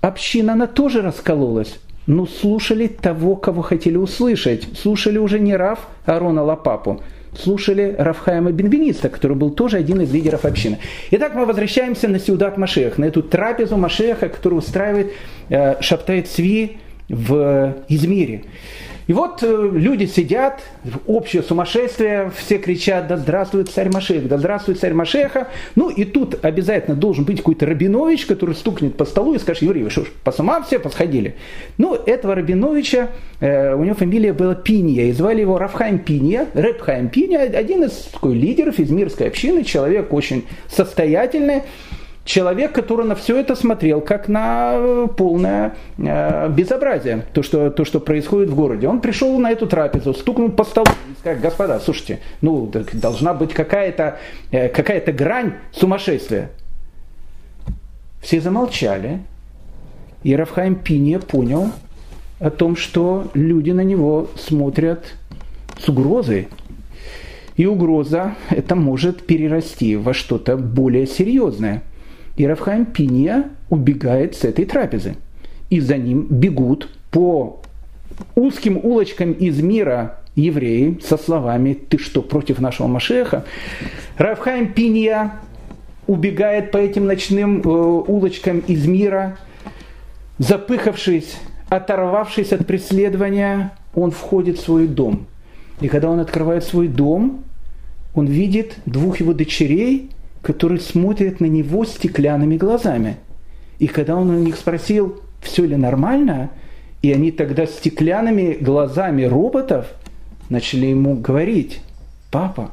община, 0.00 0.54
она 0.54 0.66
тоже 0.66 1.02
раскололась. 1.02 1.78
Но 2.06 2.26
слушали 2.26 2.86
того, 2.86 3.36
кого 3.36 3.62
хотели 3.62 3.96
услышать. 3.96 4.66
Слушали 4.76 5.18
уже 5.18 5.38
не 5.38 5.54
Рав 5.54 5.86
Арона 6.06 6.42
Лапапу, 6.42 7.02
слушали 7.36 7.94
Рафхайма 7.96 8.50
Бенбениста, 8.50 9.08
который 9.08 9.36
был 9.36 9.50
тоже 9.50 9.76
один 9.76 10.00
из 10.00 10.12
лидеров 10.12 10.44
общины. 10.44 10.78
Итак, 11.10 11.34
мы 11.34 11.46
возвращаемся 11.46 12.08
на 12.08 12.18
Сеудат 12.18 12.56
Машех, 12.56 12.98
на 12.98 13.04
эту 13.04 13.22
трапезу 13.22 13.76
Машеха, 13.76 14.28
которую 14.28 14.60
устраивает 14.60 15.12
э, 15.50 15.80
Шаптай 15.80 16.22
Цви 16.22 16.78
в 17.08 17.76
Измире. 17.88 18.44
И 19.10 19.12
вот 19.12 19.42
э, 19.42 19.70
люди 19.72 20.04
сидят, 20.04 20.62
общее 21.08 21.42
сумасшествие, 21.42 22.30
все 22.36 22.58
кричат, 22.58 23.08
да 23.08 23.16
здравствует 23.16 23.68
царь 23.68 23.90
Машех, 23.92 24.28
да 24.28 24.38
здравствует 24.38 24.78
царь 24.78 24.92
Машеха. 24.92 25.48
Ну 25.74 25.90
и 25.90 26.04
тут 26.04 26.44
обязательно 26.44 26.96
должен 26.96 27.24
быть 27.24 27.38
какой-то 27.38 27.66
Рабинович, 27.66 28.26
который 28.26 28.54
стукнет 28.54 28.96
по 28.96 29.04
столу 29.04 29.34
и 29.34 29.40
скажет, 29.40 29.64
Юрий, 29.64 29.82
вы 29.82 29.90
что 29.90 30.04
ж, 30.04 30.10
по 30.22 30.30
сумам 30.30 30.62
все 30.62 30.78
посходили? 30.78 31.34
Ну, 31.76 31.94
этого 31.94 32.36
Рабиновича, 32.36 33.08
э, 33.40 33.74
у 33.74 33.82
него 33.82 33.96
фамилия 33.96 34.32
была 34.32 34.54
Пинья, 34.54 35.02
и 35.02 35.10
звали 35.10 35.40
его 35.40 35.58
Рафхайм 35.58 35.98
Пинья, 35.98 36.46
Рэбхайм 36.54 37.08
Пинья, 37.08 37.40
один 37.40 37.82
из 37.82 38.10
такой, 38.12 38.34
лидеров 38.34 38.78
из 38.78 38.90
мирской 38.90 39.26
общины, 39.26 39.64
человек 39.64 40.12
очень 40.12 40.44
состоятельный, 40.68 41.62
человек, 42.30 42.72
который 42.72 43.06
на 43.06 43.16
все 43.16 43.40
это 43.40 43.56
смотрел 43.56 44.00
как 44.00 44.28
на 44.28 44.74
э, 44.74 45.08
полное 45.16 45.74
э, 45.98 46.48
безобразие, 46.48 47.24
то 47.32 47.42
что, 47.42 47.70
то, 47.70 47.84
что 47.84 47.98
происходит 47.98 48.50
в 48.50 48.54
городе. 48.54 48.86
Он 48.86 49.00
пришел 49.00 49.36
на 49.40 49.50
эту 49.50 49.66
трапезу, 49.66 50.14
стукнул 50.14 50.48
по 50.50 50.62
столу 50.62 50.86
и 51.10 51.18
сказал, 51.18 51.40
господа, 51.40 51.80
слушайте, 51.80 52.20
ну, 52.40 52.70
должна 52.92 53.34
быть 53.34 53.52
какая-то 53.52 54.18
э, 54.52 54.68
какая 54.68 55.00
грань 55.12 55.54
сумасшествия. 55.72 56.50
Все 58.22 58.40
замолчали, 58.40 59.18
и 60.22 60.36
Рафхайм 60.36 60.76
Пиния 60.76 61.18
понял 61.18 61.72
о 62.38 62.50
том, 62.50 62.76
что 62.76 63.28
люди 63.34 63.72
на 63.72 63.82
него 63.82 64.28
смотрят 64.36 65.16
с 65.80 65.88
угрозой. 65.88 66.48
И 67.56 67.66
угроза 67.66 68.36
это 68.50 68.76
может 68.76 69.26
перерасти 69.26 69.96
во 69.96 70.14
что-то 70.14 70.56
более 70.56 71.08
серьезное– 71.08 71.82
и 72.40 72.46
Рафхайм 72.46 72.86
Пинья 72.86 73.50
убегает 73.68 74.34
с 74.34 74.44
этой 74.44 74.64
трапезы. 74.64 75.16
И 75.68 75.78
за 75.78 75.98
ним 75.98 76.26
бегут 76.30 76.88
по 77.10 77.60
узким 78.34 78.78
улочкам 78.82 79.32
из 79.32 79.60
мира 79.60 80.20
евреи 80.36 80.98
со 81.06 81.18
словами 81.18 81.74
«Ты 81.74 81.98
что, 81.98 82.22
против 82.22 82.58
нашего 82.58 82.86
Машеха?» 82.86 83.44
Рафхайм 84.16 84.72
Пинья 84.72 85.38
убегает 86.06 86.70
по 86.70 86.78
этим 86.78 87.04
ночным 87.04 87.60
э, 87.60 87.68
улочкам 87.68 88.60
из 88.60 88.86
мира, 88.86 89.36
запыхавшись, 90.38 91.36
оторвавшись 91.68 92.54
от 92.54 92.66
преследования, 92.66 93.74
он 93.94 94.12
входит 94.12 94.56
в 94.56 94.62
свой 94.62 94.86
дом. 94.86 95.26
И 95.82 95.88
когда 95.88 96.08
он 96.08 96.20
открывает 96.20 96.64
свой 96.64 96.88
дом, 96.88 97.44
он 98.14 98.24
видит 98.24 98.76
двух 98.86 99.20
его 99.20 99.34
дочерей– 99.34 100.08
которые 100.42 100.80
смотрят 100.80 101.40
на 101.40 101.46
него 101.46 101.84
стеклянными 101.84 102.56
глазами. 102.56 103.16
И 103.78 103.86
когда 103.86 104.16
он 104.16 104.30
у 104.30 104.38
них 104.38 104.56
спросил, 104.56 105.20
все 105.40 105.64
ли 105.64 105.76
нормально, 105.76 106.50
и 107.02 107.12
они 107.12 107.30
тогда 107.30 107.66
стеклянными 107.66 108.56
глазами 108.60 109.24
роботов 109.24 109.86
начали 110.48 110.86
ему 110.86 111.14
говорить, 111.14 111.80
папа, 112.30 112.70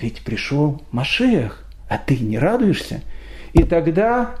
ведь 0.00 0.22
пришел 0.22 0.80
Машех, 0.90 1.64
а 1.88 1.98
ты 1.98 2.18
не 2.18 2.38
радуешься? 2.38 3.02
И 3.52 3.62
тогда 3.62 4.36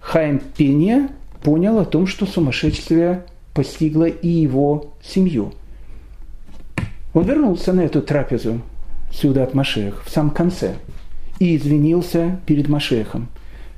Хайм 0.00 0.40
Пеня 0.56 1.10
понял 1.42 1.78
о 1.78 1.84
том, 1.84 2.06
что 2.06 2.26
сумасшествие 2.26 3.24
постигло 3.54 4.04
и 4.04 4.28
его 4.28 4.94
семью. 5.02 5.52
Он 7.12 7.24
вернулся 7.24 7.72
на 7.72 7.80
эту 7.80 8.02
трапезу 8.02 8.62
сюда 9.12 9.42
от 9.42 9.54
Машех 9.54 10.02
в 10.04 10.10
самом 10.10 10.30
конце– 10.30 10.74
и 11.40 11.56
извинился 11.56 12.38
перед 12.46 12.68
Машехом. 12.68 13.28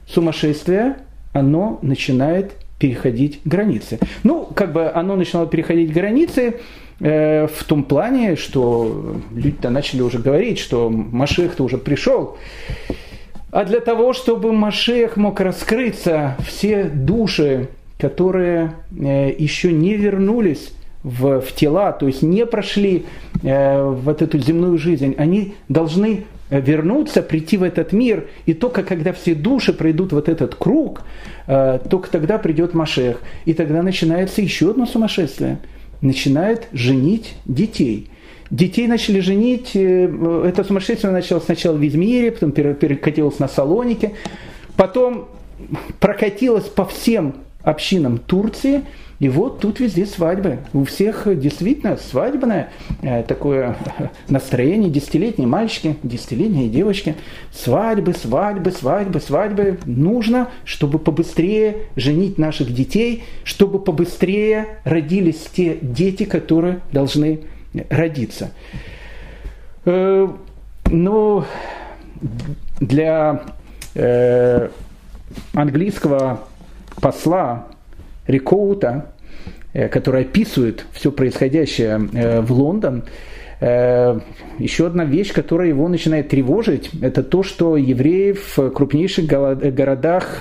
Сумасшествие, 0.06 0.96
оно 1.32 1.78
начинает 1.80 2.52
переходить 2.78 3.40
границы. 3.44 3.98
Ну, 4.24 4.44
как 4.44 4.72
бы 4.72 4.90
оно 4.90 5.16
начинало 5.16 5.46
переходить 5.46 5.92
границы 5.92 6.56
э, 7.00 7.46
в 7.46 7.64
том 7.64 7.84
плане, 7.84 8.36
что 8.36 9.16
люди-то 9.32 9.70
начали 9.70 10.02
уже 10.02 10.18
говорить, 10.18 10.58
что 10.58 10.90
Машех-то 10.90 11.62
уже 11.62 11.78
пришел. 11.78 12.36
А 13.52 13.64
для 13.64 13.80
того, 13.80 14.12
чтобы 14.12 14.52
Машех 14.52 15.16
мог 15.16 15.40
раскрыться, 15.40 16.36
все 16.44 16.84
души, 16.84 17.68
которые 17.98 18.72
э, 18.90 19.32
еще 19.38 19.72
не 19.72 19.94
вернулись 19.94 20.72
в, 21.04 21.40
в 21.40 21.54
тела, 21.54 21.92
то 21.92 22.08
есть 22.08 22.22
не 22.22 22.46
прошли 22.46 23.04
э, 23.44 23.84
вот 23.84 24.22
эту 24.22 24.38
земную 24.38 24.76
жизнь, 24.78 25.14
они 25.18 25.54
должны 25.68 26.24
вернуться, 26.60 27.22
прийти 27.22 27.56
в 27.56 27.62
этот 27.62 27.92
мир, 27.92 28.28
и 28.46 28.54
только 28.54 28.82
когда 28.82 29.12
все 29.12 29.34
души 29.34 29.72
пройдут 29.72 30.12
вот 30.12 30.28
этот 30.28 30.54
круг, 30.54 31.02
э, 31.46 31.78
только 31.88 32.10
тогда 32.10 32.38
придет 32.38 32.74
Машех. 32.74 33.20
И 33.44 33.54
тогда 33.54 33.82
начинается 33.82 34.42
еще 34.42 34.70
одно 34.70 34.86
сумасшествие. 34.86 35.58
Начинает 36.00 36.68
женить 36.72 37.34
детей. 37.46 38.08
Детей 38.50 38.86
начали 38.86 39.20
женить, 39.20 39.70
э, 39.74 40.44
это 40.46 40.64
сумасшествие 40.64 41.12
началось 41.12 41.44
сначала 41.44 41.76
в 41.76 41.86
Измире, 41.86 42.32
потом 42.32 42.52
перекатилось 42.52 43.38
на 43.38 43.48
Салонике, 43.48 44.12
потом 44.76 45.28
прокатилось 46.00 46.64
по 46.64 46.84
всем 46.84 47.34
общинам 47.64 48.18
Турции– 48.18 48.82
и 49.22 49.28
вот 49.28 49.60
тут 49.60 49.78
везде 49.78 50.04
свадьбы. 50.04 50.58
У 50.72 50.82
всех 50.82 51.28
действительно 51.38 51.96
свадебное 51.96 52.70
э, 53.02 53.22
такое 53.22 53.76
настроение. 54.28 54.90
Десятилетние 54.90 55.46
мальчики, 55.46 55.96
десятилетние 56.02 56.68
девочки. 56.68 57.14
Свадьбы, 57.52 58.14
свадьбы, 58.14 58.72
свадьбы, 58.72 59.20
свадьбы. 59.20 59.78
Нужно, 59.86 60.48
чтобы 60.64 60.98
побыстрее 60.98 61.86
женить 61.94 62.36
наших 62.36 62.74
детей, 62.74 63.22
чтобы 63.44 63.78
побыстрее 63.78 64.80
родились 64.82 65.46
те 65.54 65.78
дети, 65.80 66.24
которые 66.24 66.80
должны 66.90 67.42
родиться. 67.90 68.50
Э, 69.84 70.28
но 70.90 71.46
для 72.80 73.44
э, 73.94 74.68
английского 75.54 76.40
посла 77.02 77.66
Рикоута, 78.26 79.12
э, 79.74 79.88
который 79.88 80.22
описывает 80.22 80.86
все 80.92 81.12
происходящее 81.12 82.08
э, 82.14 82.40
в 82.40 82.52
Лондон, 82.52 83.02
э, 83.60 84.20
еще 84.58 84.86
одна 84.86 85.04
вещь, 85.04 85.32
которая 85.32 85.68
его 85.68 85.88
начинает 85.88 86.28
тревожить, 86.28 86.90
это 87.02 87.22
то, 87.22 87.42
что 87.42 87.76
евреи 87.76 88.32
в 88.32 88.70
крупнейших 88.70 89.26
городах 89.26 90.40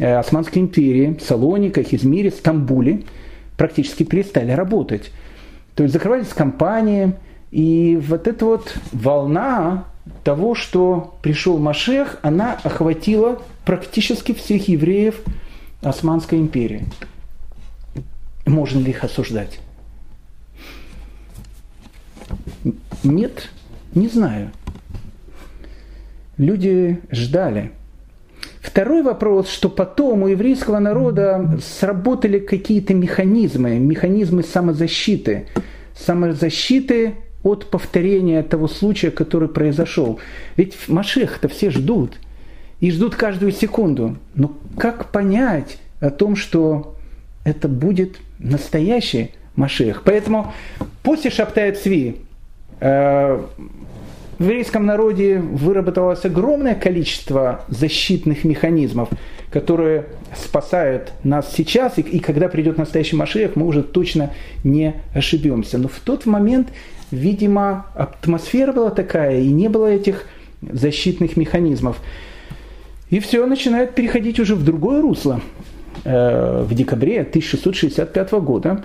Османской 0.00 0.62
империи, 0.62 1.18
Салониках, 1.20 1.92
Измире, 1.92 2.30
Стамбуле 2.30 3.02
практически 3.56 4.02
перестали 4.04 4.52
работать. 4.52 5.12
То 5.74 5.82
есть 5.82 5.92
закрывались 5.92 6.28
компании, 6.28 7.14
и 7.50 8.00
вот 8.00 8.26
эта 8.26 8.44
вот 8.44 8.74
волна 8.92 9.84
того, 10.22 10.54
что 10.54 11.18
пришел 11.22 11.58
Машех, 11.58 12.18
она 12.22 12.58
охватила 12.62 13.38
практически 13.64 14.32
всех 14.32 14.68
евреев 14.68 15.16
Османской 15.84 16.38
империи. 16.38 16.86
Можно 18.46 18.80
ли 18.80 18.90
их 18.90 19.04
осуждать? 19.04 19.60
Нет, 23.02 23.50
не 23.94 24.08
знаю. 24.08 24.50
Люди 26.36 27.00
ждали. 27.10 27.72
Второй 28.60 29.02
вопрос, 29.02 29.48
что 29.50 29.68
потом 29.68 30.22
у 30.22 30.28
еврейского 30.28 30.78
народа 30.78 31.58
сработали 31.62 32.38
какие-то 32.38 32.92
механизмы, 32.94 33.78
механизмы 33.78 34.42
самозащиты. 34.42 35.46
Самозащиты 35.94 37.14
от 37.44 37.70
повторения 37.70 38.42
того 38.42 38.66
случая, 38.66 39.10
который 39.10 39.48
произошел. 39.48 40.18
Ведь 40.56 40.76
Машех-то 40.88 41.48
все 41.48 41.70
ждут. 41.70 42.14
И 42.84 42.90
ждут 42.90 43.14
каждую 43.14 43.50
секунду. 43.50 44.18
Но 44.34 44.52
как 44.76 45.10
понять 45.10 45.78
о 46.00 46.10
том, 46.10 46.36
что 46.36 46.96
это 47.42 47.66
будет 47.66 48.18
настоящий 48.38 49.30
Машех? 49.56 50.02
Поэтому 50.04 50.52
после 51.02 51.30
Шаптая 51.30 51.72
Цви 51.72 52.16
э, 52.80 53.42
в 54.38 54.42
еврейском 54.42 54.84
народе 54.84 55.38
выработалось 55.38 56.26
огромное 56.26 56.74
количество 56.74 57.64
защитных 57.68 58.44
механизмов, 58.44 59.08
которые 59.50 60.04
спасают 60.36 61.14
нас 61.22 61.54
сейчас, 61.56 61.96
и, 61.96 62.02
и 62.02 62.18
когда 62.18 62.50
придет 62.50 62.76
настоящий 62.76 63.16
Машех, 63.16 63.56
мы 63.56 63.66
уже 63.66 63.82
точно 63.82 64.34
не 64.62 64.96
ошибемся. 65.14 65.78
Но 65.78 65.88
в 65.88 66.00
тот 66.00 66.26
момент 66.26 66.68
видимо, 67.10 67.86
атмосфера 67.94 68.74
была 68.74 68.90
такая, 68.90 69.40
и 69.40 69.48
не 69.48 69.68
было 69.68 69.86
этих 69.86 70.26
защитных 70.60 71.38
механизмов. 71.38 71.96
И 73.14 73.20
все 73.20 73.46
начинает 73.46 73.94
переходить 73.94 74.40
уже 74.40 74.56
в 74.56 74.64
другое 74.64 75.00
русло. 75.00 75.40
Э, 76.04 76.64
в 76.64 76.74
декабре 76.74 77.20
1665 77.20 78.32
года 78.32 78.82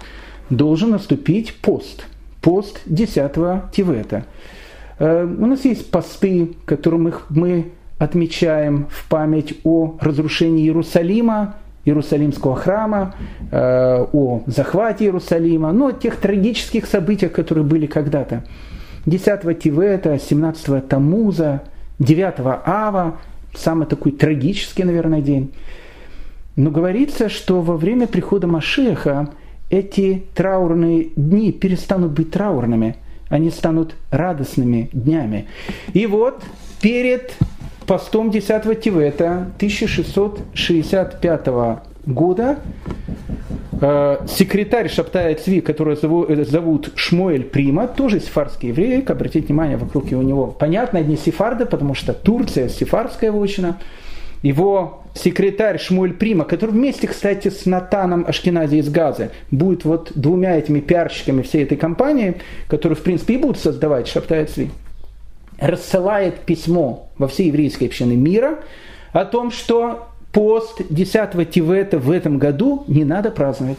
должен 0.51 0.91
наступить 0.91 1.55
пост. 1.55 2.05
Пост 2.39 2.79
10 2.85 3.71
Тивета. 3.71 4.25
Э, 4.99 5.25
у 5.25 5.47
нас 5.47 5.65
есть 5.65 5.89
посты, 5.89 6.51
которым 6.65 7.11
мы 7.29 7.71
отмечаем 7.97 8.85
в 8.91 9.09
память 9.09 9.55
о 9.63 9.97
разрушении 9.99 10.63
Иерусалима 10.65 11.55
Иерусалимского 11.85 12.55
храма, 12.55 13.15
э, 13.49 14.05
о 14.13 14.43
захвате 14.45 15.05
Иерусалима, 15.05 15.71
ну, 15.71 15.87
о 15.87 15.91
тех 15.91 16.17
трагических 16.17 16.85
событиях, 16.85 17.31
которые 17.31 17.63
были 17.63 17.87
когда-то. 17.87 18.43
10 19.07 19.57
Тивета, 19.57 20.19
17 20.19 20.87
Тамуза, 20.87 21.63
9 21.97 22.61
Ава, 22.63 23.15
самый 23.53 23.87
такой 23.87 24.11
трагический, 24.11 24.83
наверное, 24.83 25.21
день. 25.21 25.51
Но 26.55 26.71
говорится, 26.71 27.29
что 27.29 27.61
во 27.61 27.77
время 27.77 28.07
прихода 28.07 28.47
Машеха 28.47 29.29
эти 29.69 30.23
траурные 30.33 31.09
дни 31.15 31.51
перестанут 31.51 32.11
быть 32.11 32.31
траурными, 32.31 32.97
они 33.29 33.51
станут 33.51 33.95
радостными 34.11 34.89
днями. 34.91 35.47
И 35.93 36.05
вот 36.05 36.43
перед 36.81 37.33
постом 37.85 38.29
10 38.31 38.81
Тивета 38.81 39.47
1665 39.57 41.47
года 42.05 42.59
секретарь 43.79 44.89
Шаптая 44.89 45.35
Цви, 45.35 45.61
которого 45.61 45.95
зовут, 45.95 46.29
зовут 46.47 46.91
Шмуэль 46.95 47.43
Прима, 47.43 47.87
тоже 47.87 48.19
сефарский 48.19 48.69
еврей, 48.69 49.01
обратите 49.01 49.47
внимание, 49.47 49.77
вокруг 49.77 50.05
у 50.11 50.21
него, 50.21 50.47
понятно, 50.47 50.99
одни 50.99 51.15
сефарды, 51.15 51.65
потому 51.65 51.93
что 51.93 52.13
Турция 52.13 52.67
сефардская 52.67 53.31
вотчина, 53.31 53.77
его 54.41 55.03
секретарь 55.13 55.79
Шмуэль 55.79 56.13
Прима, 56.13 56.43
который 56.43 56.71
вместе, 56.71 57.07
кстати, 57.07 57.49
с 57.49 57.65
Натаном 57.65 58.25
Ашкенази 58.27 58.77
из 58.77 58.89
Газы 58.89 59.31
будет 59.49 59.85
вот 59.85 60.11
двумя 60.13 60.57
этими 60.57 60.81
пиарщиками 60.81 61.41
всей 61.41 61.63
этой 61.63 61.77
компании, 61.77 62.35
которые, 62.67 62.97
в 62.97 63.01
принципе, 63.01 63.35
и 63.35 63.37
будут 63.37 63.59
создавать 63.59 64.07
Шаптая 64.07 64.45
Цви, 64.45 64.71
рассылает 65.57 66.39
письмо 66.41 67.09
во 67.17 67.27
все 67.27 67.47
еврейские 67.47 67.87
общины 67.87 68.15
мира 68.15 68.59
о 69.13 69.23
том, 69.25 69.51
что 69.51 70.08
пост 70.31 70.81
10 70.89 71.49
Тивета 71.51 71.97
в 71.97 72.11
этом 72.11 72.37
году 72.37 72.83
не 72.87 73.03
надо 73.03 73.31
праздновать. 73.31 73.77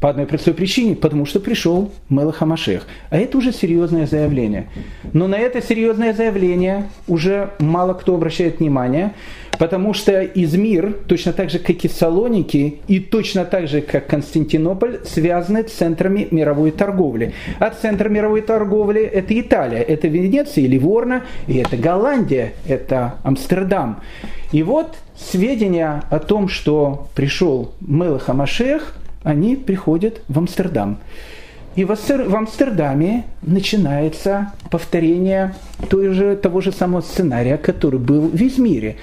По 0.00 0.10
одной 0.10 0.26
простой 0.26 0.54
причине, 0.54 0.94
потому 0.94 1.26
что 1.26 1.40
пришел 1.40 1.90
Мелаха 2.08 2.46
Машех. 2.46 2.86
А 3.10 3.18
это 3.18 3.36
уже 3.36 3.52
серьезное 3.52 4.06
заявление. 4.06 4.68
Но 5.12 5.26
на 5.26 5.36
это 5.36 5.60
серьезное 5.60 6.12
заявление 6.12 6.88
уже 7.08 7.50
мало 7.58 7.94
кто 7.94 8.14
обращает 8.14 8.60
внимание, 8.60 9.14
потому 9.58 9.94
что 9.94 10.22
Измир, 10.22 10.92
точно 11.08 11.32
так 11.32 11.50
же, 11.50 11.58
как 11.58 11.84
и 11.84 11.88
Салоники, 11.88 12.78
и 12.86 13.00
точно 13.00 13.44
так 13.44 13.66
же, 13.66 13.80
как 13.80 14.06
Константинополь, 14.06 15.00
связаны 15.04 15.66
с 15.66 15.72
центрами 15.72 16.28
мировой 16.30 16.70
торговли. 16.70 17.34
А 17.58 17.70
центр 17.70 18.08
мировой 18.08 18.42
торговли– 18.42 19.00
это 19.02 19.38
Италия, 19.38 19.82
это 19.82 20.06
Венеция, 20.06 20.68
Ливорно, 20.68 21.24
и 21.48 21.56
это 21.56 21.76
Голландия, 21.76 22.52
это 22.68 23.16
Амстердам. 23.24 24.00
И 24.52 24.62
вот 24.62 24.94
сведения 25.16 26.04
о 26.08 26.20
том, 26.20 26.48
что 26.48 27.08
пришел 27.16 27.72
Мелаха 27.80 28.32
Машех– 28.32 28.94
они 29.28 29.56
приходят 29.56 30.22
в 30.28 30.38
Амстердам. 30.38 30.98
И 31.76 31.84
в 31.84 31.92
Амстердаме 32.34 33.24
начинается 33.42 34.52
повторение 34.70 35.54
той 35.88 36.08
же, 36.08 36.34
того 36.34 36.60
же 36.60 36.72
самого 36.72 37.02
сценария, 37.02 37.58
который 37.58 38.00
был 38.00 38.22
в 38.22 38.42
Измире. 38.42 38.96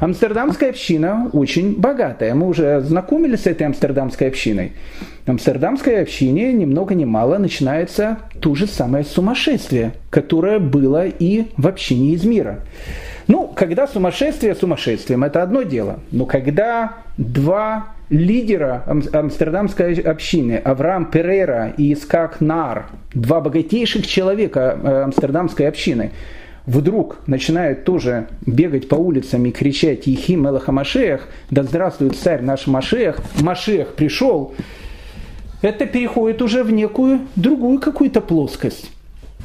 Амстердамская 0.00 0.70
община 0.70 1.30
очень 1.32 1.76
богатая. 1.76 2.34
Мы 2.34 2.48
уже 2.48 2.80
знакомились 2.80 3.42
с 3.42 3.46
этой 3.46 3.66
амстердамской 3.66 4.28
общиной. 4.28 4.72
В 5.24 5.30
амстердамской 5.30 6.02
общине 6.02 6.52
ни 6.52 6.64
много 6.64 6.94
ни 6.94 7.04
мало 7.04 7.38
начинается 7.38 8.18
то 8.40 8.54
же 8.56 8.66
самое 8.66 9.04
сумасшествие, 9.04 9.92
которое 10.10 10.58
было 10.58 11.06
и 11.06 11.46
в 11.56 11.66
общине 11.68 12.14
Измира. 12.14 12.60
Ну, 13.28 13.46
когда 13.46 13.86
сумасшествие 13.86 14.54
сумасшествием, 14.54 15.22
это 15.22 15.42
одно 15.42 15.62
дело. 15.62 16.00
Но 16.10 16.26
когда 16.26 16.94
два 17.16 17.86
лидера 18.10 18.84
амстердамской 18.86 19.94
общины, 19.94 20.56
Авраам 20.56 21.10
Перейра 21.10 21.74
и 21.76 21.92
Искак 21.92 22.40
Нар, 22.40 22.86
два 23.12 23.40
богатейших 23.40 24.06
человека 24.06 24.78
э, 24.82 25.02
амстердамской 25.02 25.68
общины, 25.68 26.12
вдруг 26.66 27.18
начинают 27.26 27.84
тоже 27.84 28.28
бегать 28.46 28.88
по 28.88 28.94
улицам 28.94 29.44
и 29.46 29.50
кричать 29.50 30.06
«Ехим 30.06 30.46
Элаха 30.46 30.72
Машех», 30.72 31.28
«Да 31.50 31.62
здравствует 31.62 32.16
царь 32.16 32.42
наш 32.42 32.66
Машех», 32.66 33.20
«Машех 33.40 33.94
пришел», 33.94 34.54
это 35.60 35.86
переходит 35.86 36.40
уже 36.40 36.62
в 36.62 36.70
некую 36.70 37.20
другую 37.36 37.80
какую-то 37.80 38.20
плоскость. 38.20 38.90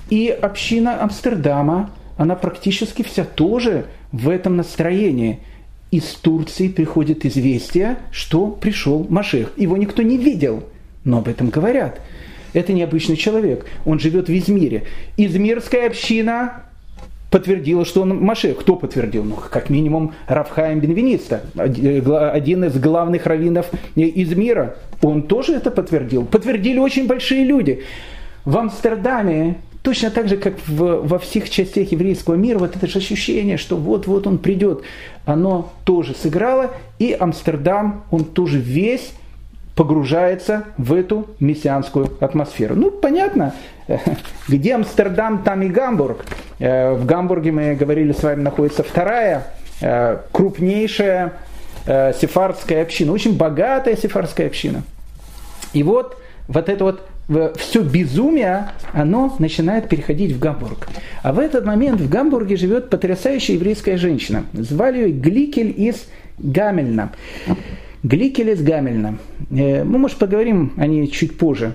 И 0.09 0.29
община 0.29 1.01
Амстердама, 1.01 1.89
она 2.17 2.35
практически 2.35 3.01
вся 3.01 3.25
тоже 3.25 3.85
в 4.11 4.29
этом 4.29 4.55
настроении– 4.55 5.39
из 5.93 6.05
Турции 6.05 6.69
приходит 6.69 7.23
известие, 7.23 7.97
что 8.11 8.47
пришел 8.47 9.05
Машех. 9.09 9.53
Его 9.57 9.77
никто 9.77 10.01
не 10.01 10.17
видел, 10.17 10.63
но 11.03 11.19
об 11.19 11.27
этом 11.27 11.49
говорят. 11.49 12.01
Это 12.53 12.73
необычный 12.73 13.15
человек. 13.15 13.67
Он 13.85 13.99
живет 13.99 14.27
в 14.27 14.35
Измире. 14.35 14.85
Измирская 15.17 15.85
община 15.85 16.63
подтвердила, 17.29 17.85
что 17.85 18.01
он 18.01 18.17
Машех. 18.23 18.57
Кто 18.57 18.75
подтвердил? 18.75 19.23
Ну, 19.23 19.35
как 19.35 19.69
минимум, 19.69 20.15
Рафхаем 20.27 20.79
Бенвениста, 20.79 21.43
один 21.55 22.65
из 22.65 22.75
главных 22.79 23.27
раввинов 23.27 23.69
Измира. 23.95 24.77
Он 25.03 25.21
тоже 25.21 25.53
это 25.53 25.69
подтвердил. 25.69 26.25
Подтвердили 26.25 26.79
очень 26.79 27.05
большие 27.05 27.43
люди. 27.43 27.83
В 28.45 28.57
Амстердаме 28.57 29.57
Точно 29.83 30.09
так 30.09 30.29
же, 30.29 30.37
как 30.37 30.53
в, 30.65 31.05
во 31.05 31.19
всех 31.19 31.49
частях 31.49 31.91
еврейского 31.91 32.35
мира, 32.35 32.57
вот 32.57 32.75
это 32.75 32.87
же 32.87 32.99
ощущение, 32.99 33.57
что 33.57 33.75
вот-вот 33.75 34.25
он 34.25 34.37
придет, 34.37 34.81
оно 35.25 35.73
тоже 35.83 36.15
сыграло, 36.15 36.71
и 36.99 37.15
Амстердам, 37.17 38.05
он 38.09 38.23
тоже 38.23 38.59
весь 38.59 39.11
погружается 39.75 40.63
в 40.77 40.93
эту 40.93 41.27
мессианскую 41.41 42.09
атмосферу. 42.21 42.75
Ну, 42.75 42.91
понятно, 42.91 43.53
где 44.47 44.75
Амстердам, 44.75 45.43
там 45.43 45.61
и 45.63 45.67
Гамбург. 45.67 46.25
Э, 46.59 46.93
в 46.93 47.05
Гамбурге, 47.05 47.51
мы 47.51 47.75
говорили 47.75 48.13
с 48.13 48.23
вами, 48.23 48.41
находится 48.41 48.83
вторая 48.83 49.47
э, 49.81 50.17
крупнейшая 50.31 51.33
э, 51.85 52.13
сефардская 52.13 52.83
община, 52.83 53.11
очень 53.11 53.35
богатая 53.35 53.97
сефардская 53.97 54.47
община. 54.47 54.83
И 55.73 55.83
вот 55.83 56.17
вот 56.47 56.69
это 56.69 56.83
вот 56.83 57.07
все 57.55 57.81
безумие, 57.81 58.69
оно 58.91 59.35
начинает 59.39 59.89
переходить 59.89 60.33
в 60.33 60.39
Гамбург. 60.39 60.87
А 61.21 61.31
в 61.33 61.39
этот 61.39 61.65
момент 61.65 62.01
в 62.01 62.09
Гамбурге 62.09 62.57
живет 62.57 62.89
потрясающая 62.89 63.55
еврейская 63.55 63.97
женщина. 63.97 64.45
Звали 64.53 64.97
ее 64.99 65.11
Гликель 65.11 65.73
из 65.75 66.05
Гамельна. 66.37 67.11
Гликель 68.03 68.49
из 68.49 68.61
Гамельна. 68.61 69.17
Э, 69.51 69.83
мы, 69.83 69.97
может, 69.97 70.17
поговорим 70.17 70.73
о 70.77 70.85
ней 70.87 71.07
чуть 71.07 71.37
позже. 71.37 71.73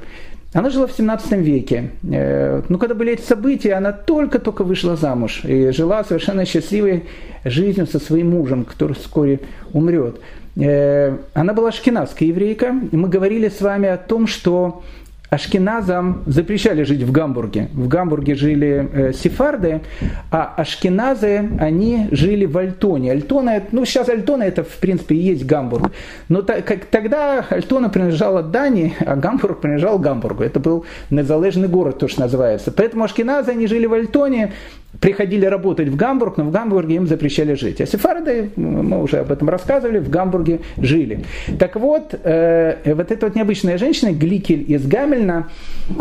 Она 0.53 0.71
жила 0.71 0.87
в 0.87 0.93
17 0.93 1.33
веке. 1.33 1.91
Э, 2.11 2.63
ну, 2.69 2.79
когда 2.79 2.95
были 2.95 3.13
эти 3.13 3.23
события, 3.23 3.75
она 3.75 3.93
только-только 3.93 4.65
вышла 4.65 4.97
замуж 4.97 5.43
и 5.45 5.71
жила 5.71 6.05
совершенно 6.05 6.45
счастливой 6.45 7.05
жизнью 7.45 7.87
со 7.87 7.99
своим 7.99 8.31
мужем, 8.31 8.65
который 8.65 8.95
вскоре 8.95 9.41
умрет. 9.73 10.21
Э, 10.57 11.17
она 11.35 11.55
была 11.55 11.71
шкинавская 11.73 12.29
еврейка, 12.29 12.75
мы 12.93 13.09
говорили 13.09 13.49
с 13.49 13.61
вами 13.61 13.89
о 13.89 13.97
том, 13.97 14.27
что 14.27 14.83
Ашкеназам 15.31 16.22
запрещали 16.26 16.85
жить 16.85 17.03
в 17.03 17.12
Гамбурге. 17.12 17.68
В 17.74 17.87
Гамбурге 17.87 18.35
жили 18.35 18.89
э, 18.93 19.12
сефарды, 19.12 19.83
а 20.31 20.55
ашкеназы, 20.57 21.51
они 21.61 22.09
жили 22.12 22.47
в 22.47 22.57
Альтоне. 22.57 23.12
Альтона, 23.12 23.62
ну 23.72 23.85
сейчас 23.85 24.09
Альтона 24.09 24.45
это 24.45 24.62
в 24.62 24.79
принципе 24.79 25.16
и 25.16 25.18
есть 25.18 25.45
Гамбург. 25.45 25.93
Но 26.31 26.41
та, 26.41 26.62
как, 26.62 26.87
тогда 26.87 27.45
Альтона 27.51 27.91
принадлежала 27.91 28.43
Дании, 28.43 28.95
а 29.01 29.16
Гамбург 29.16 29.61
принадлежал 29.61 29.99
Гамбургу. 29.99 30.43
Это 30.43 30.61
был 30.61 30.87
незалежный 31.11 31.68
город, 31.68 31.99
то, 31.99 32.09
что 32.09 32.22
называется. 32.22 32.72
Поэтому 32.72 33.05
ашкеназы, 33.05 33.51
они 33.51 33.66
жили 33.66 33.85
в 33.85 33.93
Альтоне, 33.93 34.53
приходили 35.01 35.45
работать 35.45 35.89
в 35.89 35.97
Гамбург, 35.97 36.39
но 36.39 36.45
в 36.45 36.51
Гамбурге 36.51 36.97
им 36.97 37.07
запрещали 37.07 37.55
жить. 37.55 37.81
А 37.81 37.87
сефарды, 37.87 38.51
мы 38.57 39.03
уже 39.03 39.18
об 39.18 39.31
этом 39.31 39.49
рассказывали, 39.49 39.99
в 39.99 40.09
Гамбурге 40.09 40.61
жили. 40.79 41.24
Так 41.59 41.76
вот, 41.76 42.14
э, 42.24 42.95
вот 42.95 43.12
эта 43.12 43.26
вот 43.26 43.37
необычная 43.37 43.79
женщина, 43.79 44.12
Гликель 44.12 44.64
из 44.66 44.87
Гамельна, 45.19 45.49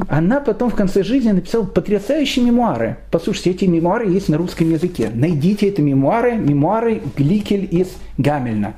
она 0.08 0.40
потом 0.40 0.70
в 0.70 0.76
конце 0.76 1.04
жизни 1.04 1.32
написала 1.32 1.64
потрясающие 1.64 2.46
мемуары. 2.46 2.98
Послушайте, 3.12 3.52
эти 3.52 3.66
мемуары 3.66 4.10
есть 4.10 4.30
на 4.30 4.38
русском 4.38 4.70
языке. 4.70 5.10
Найдите 5.14 5.68
эти 5.68 5.82
мемуары, 5.82 6.36
мемуары 6.36 7.02
Гликель 7.16 7.68
из 7.70 7.90
Гамельна. 8.18 8.76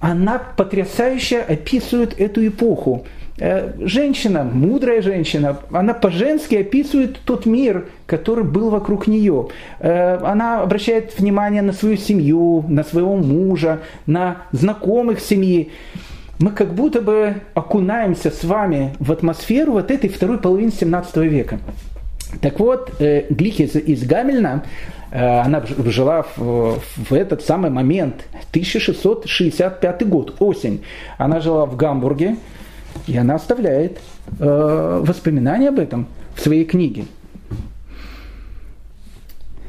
Она 0.00 0.38
потрясающе 0.38 1.40
описывает 1.40 2.18
эту 2.20 2.46
эпоху. 2.46 3.04
Э, 3.40 3.72
женщина, 3.80 4.44
мудрая 4.44 5.02
женщина, 5.02 5.58
она 5.72 5.94
по-женски 5.94 6.56
описывает 6.56 7.18
тот 7.24 7.46
мир, 7.46 7.86
который 8.06 8.44
был 8.44 8.70
вокруг 8.70 9.08
нее. 9.08 9.48
Э, 9.80 10.18
она 10.24 10.62
обращает 10.62 11.18
внимание 11.18 11.62
на 11.62 11.72
свою 11.72 11.96
семью, 11.96 12.64
на 12.68 12.84
своего 12.84 13.16
мужа, 13.16 13.80
на 14.06 14.42
знакомых 14.52 15.20
семьи. 15.20 15.70
Мы 16.38 16.52
как 16.52 16.72
будто 16.74 17.00
бы 17.00 17.42
окунаемся 17.54 18.30
с 18.30 18.44
вами 18.44 18.94
в 19.00 19.10
атмосферу 19.10 19.72
вот 19.72 19.90
этой 19.90 20.08
второй 20.08 20.38
половины 20.38 20.70
17 20.70 21.16
века. 21.16 21.58
Так 22.40 22.60
вот, 22.60 23.00
э, 23.00 23.26
Глики 23.30 23.62
из 23.62 24.04
Гамельна, 24.04 24.64
она 25.10 25.64
жила 25.86 26.26
в, 26.36 26.80
в 26.96 27.12
этот 27.12 27.42
самый 27.42 27.70
момент, 27.70 28.26
1665 28.50 30.06
год, 30.06 30.36
осень. 30.38 30.84
Она 31.16 31.40
жила 31.40 31.64
в 31.64 31.76
Гамбурге, 31.76 32.36
и 33.06 33.16
она 33.16 33.36
оставляет 33.36 33.98
э, 34.38 35.02
воспоминания 35.02 35.70
об 35.70 35.78
этом 35.78 36.06
в 36.34 36.40
своей 36.40 36.64
книге. 36.64 37.04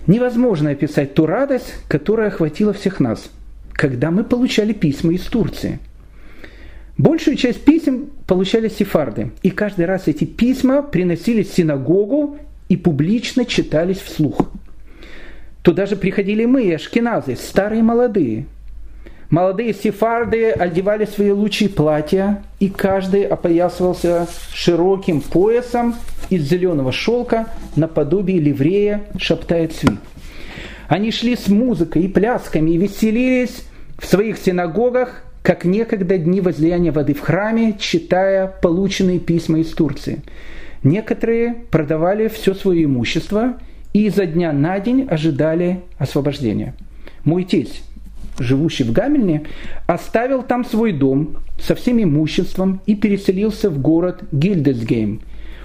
Невозможно 0.07 0.71
описать 0.71 1.13
ту 1.13 1.25
радость, 1.25 1.73
которая 1.87 2.29
охватила 2.29 2.73
всех 2.73 2.99
нас, 2.99 3.29
когда 3.73 4.11
мы 4.11 4.23
получали 4.23 4.73
письма 4.73 5.13
из 5.13 5.23
Турции. 5.23 5.79
Большую 6.99 7.37
часть 7.37 7.63
писем 7.63 8.11
получали 8.27 8.69
сефарды, 8.69 9.31
и 9.41 9.49
каждый 9.49 9.85
раз 9.85 10.07
эти 10.07 10.25
письма 10.25 10.83
приносились 10.83 11.49
в 11.49 11.55
синагогу 11.55 12.37
и 12.67 12.77
публично 12.77 13.45
читались 13.45 13.97
вслух. 13.97 14.51
Туда 15.63 15.87
же 15.87 15.95
приходили 15.95 16.45
мы, 16.45 16.71
ашкеназы, 16.71 17.35
старые 17.35 17.79
и 17.79 17.83
молодые– 17.83 18.45
Молодые 19.29 19.75
сефарды 19.75 20.49
одевали 20.49 21.05
свои 21.05 21.29
лучшие 21.29 21.69
платья, 21.69 22.43
и 22.59 22.67
каждый 22.67 23.25
опоясывался 23.25 24.27
широким 24.51 25.21
поясом 25.21 25.93
из 26.31 26.49
зеленого 26.49 26.91
шелка 26.91 27.45
наподобие 27.75 28.39
ливрея 28.39 29.03
шаптая 29.19 29.67
цви. 29.67 29.99
Они 30.87 31.11
шли 31.11 31.35
с 31.35 31.47
музыкой 31.47 32.05
и 32.05 32.07
плясками 32.07 32.71
и 32.71 32.77
веселились 32.77 33.61
в 33.99 34.07
своих 34.07 34.39
синагогах, 34.39 35.23
как 35.41 35.65
некогда 35.65 36.17
дни 36.17 36.41
возлияния 36.41 36.91
воды 36.91 37.13
в 37.13 37.21
храме, 37.21 37.75
читая 37.79 38.47
полученные 38.47 39.19
письма 39.19 39.59
из 39.59 39.69
Турции. 39.69 40.21
Некоторые 40.83 41.55
продавали 41.71 42.27
все 42.27 42.53
свое 42.53 42.85
имущество 42.85 43.57
и 43.93 44.05
изо 44.05 44.25
дня 44.25 44.51
на 44.51 44.79
день 44.79 45.07
ожидали 45.09 45.81
освобождения. 45.97 46.73
Мой 47.23 47.43
тесть, 47.43 47.83
живущий 48.37 48.83
в 48.83 48.91
Гамельне, 48.91 49.43
оставил 49.87 50.43
там 50.43 50.63
свой 50.63 50.93
дом 50.93 51.37
со 51.59 51.75
всем 51.75 52.01
имуществом 52.01 52.81
и 52.85 52.95
переселился 52.95 53.69
в 53.69 53.79
город 53.79 54.23
Гильдесгейм. 54.31 55.21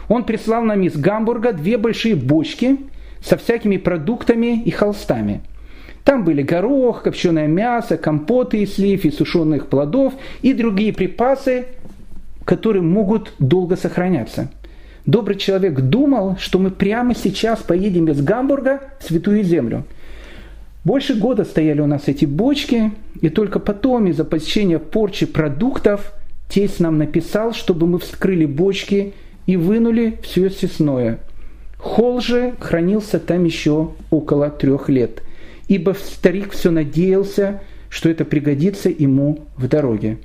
Он 0.09 0.25
прислал 0.25 0.63
нам 0.63 0.83
из 0.83 0.97
Гамбурга 0.97 1.53
две 1.53 1.79
большие 1.79 2.17
бочки 2.17 2.79
со 3.23 3.37
всякими 3.37 3.77
продуктами 3.77 4.63
и 4.63 4.71
холстами. 4.71 5.41
Там 6.05 6.25
были 6.25 6.43
горох, 6.43 7.03
копченое 7.03 7.47
мясо, 7.47 7.97
компоты 7.97 8.63
из 8.63 8.75
слив 8.75 9.05
и 9.05 9.11
сушеных 9.11 9.69
плодов 9.69 10.15
и 10.43 10.53
другие 10.53 10.93
припасы, 10.93 11.67
которые 12.45 12.83
могут 12.83 13.33
долго 13.39 13.77
сохраняться. 13.77 14.51
Добрый 15.07 15.37
человек 15.37 15.81
думал, 15.81 16.37
что 16.39 16.59
мы 16.59 16.71
прямо 16.71 17.15
сейчас 17.15 17.61
поедем 17.61 18.09
из 18.09 18.23
Гамбурга 18.23 18.81
в 19.01 19.05
Святую 19.05 19.43
Землю– 19.43 19.85
больше 20.85 21.15
года 21.15 21.45
стояли 21.45 21.81
у 21.81 21.87
нас 21.87 22.09
эти 22.09 22.27
бочки, 22.27 22.93
и 23.23 23.31
только 23.31 23.59
потом 23.59 24.07
из-за 24.09 24.25
посещения 24.25 24.79
порчи 24.79 25.25
продуктов 25.25 26.13
тесть 26.51 26.79
нам 26.79 26.99
написал, 26.99 27.55
чтобы 27.55 27.87
мы 27.87 27.99
вскрыли 27.99 28.45
бочки 28.45 29.15
и 29.47 29.57
вынули 29.57 30.19
все 30.23 30.51
съестное. 30.51 31.21
Холл 31.79 32.21
же 32.21 32.55
хранился 32.61 33.19
там 33.19 33.45
еще 33.45 33.93
около 34.11 34.51
трех 34.51 34.91
лет, 34.91 35.23
ибо 35.69 35.95
старик 35.95 36.53
все 36.53 36.71
надеялся, 36.71 37.61
что 37.89 38.09
это 38.09 38.25
пригодится 38.25 38.89
ему 38.89 39.47
в 39.57 39.69
дороге. 39.69 40.19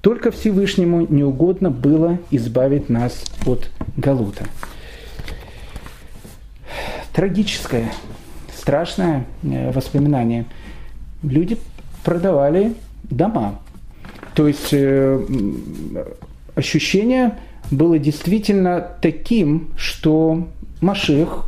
Только 0.00 0.32
Всевышнему 0.32 1.06
не 1.08 1.22
угодно 1.22 1.70
было 1.70 2.18
избавить 2.30 2.88
нас 2.88 3.24
от 3.46 3.70
Галута. 3.96 4.44
Трагическое 7.12 7.92
страшное 8.56 9.26
э, 9.42 9.70
воспоминание. 9.70 10.46
Люди 11.22 11.56
продавали 12.04 12.74
дома. 13.04 13.60
То 14.34 14.48
есть 14.48 14.72
э, 14.72 15.24
ощущение 16.54 17.38
было 17.70 17.98
действительно 17.98 18.80
таким, 19.00 19.70
что 19.76 20.48
Машех, 20.80 21.46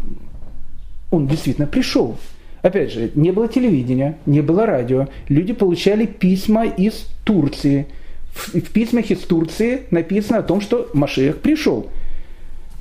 он 1.10 1.26
действительно 1.26 1.66
пришел. 1.66 2.16
Опять 2.64 2.92
же, 2.92 3.10
не 3.14 3.30
было 3.30 3.46
телевидения, 3.46 4.16
не 4.24 4.40
было 4.40 4.64
радио. 4.64 5.08
Люди 5.28 5.52
получали 5.52 6.06
письма 6.06 6.64
из 6.64 7.06
Турции. 7.22 7.86
В, 8.32 8.54
в 8.54 8.72
письмах 8.72 9.10
из 9.10 9.18
Турции 9.18 9.82
написано 9.90 10.38
о 10.38 10.42
том, 10.42 10.62
что 10.62 10.88
Машех 10.94 11.40
пришел. 11.40 11.90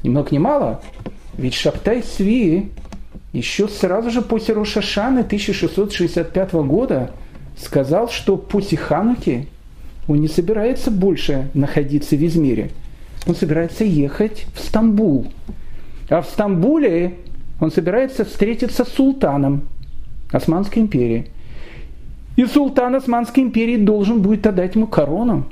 Ни 0.02 0.08
много 0.08 0.30
ни 0.32 0.38
мало. 0.38 0.82
Ведь 1.38 1.54
Шаптай 1.54 2.02
Сви 2.02 2.72
еще 3.34 3.68
сразу 3.68 4.10
же 4.10 4.22
после 4.22 4.54
Рошашаны 4.54 5.20
1665 5.20 6.54
года 6.54 7.12
сказал, 7.58 8.08
что 8.08 8.38
после 8.38 8.78
Хануки 8.78 9.50
он 10.08 10.22
не 10.22 10.30
собирается 10.30 10.92
больше 10.92 11.50
находиться 11.54 12.16
в 12.16 12.26
Измире. 12.26 12.72
Он 13.28 13.36
собирается 13.36 13.84
ехать 13.84 14.46
в 14.56 14.62
Стамбул. 14.62 15.28
А 16.08 16.22
в 16.22 16.30
Стамбуле 16.30 17.16
он 17.60 17.72
собирается 17.72 18.26
встретиться 18.26 18.86
с 18.86 18.90
султаном 18.90 19.64
Османской 20.32 20.82
империи. 20.82 21.28
И 22.36 22.46
султан 22.46 22.96
Османской 22.96 23.44
империи 23.44 23.78
должен 23.78 24.22
будет 24.22 24.48
отдать 24.48 24.76
ему 24.76 24.88
корону. 24.88 25.46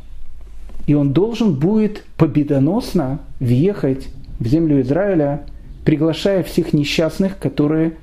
И 0.87 0.93
он 0.95 1.13
должен 1.13 1.53
будет 1.53 2.03
победоносно 2.17 3.19
въехать 3.39 4.07
в 4.39 4.47
землю 4.47 4.81
Израиля 4.81 5.45
приглашая 5.85 6.43
всех 6.43 6.73
несчастных, 6.73 7.37
которые 7.37 7.93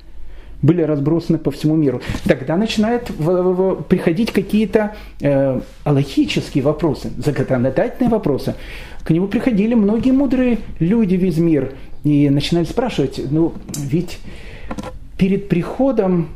были 0.61 0.81
разбросаны 0.81 1.37
по 1.37 1.51
всему 1.51 1.75
миру. 1.75 2.01
Тогда 2.25 2.57
начинают 2.57 3.05
приходить 3.87 4.31
какие-то 4.31 4.95
э, 5.21 5.61
аллахические 5.85 6.63
вопросы, 6.63 7.11
законодательные 7.17 8.09
вопросы. 8.09 8.55
К 9.03 9.11
нему 9.11 9.27
приходили 9.27 9.73
многие 9.73 10.11
мудрые 10.11 10.59
люди 10.79 11.15
весь 11.15 11.37
мир 11.37 11.73
и 12.03 12.29
начинали 12.29 12.65
спрашивать, 12.65 13.21
ну 13.29 13.53
ведь 13.77 14.19
перед 15.17 15.49
приходом 15.49 16.29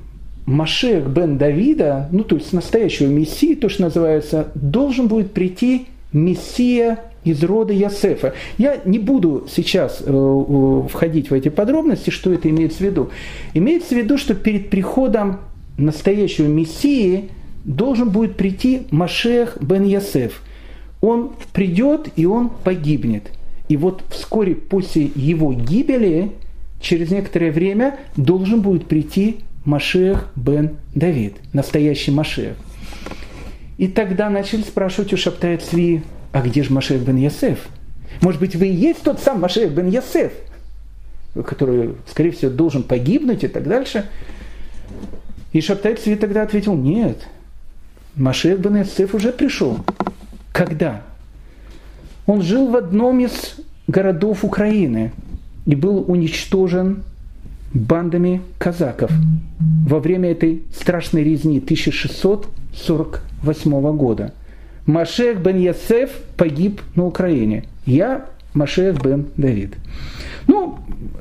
Машех 0.45 1.07
бен 1.07 1.37
Давида, 1.37 2.09
ну 2.11 2.23
то 2.23 2.35
есть 2.35 2.51
настоящего 2.51 3.07
Мессии, 3.07 3.55
то, 3.55 3.69
что 3.69 3.83
называется, 3.83 4.51
должен 4.55 5.07
будет 5.07 5.31
прийти 5.31 5.87
Мессия 6.11 6.99
из 7.23 7.41
рода 7.43 7.71
Ясефа. 7.71 8.33
Я 8.57 8.79
не 8.83 8.99
буду 8.99 9.47
сейчас 9.49 10.03
э, 10.05 10.81
входить 10.89 11.29
в 11.29 11.33
эти 11.33 11.47
подробности, 11.47 12.09
что 12.09 12.33
это 12.33 12.49
имеется 12.49 12.79
в 12.79 12.81
виду. 12.81 13.09
Имеется 13.53 13.95
в 13.95 13.97
виду, 13.97 14.17
что 14.17 14.35
перед 14.35 14.69
приходом 14.69 15.39
настоящего 15.77 16.47
Мессии 16.47 17.29
должен 17.63 18.09
будет 18.09 18.35
прийти 18.35 18.83
Машех 18.91 19.57
бен 19.61 19.85
Ясеф. 19.85 20.41
Он 21.01 21.31
придет 21.53 22.09
и 22.17 22.25
он 22.25 22.49
погибнет. 22.49 23.31
И 23.67 23.77
вот 23.77 24.03
вскоре 24.09 24.55
после 24.55 25.09
его 25.15 25.53
гибели, 25.53 26.31
через 26.81 27.11
некоторое 27.11 27.51
время, 27.51 27.97
должен 28.17 28.61
будет 28.61 28.87
прийти 28.87 29.37
Машех 29.65 30.29
бен 30.35 30.77
Давид, 30.93 31.35
настоящий 31.53 32.11
Машех. 32.11 32.55
И 33.77 33.87
тогда 33.87 34.29
начали 34.29 34.61
спрашивать 34.61 35.13
у 35.13 35.17
Шаптая 35.17 35.57
Цви, 35.57 36.03
а 36.31 36.41
где 36.41 36.63
же 36.63 36.73
Машех 36.73 37.01
бен 37.01 37.15
Ясеф? 37.15 37.59
Может 38.21 38.39
быть, 38.39 38.55
вы 38.55 38.67
и 38.67 38.73
есть 38.73 39.01
тот 39.03 39.19
сам 39.19 39.39
Машех 39.39 39.71
бен 39.71 39.87
Ясеф, 39.87 40.33
который, 41.33 41.95
скорее 42.09 42.31
всего, 42.31 42.51
должен 42.51 42.83
погибнуть 42.83 43.43
и 43.43 43.47
так 43.47 43.67
дальше. 43.67 44.09
И 45.53 45.61
Шаптай 45.61 45.95
Цви 45.95 46.15
тогда 46.15 46.43
ответил, 46.43 46.75
нет, 46.75 47.27
Машех 48.15 48.59
бен 48.59 48.77
Ясеф 48.77 49.15
уже 49.15 49.31
пришел. 49.31 49.79
Когда? 50.51 51.03
Он 52.25 52.41
жил 52.41 52.69
в 52.69 52.75
одном 52.75 53.19
из 53.19 53.57
городов 53.87 54.43
Украины 54.43 55.11
и 55.65 55.75
был 55.75 56.03
уничтожен 56.07 57.03
бандами 57.73 58.41
казаков 58.57 59.11
во 59.87 59.99
время 59.99 60.31
этой 60.31 60.63
страшной 60.73 61.23
резни 61.23 61.59
1648 61.59 63.97
года. 63.97 64.33
Машех 64.85 65.41
бен 65.41 65.57
Ясеф 65.57 66.11
погиб 66.37 66.81
на 66.95 67.05
Украине. 67.05 67.65
Я 67.85 68.25
Машех 68.53 69.01
бен 69.01 69.27
Давид. 69.35 69.75
Ну, 70.47 70.77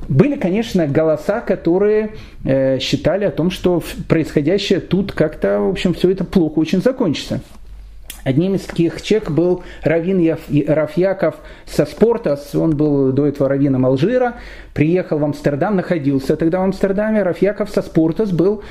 были, 0.07 0.35
конечно, 0.35 0.85
голоса, 0.85 1.39
которые 1.39 2.11
э, 2.43 2.77
считали 2.79 3.25
о 3.25 3.31
том, 3.31 3.49
что 3.49 3.81
происходящее 4.07 4.79
тут 4.79 5.13
как-то, 5.13 5.59
в 5.59 5.69
общем, 5.69 5.93
все 5.93 6.11
это 6.11 6.25
плохо 6.25 6.59
очень 6.59 6.81
закончится. 6.81 7.41
Одним 8.23 8.55
из 8.55 8.61
таких 8.61 9.01
чек 9.01 9.29
был 9.29 9.63
Равин 9.83 10.37
Рафьяков 10.67 11.35
со 11.65 11.85
Спортас, 11.85 12.55
он 12.55 12.75
был 12.75 13.11
до 13.11 13.27
этого 13.27 13.49
раввином 13.49 13.85
Алжира, 13.85 14.35
приехал 14.73 15.17
в 15.17 15.23
Амстердам, 15.23 15.75
находился 15.75 16.37
тогда 16.37 16.59
в 16.59 16.63
Амстердаме, 16.63 17.23
Рафьяков 17.23 17.69
со 17.69 17.81
Спортас 17.81 18.31
был 18.31 18.63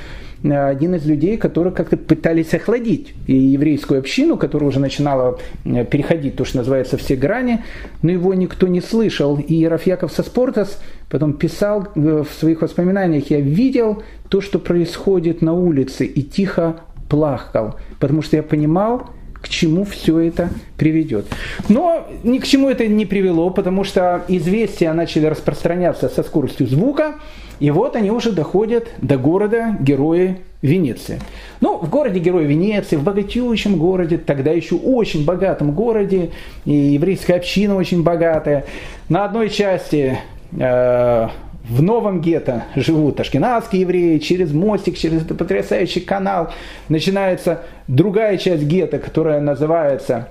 э, 0.43 0.49
один 0.53 0.95
из 0.95 1.05
людей, 1.05 1.37
которые 1.37 1.73
как-то 1.73 1.97
пытались 1.97 2.53
охладить. 2.53 3.13
И 3.27 3.35
еврейскую 3.35 3.99
общину, 3.99 4.37
которая 4.37 4.69
уже 4.69 4.79
начинала 4.79 5.37
э, 5.65 5.85
переходить 5.85 6.35
то, 6.35 6.45
что 6.45 6.57
называется, 6.57 6.97
все 6.97 7.15
грани, 7.15 7.63
но 8.01 8.11
его 8.11 8.33
никто 8.33 8.67
не 8.67 8.81
слышал. 8.81 9.37
И 9.37 9.65
Рафьяков 9.65 10.11
со 10.11 10.23
Спортас 10.23 10.81
потом 11.09 11.33
писал 11.33 11.89
э, 11.95 12.23
в 12.27 12.39
своих 12.39 12.61
воспоминаниях, 12.61 13.29
я 13.29 13.39
видел 13.39 14.01
то, 14.29 14.41
что 14.41 14.57
происходит 14.57 15.43
на 15.43 15.53
улице, 15.53 16.05
и 16.05 16.23
тихо 16.23 16.77
плакал, 17.07 17.75
потому 17.99 18.23
что 18.23 18.35
я 18.37 18.41
понимал, 18.41 19.11
к 19.43 19.49
чему 19.49 19.83
все 19.83 20.19
это 20.19 20.49
приведет. 20.77 21.25
Но 21.67 22.07
ни 22.23 22.39
к 22.39 22.47
чему 22.47 22.69
это 22.69 22.87
не 22.87 23.05
привело, 23.05 23.49
потому 23.49 23.83
что 23.83 24.23
известия 24.29 24.91
начали 24.93 25.25
распространяться 25.25 26.07
со 26.07 26.23
скоростью 26.23 26.65
звука, 26.65 27.15
и 27.59 27.69
вот 27.69 27.97
они 27.97 28.09
уже 28.09 28.31
доходят 28.31 28.87
до 29.01 29.17
города 29.17 29.77
героя 29.81 30.37
Венеции. 30.61 31.19
Ну, 31.59 31.77
в 31.77 31.89
городе 31.89 32.19
Героя 32.19 32.45
Венеции, 32.45 32.95
в 32.95 33.03
богатеющем 33.03 33.77
городе, 33.77 34.17
тогда 34.17 34.51
еще 34.51 34.75
очень 34.75 35.25
богатом 35.25 35.71
городе, 35.71 36.31
и 36.63 36.73
еврейская 36.73 37.35
община 37.35 37.75
очень 37.75 38.01
богатая. 38.01 38.65
На 39.09 39.25
одной 39.25 39.49
части 39.49 40.17
э, 40.57 41.27
в 41.63 41.81
новом 41.81 42.21
гетто 42.21 42.65
живут 42.75 43.19
ашкенадские 43.19 43.81
евреи, 43.81 44.17
через 44.17 44.51
мостик, 44.51 44.97
через 44.97 45.23
этот 45.23 45.37
потрясающий 45.37 46.01
канал 46.01 46.51
начинается 46.89 47.61
другая 47.87 48.37
часть 48.37 48.63
гетто, 48.63 48.99
которая 48.99 49.39
называется 49.39 50.27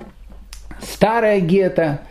Старое 0.83 1.39
гетто, 1.39 2.01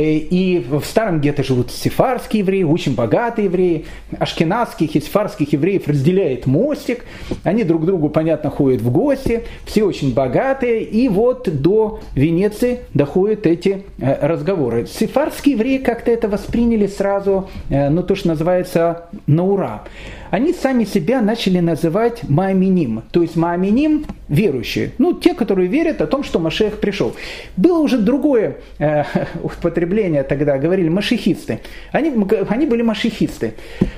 и 0.00 0.64
в 0.68 0.82
старом 0.84 1.20
гетто 1.20 1.44
живут 1.44 1.70
сефарские 1.70 2.40
евреи, 2.40 2.62
очень 2.62 2.94
богатые 2.94 3.44
евреи. 3.46 3.84
Ашкенадских 4.18 4.96
и 4.96 5.00
сефарских 5.00 5.52
евреев 5.52 5.86
разделяет 5.86 6.46
мостик. 6.46 7.04
Они 7.44 7.62
друг 7.62 7.84
другу, 7.84 8.08
понятно, 8.08 8.50
ходят 8.50 8.80
в 8.80 8.90
гости. 8.90 9.42
Все 9.66 9.84
очень 9.84 10.14
богатые. 10.14 10.82
И 10.82 11.08
вот 11.08 11.48
до 11.60 12.00
Венеции 12.14 12.80
доходят 12.94 13.46
эти 13.46 13.84
э, 13.98 14.26
разговоры. 14.26 14.86
Сефарские 14.86 15.56
евреи 15.56 15.78
как-то 15.78 16.10
это 16.10 16.28
восприняли 16.28 16.86
сразу, 16.86 17.50
э, 17.68 17.90
ну 17.90 18.02
то, 18.02 18.14
что 18.14 18.28
называется, 18.28 19.04
на 19.26 19.44
ура 19.44 19.84
они 20.32 20.54
сами 20.54 20.84
себя 20.84 21.20
начали 21.20 21.58
называть 21.58 22.26
Мааминим, 22.26 23.02
то 23.12 23.20
есть 23.20 23.36
Мааминим– 23.36 24.06
верующие, 24.30 24.92
ну, 24.96 25.12
те, 25.12 25.34
которые 25.34 25.68
верят 25.68 26.00
о 26.00 26.06
том, 26.06 26.24
что 26.24 26.38
Машех 26.38 26.80
пришел. 26.80 27.14
Было 27.58 27.80
уже 27.80 27.98
другое 27.98 28.56
э, 28.78 29.04
употребление 29.82 30.22
тогда, 30.22 30.58
говорили 30.58 30.88
машехисты. 30.88 31.60
Они, 31.92 32.12
они 32.48 32.66
были 32.66 32.82
машехисты. 32.82 33.54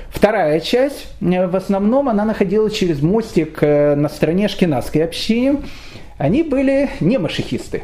Вторая 0.09 0.59
часть, 0.59 1.07
э, 1.21 1.47
в 1.47 1.55
основном, 1.55 2.09
она 2.09 2.25
находилась 2.25 2.73
через 2.73 3.01
мостик 3.01 3.59
э, 3.61 3.95
на 3.95 4.09
стороне 4.09 4.47
шкинадской 4.47 5.03
общины. 5.03 5.59
Они 6.17 6.43
были 6.43 6.89
не 7.01 7.17
машехисты. 7.17 7.81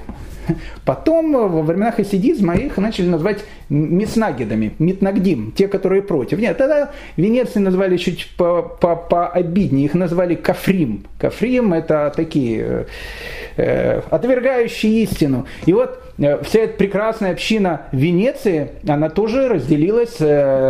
Потом, 0.86 1.34
во 1.34 1.62
времена 1.62 1.92
хасидизма, 1.92 2.56
их 2.56 2.78
начали 2.78 3.08
называть 3.08 3.44
мицнагидами, 3.70 4.72
митнагдим, 4.80 5.52
те, 5.52 5.68
которые 5.68 6.02
против. 6.02 6.40
Нет, 6.40 6.58
тогда 6.58 6.90
Венеции 7.18 7.60
назвали 7.60 7.98
чуть 7.98 8.28
пообиднее, 8.38 9.86
их 9.86 9.94
назвали 9.94 10.36
кафрим. 10.36 11.06
Кафрим– 11.20 11.74
это 11.76 12.12
такие 12.16 12.88
э, 13.58 14.02
отвергающие 14.10 15.04
истину. 15.04 15.46
И 15.68 15.74
вот 15.74 16.11
Э, 16.11 16.11
вся 16.44 16.60
эта 16.62 16.78
прекрасная 16.78 17.32
община 17.32 17.88
Венеции, 17.92 18.70
она 18.88 19.10
тоже 19.10 19.48
разделилась 19.48 20.18
э, 20.20 20.26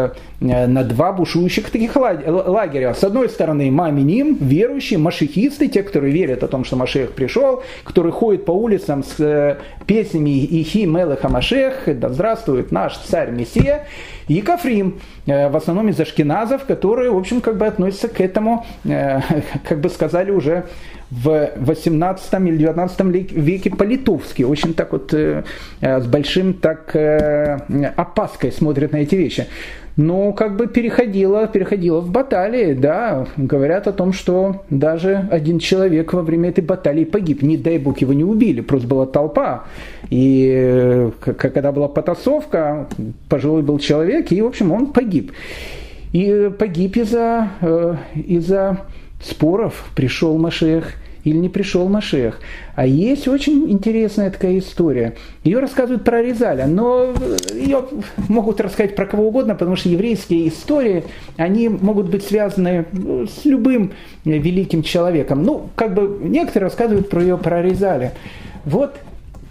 э, 0.05 0.11
на 0.41 0.83
два 0.83 1.13
бушующих 1.13 1.69
таких 1.69 1.95
лагеря. 1.95 2.93
С 2.95 3.03
одной 3.03 3.29
стороны, 3.29 3.69
маминим, 3.69 4.37
верующие, 4.41 4.97
машихисты, 4.97 5.67
те, 5.67 5.83
которые 5.83 6.11
верят 6.11 6.43
о 6.43 6.47
том, 6.47 6.65
что 6.65 6.75
Машех 6.75 7.11
пришел, 7.11 7.63
которые 7.83 8.11
ходят 8.11 8.43
по 8.45 8.51
улицам 8.51 9.03
с 9.03 9.59
песнями 9.85 10.43
«Ихи 10.43 10.85
Мелеха 10.85 11.29
Машех», 11.29 11.83
«Да 11.85 12.09
здравствует 12.09 12.71
наш 12.71 12.97
царь 12.97 13.29
Мессия», 13.29 13.85
и 14.27 14.41
Кафрим, 14.41 14.99
в 15.25 15.55
основном 15.55 15.89
из 15.89 15.99
ашкеназов, 15.99 16.65
которые, 16.65 17.11
в 17.11 17.17
общем, 17.17 17.41
как 17.41 17.57
бы 17.57 17.67
относятся 17.67 18.07
к 18.07 18.19
этому, 18.19 18.65
как 18.83 19.79
бы 19.79 19.89
сказали 19.89 20.31
уже, 20.31 20.65
в 21.11 21.51
18 21.57 22.33
или 22.33 22.57
19 22.57 23.31
веке 23.33 23.69
по-литовски, 23.69 24.43
очень 24.43 24.73
так 24.73 24.93
вот 24.93 25.13
э, 25.13 25.43
с 25.81 26.07
большим 26.07 26.53
так 26.53 26.95
э, 26.95 27.57
опаской 27.97 28.51
смотрят 28.53 28.93
на 28.93 28.97
эти 28.97 29.15
вещи. 29.15 29.47
Но 29.97 30.31
как 30.33 30.55
бы 30.55 30.67
переходило, 30.67 31.47
переходило 31.47 31.99
в 31.99 32.09
баталии, 32.09 32.73
да, 32.73 33.27
говорят 33.35 33.87
о 33.87 33.91
том, 33.91 34.13
что 34.13 34.63
даже 34.69 35.27
один 35.31 35.59
человек 35.59 36.13
во 36.13 36.21
время 36.21 36.49
этой 36.49 36.63
баталии 36.63 37.03
погиб, 37.03 37.41
не 37.41 37.57
дай 37.57 37.77
бог 37.77 37.99
его 37.99 38.13
не 38.13 38.23
убили, 38.23 38.61
просто 38.61 38.87
была 38.87 39.05
толпа, 39.05 39.65
и 40.09 40.49
э, 40.53 41.11
когда 41.19 41.71
была 41.71 41.89
потасовка, 41.89 42.87
пожилой 43.27 43.63
был 43.63 43.79
человек, 43.79 44.31
и, 44.31 44.41
в 44.41 44.47
общем, 44.47 44.71
он 44.71 44.87
погиб. 44.87 45.33
И 46.13 46.51
погиб 46.57 46.97
из-за 46.97 47.49
из-за 48.13 48.81
споров, 49.21 49.89
пришел 49.95 50.37
Машех 50.37 50.93
или 51.23 51.37
не 51.37 51.49
пришел 51.49 51.87
Машех. 51.87 52.39
А 52.75 52.85
есть 52.85 53.27
очень 53.27 53.69
интересная 53.71 54.31
такая 54.31 54.57
история. 54.59 55.15
Ее 55.43 55.59
рассказывают 55.59 56.03
про 56.03 56.21
Резаля, 56.21 56.67
но 56.67 57.13
ее 57.53 57.85
могут 58.27 58.61
рассказать 58.61 58.95
про 58.95 59.05
кого 59.05 59.27
угодно, 59.27 59.55
потому 59.55 59.75
что 59.75 59.89
еврейские 59.89 60.47
истории, 60.47 61.03
они 61.37 61.69
могут 61.69 62.09
быть 62.09 62.23
связаны 62.23 62.85
ну, 62.91 63.27
с 63.27 63.45
любым 63.45 63.91
великим 64.25 64.83
человеком. 64.83 65.43
Ну, 65.43 65.69
как 65.75 65.93
бы 65.93 66.19
некоторые 66.21 66.69
рассказывают 66.69 67.09
про 67.09 67.21
ее 67.21 67.37
про 67.37 67.61
Резаля. 67.61 68.13
Вот 68.65 68.95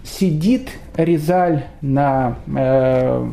сидит 0.03 0.69
Резаль 0.95 1.65
на, 1.81 2.37
э, 2.55 3.29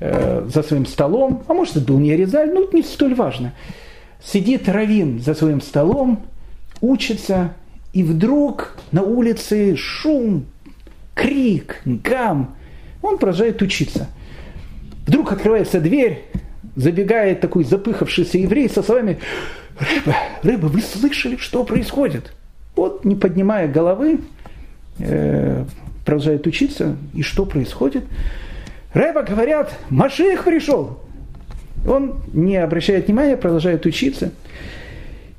э, 0.00 0.48
за 0.52 0.62
своим 0.62 0.86
столом, 0.86 1.42
а 1.48 1.54
может, 1.54 1.76
это 1.76 1.86
был 1.86 1.98
не 1.98 2.16
Резаль, 2.16 2.52
ну, 2.52 2.68
не 2.72 2.82
столь 2.82 3.14
важно. 3.14 3.52
Сидит 4.22 4.68
Равин 4.68 5.20
за 5.20 5.34
своим 5.34 5.60
столом, 5.60 6.20
учится, 6.80 7.54
и 7.92 8.02
вдруг 8.02 8.76
на 8.90 9.02
улице 9.02 9.76
шум, 9.76 10.46
крик, 11.14 11.80
гам. 11.84 12.54
Он 13.02 13.18
продолжает 13.18 13.60
учиться. 13.62 14.08
Вдруг 15.06 15.32
открывается 15.32 15.80
дверь, 15.80 16.24
забегает 16.76 17.40
такой 17.40 17.64
запыхавшийся 17.64 18.38
еврей 18.38 18.68
со 18.68 18.82
словами 18.82 19.18
«Рыба, 19.78 20.16
рыба, 20.42 20.66
вы 20.66 20.80
слышали, 20.80 21.36
что 21.36 21.64
происходит?» 21.64 22.32
Вот, 22.76 23.04
не 23.04 23.14
поднимая 23.14 23.68
головы, 23.68 24.20
э, 24.98 25.64
продолжает 26.04 26.46
учиться. 26.46 26.96
И 27.12 27.22
что 27.22 27.44
происходит? 27.44 28.04
Рэба, 28.94 29.22
говорят, 29.22 29.76
Машех 29.90 30.44
пришел. 30.44 31.00
Он 31.86 32.22
не 32.32 32.56
обращает 32.56 33.08
внимания, 33.08 33.36
продолжает 33.36 33.84
учиться. 33.84 34.32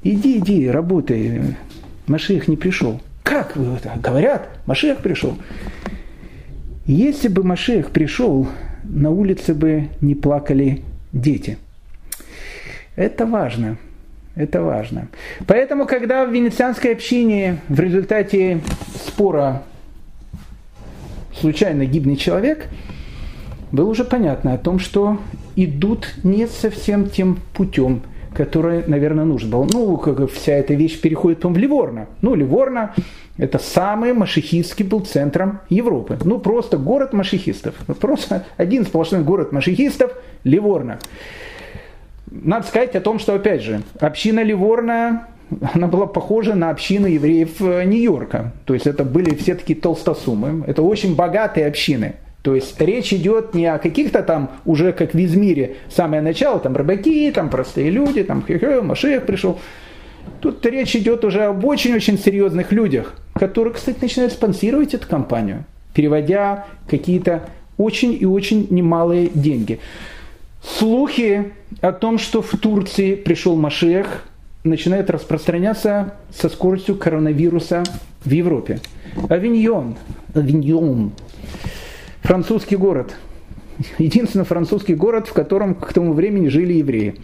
Иди, 0.03 0.39
иди, 0.39 0.69
работай. 0.69 1.55
Машех 2.07 2.47
не 2.47 2.57
пришел. 2.57 3.01
Как 3.23 3.55
вы 3.55 3.75
это 3.75 3.93
говорят? 3.97 4.49
Машех 4.65 4.99
пришел. 4.99 5.37
Если 6.85 7.29
бы 7.29 7.43
Машех 7.43 7.91
пришел 7.91 8.47
на 8.83 9.09
улице 9.09 9.53
бы 9.53 9.89
не 10.01 10.15
плакали 10.15 10.83
дети. 11.11 11.57
Это 12.95 13.25
важно. 13.25 13.77
Это 14.35 14.61
важно. 14.61 15.09
Поэтому, 15.45 15.85
когда 15.85 16.25
в 16.25 16.33
венецианской 16.33 16.93
общине 16.93 17.59
в 17.69 17.79
результате 17.79 18.61
спора 19.05 19.63
случайно 21.39 21.85
гибнет 21.85 22.19
человек, 22.19 22.67
было 23.71 23.89
уже 23.89 24.03
понятно 24.03 24.53
о 24.53 24.57
том, 24.57 24.79
что 24.79 25.19
идут 25.55 26.13
не 26.23 26.47
совсем 26.47 27.09
тем 27.09 27.39
путем, 27.53 28.01
который, 28.35 28.83
наверное, 28.87 29.25
нужен 29.25 29.49
был. 29.49 29.67
Ну, 29.71 29.97
как 29.97 30.29
вся 30.31 30.53
эта 30.53 30.73
вещь 30.73 30.99
переходит 30.99 31.39
потом 31.39 31.53
в 31.53 31.57
Ливорно. 31.57 32.07
Ну, 32.21 32.35
Ливорно– 32.35 32.93
это 33.37 33.59
самый 33.59 34.13
машихистский 34.13 34.85
был 34.85 35.01
центром 35.01 35.59
Европы. 35.69 36.17
Ну, 36.23 36.39
просто 36.39 36.77
город 36.77 37.13
машихистов. 37.13 37.75
Просто 37.99 38.45
один 38.57 38.85
сплошной 38.85 39.21
город 39.21 39.51
машихистов– 39.51 40.11
Ливорно 40.43 40.99
надо 42.33 42.67
сказать 42.67 42.95
о 42.95 43.01
том, 43.01 43.19
что, 43.19 43.35
опять 43.35 43.61
же, 43.61 43.81
община 43.99 44.43
Ливорна, 44.43 45.27
она 45.73 45.87
была 45.87 46.07
похожа 46.07 46.55
на 46.55 46.69
общину 46.69 47.07
евреев 47.07 47.61
э, 47.61 47.83
Нью-Йорка. 47.85 48.53
То 48.65 48.73
есть 48.73 48.87
это 48.87 49.03
были 49.03 49.35
все 49.35 49.55
такие 49.55 49.79
толстосумы. 49.79 50.63
Это 50.65 50.81
очень 50.81 51.15
богатые 51.15 51.67
общины. 51.67 52.15
То 52.43 52.55
есть 52.55 52.79
речь 52.79 53.13
идет 53.13 53.53
не 53.53 53.65
о 53.67 53.79
каких-то 53.79 54.21
там 54.21 54.51
уже 54.65 54.91
как 54.91 55.13
в 55.13 55.17
Измире 55.17 55.77
самое 55.89 56.21
начало, 56.21 56.59
там 56.59 56.75
рыбаки, 56.75 57.31
там 57.31 57.49
простые 57.49 57.89
люди, 57.89 58.21
там 58.23 58.45
Машех 58.83 59.25
пришел. 59.25 59.59
Тут 60.41 60.65
речь 60.65 60.93
идет 60.95 61.23
уже 61.23 61.45
об 61.45 61.63
очень-очень 61.63 62.19
серьезных 62.19 62.73
людях, 62.73 63.15
которые, 63.33 63.73
кстати, 63.73 63.97
начинают 64.01 64.33
спонсировать 64.33 64.93
эту 64.93 65.07
компанию, 65.07 65.63
переводя 65.93 66.65
какие-то 66.89 67.49
очень 67.77 68.17
и 68.19 68.25
очень 68.25 68.67
немалые 68.69 69.29
деньги. 69.33 69.79
Слухи 70.61 71.53
о 71.79 71.93
том, 71.93 72.17
что 72.17 72.41
в 72.41 72.51
Турции 72.57 73.15
пришел 73.15 73.55
Машех, 73.55 74.25
начинают 74.65 75.09
распространяться 75.09 76.15
со 76.35 76.49
скоростью 76.49 76.95
коронавируса 76.95 77.83
в 78.25 78.31
Европе. 78.31 78.81
Авиньон, 79.29 79.95
Авиньон, 80.33 81.11
французский 82.23 82.75
город, 82.75 83.15
единственный 83.97 84.45
французский 84.45 84.95
город, 84.95 85.27
в 85.27 85.33
котором 85.33 85.75
к 85.75 85.93
тому 85.93 86.13
времени 86.13 86.47
жили 86.47 86.73
евреи. 86.73 87.15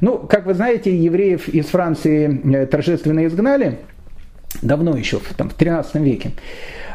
Ну, 0.00 0.18
как 0.18 0.46
вы 0.46 0.54
знаете, 0.54 0.94
евреев 0.94 1.48
из 1.48 1.66
Франции 1.66 2.40
э, 2.54 2.66
торжественно 2.66 3.24
изгнали, 3.26 3.78
давно 4.62 4.96
еще, 4.96 5.20
там, 5.36 5.50
в 5.50 5.54
13 5.54 5.94
веке, 5.96 6.32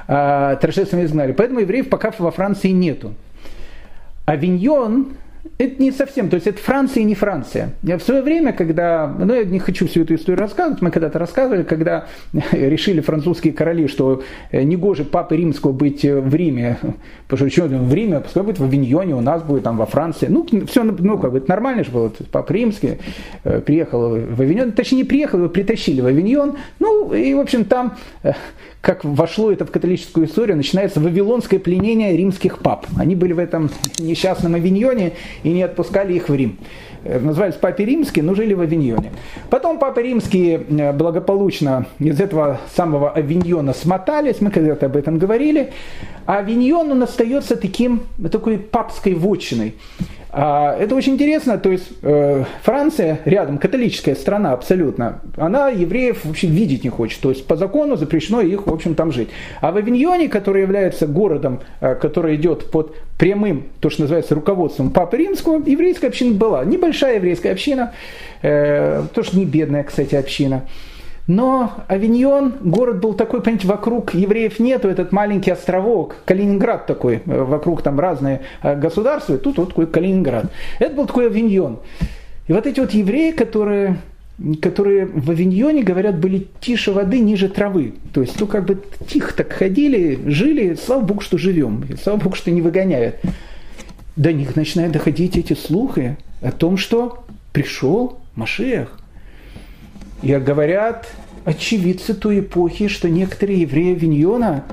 а, 0.08 0.56
торжественно 0.58 1.06
изгнали. 1.06 1.32
Поэтому 1.32 1.60
евреев 1.62 1.90
пока 1.90 2.12
во 2.18 2.32
Франции 2.32 2.70
нету. 2.70 3.14
Авиньон 4.26 5.14
это 5.58 5.82
не 5.82 5.92
совсем, 5.92 6.30
то 6.30 6.36
есть 6.36 6.48
это 6.48 6.60
Франция 6.60 7.02
и 7.02 7.04
не 7.04 7.16
Франция. 7.16 7.74
Я 7.84 7.98
в 7.98 8.04
свое 8.04 8.22
время, 8.22 8.54
когда, 8.54 9.08
ну 9.08 9.34
я 9.34 9.44
не 9.44 9.60
хочу 9.60 9.88
всю 9.88 10.02
эту 10.02 10.16
историю 10.16 10.40
рассказывать, 10.40 10.82
мы 10.82 10.90
когда-то 10.90 11.20
рассказывали, 11.20 11.64
когда 11.64 12.08
решили 12.52 13.02
французские 13.02 13.54
короли, 13.54 13.88
что 13.88 14.24
э, 14.52 14.64
не 14.64 14.76
гоже 14.76 15.04
папы 15.04 15.36
римского 15.36 15.72
быть 15.72 16.04
э, 16.06 16.20
в 16.20 16.34
Риме, 16.34 16.78
потому 17.28 17.50
что 17.50 17.68
что 17.68 17.68
в 17.68 17.94
Риме, 17.94 18.20
пускай 18.22 18.44
будет 18.44 18.60
в 18.60 18.64
Авиньоне, 18.64 19.16
у 19.16 19.22
нас 19.22 19.44
будет 19.44 19.64
там 19.64 19.78
во 19.78 19.86
Франции. 19.86 20.28
Ну, 20.28 20.48
все, 20.66 20.84
ну 20.84 21.18
как 21.18 21.32
бы 21.32 21.44
нормально 21.48 21.84
же 21.84 21.92
было, 21.92 22.12
папа 22.32 22.52
римский 22.52 23.00
э, 23.44 23.62
приехал 23.62 24.18
в 24.18 24.42
Авиньон, 24.42 24.72
точнее 24.72 25.00
не 25.00 25.04
приехал, 25.04 25.40
его 25.40 25.50
притащили 25.50 26.02
в 26.02 26.06
Авиньон, 26.06 26.58
ну 26.80 27.14
и 27.14 27.34
в 27.34 27.40
общем 27.40 27.66
там 27.66 27.98
как 28.84 29.06
вошло 29.06 29.50
это 29.50 29.66
в 29.66 29.72
католическую 29.72 30.28
историю, 30.28 30.58
начинается 30.58 31.00
вавилонское 31.00 31.58
пленение 31.58 32.18
римских 32.18 32.60
пап. 32.60 32.86
Они 32.98 33.16
были 33.16 33.32
в 33.32 33.40
этом 33.40 33.70
несчастном 33.98 34.56
Авиньоне 34.56 35.14
и 35.44 35.54
не 35.54 35.64
отпускали 35.64 36.14
их 36.14 36.28
в 36.28 36.36
Рим. 36.36 36.58
Э, 37.06 37.18
назывались 37.18 37.56
папе 37.56 37.86
римские, 37.86 38.26
но 38.26 38.36
жили 38.36 38.54
в 38.54 38.60
Авиньоне. 38.60 39.14
Потом 39.50 39.80
папы 39.80 40.02
римские 40.02 40.66
э, 40.68 40.92
благополучно 40.92 41.86
из 42.00 42.20
этого 42.20 42.60
самого 42.76 43.12
Авиньона 43.12 43.74
смотались, 43.74 44.42
мы 44.42 44.52
когда-то 44.52 44.88
об 44.88 44.98
этом 44.98 45.18
говорили. 45.18 45.72
А 46.26 46.40
Авиньон 46.40 46.92
он 46.92 47.04
остается 47.04 47.56
таким, 47.56 48.04
такой 48.30 48.58
папской 48.58 49.14
вотчиной. 49.14 49.76
А, 50.36 50.76
это 50.76 50.96
очень 50.96 51.14
интересно, 51.14 51.60
то 51.60 51.72
есть 51.72 51.90
э, 52.02 52.44
Франция 52.64 53.20
рядом, 53.24 53.60
католическая 53.60 54.16
страна 54.16 54.54
абсолютно, 54.54 55.22
она 55.38 55.70
евреев 55.70 56.26
вообще 56.26 56.48
видеть 56.48 56.84
не 56.84 56.90
хочет, 56.90 57.22
то 57.22 57.30
есть 57.30 57.46
по 57.46 57.56
закону 57.56 57.98
запрещено 57.98 58.42
их, 58.42 58.66
в 58.66 58.74
общем, 58.74 58.96
там 58.96 59.12
жить. 59.12 59.30
А 59.62 59.72
в 59.72 59.78
Авиньоне, 59.78 60.30
который 60.30 60.64
является 60.64 61.06
городом, 61.06 61.60
э, 61.82 61.94
который 61.94 62.36
идет 62.36 62.72
под 62.72 62.96
прямым, 63.20 63.66
то, 63.80 63.92
что 63.92 64.02
называется, 64.02 64.34
руководством 64.34 64.90
Папы 64.90 65.18
Римского, 65.18 65.62
еврейская 65.64 66.08
община 66.08 66.34
была. 66.34 66.66
Небольшая 66.66 67.18
еврейская 67.18 67.52
община, 67.52 67.94
э, 68.42 69.04
тоже 69.14 69.38
не 69.38 69.46
бедная, 69.46 69.84
кстати, 69.84 70.16
община. 70.16 70.64
Но 71.28 71.86
Авиньон, 71.88 72.56
город 72.62 73.00
был 73.00 73.14
такой, 73.14 73.42
понимаете, 73.42 73.68
вокруг 73.68 74.14
евреев 74.14 74.60
нету, 74.60 74.90
этот 74.90 75.14
маленький 75.14 75.52
островок, 75.52 76.18
Калининград 76.26 76.86
такой, 76.86 77.22
э, 77.26 77.44
вокруг 77.44 77.82
там 77.82 78.00
разные 78.00 78.42
э, 78.62 78.76
государства, 78.76 79.38
тут 79.38 79.58
вот 79.58 79.70
такой 79.70 79.88
Калининград. 79.88 80.52
Это 80.80 80.96
был 80.96 81.08
такой 81.08 81.28
Авиньон. 81.28 81.80
И 82.48 82.54
вот 82.54 82.68
эти 82.68 82.82
вот 82.82 82.92
евреи, 82.92 83.32
которые 83.32 83.98
которые 84.62 85.06
в 85.06 85.30
Авиньоне, 85.30 85.84
говорят, 85.84 86.20
были 86.20 86.48
тише 86.60 86.92
воды, 86.92 87.20
ниже 87.20 87.50
травы. 87.50 87.94
То 88.14 88.22
есть, 88.22 88.40
ну, 88.40 88.48
как 88.48 88.66
бы 88.66 88.82
тихо 89.08 89.34
так 89.36 89.54
ходили, 89.54 90.20
жили, 90.26 90.74
слава 90.74 91.02
Богу, 91.02 91.22
что 91.22 91.38
живем, 91.38 91.86
и 91.88 91.96
слава 91.96 92.18
Богу, 92.18 92.36
что 92.36 92.50
не 92.50 92.62
выгоняют. 92.62 93.18
До 94.16 94.34
них 94.34 94.56
начинают 94.56 94.92
доходить 94.92 95.38
эти 95.38 95.54
слухи 95.54 96.18
о 96.42 96.52
том, 96.52 96.78
что 96.78 97.24
пришел 97.54 98.20
Машех. 98.36 98.98
И 100.24 100.34
говорят 100.36 101.06
очевидцы 101.44 102.14
той 102.14 102.40
эпохи, 102.40 102.88
что 102.88 103.10
некоторые 103.10 103.62
евреи 103.62 103.94
Виньона, 103.94 104.64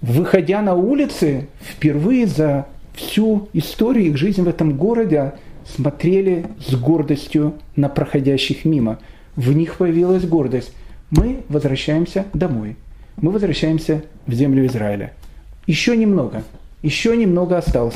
выходя 0.00 0.62
на 0.62 0.74
улицы, 0.74 1.48
впервые 1.60 2.26
за 2.26 2.66
всю 2.94 3.50
историю 3.52 4.06
их 4.06 4.16
жизни 4.16 4.40
в 4.40 4.48
этом 4.48 4.78
городе, 4.78 5.34
смотрели 5.66 6.46
с 6.66 6.74
гордостью 6.74 7.54
на 7.76 7.90
проходящих 7.90 8.64
мимо. 8.64 8.98
В 9.36 9.52
них 9.52 9.76
появилась 9.76 10.24
гордость. 10.24 10.72
Мы 11.10 11.42
возвращаемся 11.50 12.24
домой. 12.32 12.76
Мы 13.18 13.30
возвращаемся 13.30 14.04
в 14.26 14.32
землю 14.32 14.64
Израиля. 14.66 15.12
Еще 15.66 15.98
немного. 15.98 16.44
Еще 16.82 17.14
немного 17.14 17.58
осталось. 17.58 17.94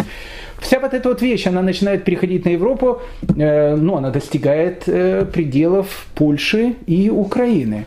Вся 0.60 0.80
вот 0.80 0.94
эта 0.94 1.08
вот 1.08 1.22
вещь, 1.22 1.46
она 1.46 1.62
начинает 1.62 2.04
переходить 2.04 2.44
на 2.44 2.50
Европу, 2.50 3.00
э, 3.36 3.76
но 3.76 3.96
она 3.96 4.10
достигает 4.10 4.84
э, 4.86 5.24
пределов 5.24 6.06
Польши 6.14 6.74
и 6.86 7.10
Украины. 7.10 7.86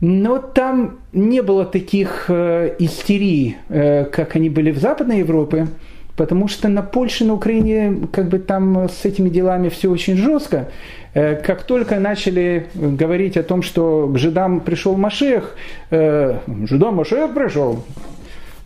Но 0.00 0.38
там 0.38 0.98
не 1.12 1.42
было 1.42 1.64
таких 1.64 2.26
э, 2.28 2.74
истерий, 2.78 3.56
э, 3.68 4.04
как 4.04 4.36
они 4.36 4.50
были 4.50 4.70
в 4.70 4.78
Западной 4.78 5.18
Европе, 5.18 5.68
потому 6.16 6.48
что 6.48 6.68
на 6.68 6.82
Польше, 6.82 7.24
на 7.24 7.34
Украине, 7.34 8.08
как 8.12 8.28
бы 8.28 8.38
там 8.38 8.88
с 8.88 9.04
этими 9.04 9.28
делами 9.28 9.68
все 9.68 9.90
очень 9.90 10.16
жестко. 10.16 10.68
Э, 11.14 11.36
как 11.36 11.62
только 11.62 12.00
начали 12.00 12.66
говорить 12.74 13.36
о 13.36 13.42
том, 13.42 13.62
что 13.62 14.08
к 14.12 14.18
жидам 14.18 14.60
пришел 14.60 14.96
Машех, 14.96 15.56
э, 15.90 16.38
жидам 16.64 16.96
Машех 16.96 17.32
пришел, 17.32 17.84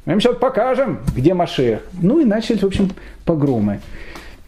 мы 0.04 0.14
им 0.14 0.20
сейчас 0.20 0.36
покажем, 0.36 1.00
где 1.14 1.34
Машех. 1.34 1.80
Ну 2.00 2.20
и 2.20 2.24
начались, 2.24 2.62
в 2.62 2.66
общем, 2.66 2.90
погромы. 3.24 3.80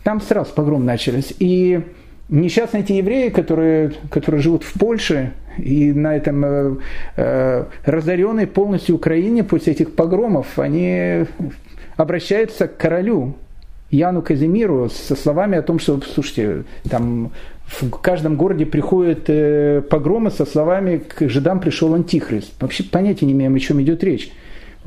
Там 0.03 0.21
сразу 0.21 0.53
погром 0.55 0.85
начались. 0.87 1.35
И 1.39 1.83
несчастные 2.29 2.83
эти 2.83 2.93
евреи, 2.93 3.29
которые, 3.29 3.93
которые 4.11 4.41
живут 4.41 4.63
в 4.63 4.79
Польше 4.79 5.33
и 5.59 5.93
на 5.93 6.17
этом 6.17 6.45
э, 6.45 6.77
э, 7.17 7.65
разоренной 7.85 8.47
полностью 8.47 8.95
Украине 8.95 9.45
после 9.45 9.75
этих 9.75 9.95
погромов, 9.95 10.59
они 10.59 11.27
обращаются 11.97 12.67
к 12.67 12.77
королю 12.77 13.35
Яну 13.91 14.23
Казимиру 14.23 14.89
со 14.89 15.17
словами 15.17 15.59
о 15.59 15.63
том, 15.63 15.79
что, 15.79 16.01
слушайте, 16.01 16.65
там 16.89 17.33
в 17.67 17.91
каждом 17.91 18.37
городе 18.37 18.67
приходят 18.67 19.25
э, 19.29 19.83
погромы 19.89 20.31
со 20.31 20.47
словами 20.47 20.99
«к 20.99 21.29
жидам 21.29 21.61
пришел 21.61 21.95
антихрист». 21.95 22.61
Вообще 22.61 22.85
понятия 22.85 23.27
не 23.27 23.33
имеем, 23.33 23.55
о 23.55 23.59
чем 23.59 23.81
идет 23.83 24.03
речь. 24.03 24.33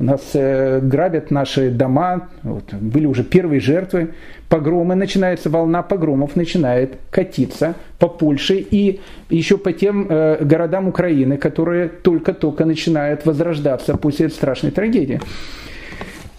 У 0.00 0.04
нас 0.04 0.30
э, 0.34 0.80
грабят 0.82 1.30
наши 1.30 1.70
дома, 1.70 2.28
вот, 2.42 2.74
были 2.74 3.06
уже 3.06 3.22
первые 3.22 3.60
жертвы, 3.60 4.14
погромы, 4.48 4.96
начинается 4.96 5.50
волна 5.50 5.82
погромов, 5.82 6.34
начинает 6.34 6.98
катиться 7.10 7.74
по 8.00 8.08
Польше 8.08 8.56
и 8.56 9.00
еще 9.30 9.56
по 9.56 9.72
тем 9.72 10.08
э, 10.08 10.44
городам 10.44 10.88
Украины, 10.88 11.36
которые 11.36 11.88
только-только 11.88 12.64
начинают 12.64 13.24
возрождаться 13.24 13.96
после 13.96 14.26
этой 14.26 14.34
страшной 14.34 14.72
трагедии. 14.72 15.20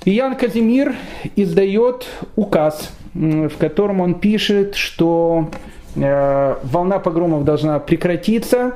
И 0.04 0.12
Ян 0.12 0.36
Казимир 0.36 0.94
издает 1.38 2.08
указ, 2.36 2.92
в 3.14 3.58
котором 3.58 4.02
он 4.02 4.16
пишет, 4.16 4.76
что 4.76 5.50
э, 5.96 6.56
волна 6.64 7.00
погромов 7.00 7.46
должна 7.46 7.80
прекратиться, 7.80 8.74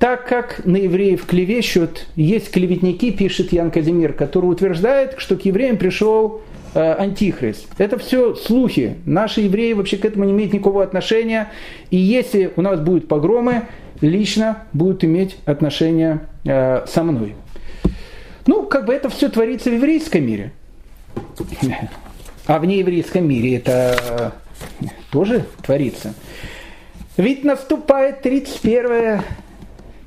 так 0.00 0.26
как 0.26 0.64
на 0.64 0.78
евреев 0.78 1.26
клевещут, 1.26 2.06
есть 2.16 2.50
клеветники, 2.50 3.10
пишет 3.10 3.52
Ян 3.52 3.70
Казимир, 3.70 4.14
который 4.14 4.46
утверждает, 4.46 5.16
что 5.18 5.36
к 5.36 5.44
евреям 5.44 5.76
пришел 5.76 6.40
э, 6.72 6.94
антихрист. 6.94 7.66
Это 7.76 7.98
все 7.98 8.34
слухи. 8.34 8.96
Наши 9.04 9.42
евреи 9.42 9.74
вообще 9.74 9.98
к 9.98 10.06
этому 10.06 10.24
не 10.24 10.32
имеют 10.32 10.54
никакого 10.54 10.82
отношения. 10.82 11.50
И 11.90 11.98
если 11.98 12.50
у 12.56 12.62
нас 12.62 12.80
будут 12.80 13.08
погромы, 13.08 13.66
лично 14.00 14.62
будут 14.72 15.04
иметь 15.04 15.36
отношение 15.44 16.20
э, 16.46 16.86
со 16.86 17.02
мной. 17.02 17.34
Ну, 18.46 18.62
как 18.62 18.86
бы 18.86 18.94
это 18.94 19.10
все 19.10 19.28
творится 19.28 19.68
в 19.68 19.74
еврейском 19.74 20.24
мире. 20.24 20.52
А 22.46 22.58
в 22.58 22.64
нееврейском 22.64 23.28
мире 23.28 23.56
это 23.56 24.32
тоже 25.12 25.44
творится. 25.62 26.14
Ведь 27.18 27.44
наступает 27.44 28.22
31 28.22 29.20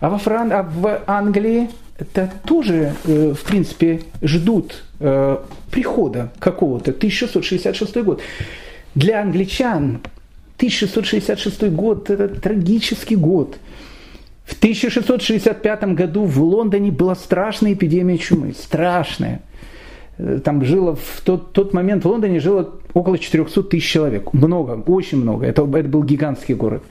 А 0.00 0.08
во 0.08 0.16
Фран... 0.16 0.52
а 0.54 0.62
в 0.62 1.02
Англии 1.06 1.68
это 1.98 2.32
тоже, 2.46 2.94
э, 3.04 3.34
в 3.38 3.44
принципе, 3.44 4.00
ждут 4.22 4.84
э, 5.00 5.36
прихода 5.70 6.32
какого-то. 6.38 6.92
1666 6.92 7.96
год. 7.98 8.22
Для 8.94 9.20
англичан 9.20 10.00
1666 10.56 11.64
год– 11.64 12.08
это 12.08 12.28
трагический 12.28 13.16
год. 13.16 13.58
В 14.46 14.56
1665 14.56 15.84
году 15.92 16.24
в 16.24 16.42
Лондоне 16.42 16.90
была 16.90 17.16
страшная 17.16 17.74
эпидемия 17.74 18.16
чумы. 18.16 18.54
Страшная. 18.58 19.42
Э, 20.18 20.40
там 20.42 20.64
жило 20.64 20.94
в 20.94 21.20
тот, 21.24 21.52
тот 21.52 21.72
момент 21.72 22.04
в 22.04 22.08
Лондоне 22.08 22.38
жило 22.40 22.74
около 22.92 23.18
400 23.18 23.62
тысяч 23.64 23.90
человек. 23.90 24.32
Много, 24.32 24.80
очень 24.86 25.18
много. 25.18 25.46
Это, 25.46 25.62
это 25.62 25.88
был 25.88 26.04
гигантский 26.04 26.54
город. 26.54 26.84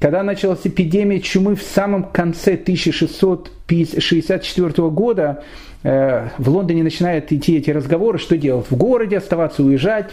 Когда 0.00 0.22
началась 0.22 0.60
эпидемия 0.64 1.20
чумы 1.20 1.54
в 1.54 1.62
самом 1.62 2.04
конце 2.04 2.54
1664 2.54 4.90
года, 4.90 5.44
э, 5.84 6.28
в 6.38 6.48
Лондоне 6.48 6.82
начинают 6.82 7.30
идти 7.30 7.58
эти 7.58 7.70
разговоры, 7.70 8.18
что 8.18 8.36
делать, 8.36 8.66
в 8.68 8.76
городе 8.76 9.18
оставаться, 9.18 9.62
уезжать. 9.62 10.10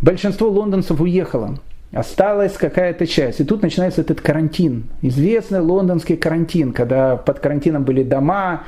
Большинство 0.00 0.48
лондонцев 0.48 0.98
уехало. 1.00 1.58
Осталась 1.92 2.54
какая-то 2.54 3.06
часть. 3.06 3.40
И 3.40 3.44
тут 3.44 3.60
начинается 3.60 4.00
этот 4.00 4.22
карантин. 4.22 4.84
Известный 5.02 5.60
лондонский 5.60 6.16
карантин, 6.16 6.72
когда 6.72 7.16
под 7.16 7.40
карантином 7.40 7.84
были 7.84 8.02
дома, 8.02 8.64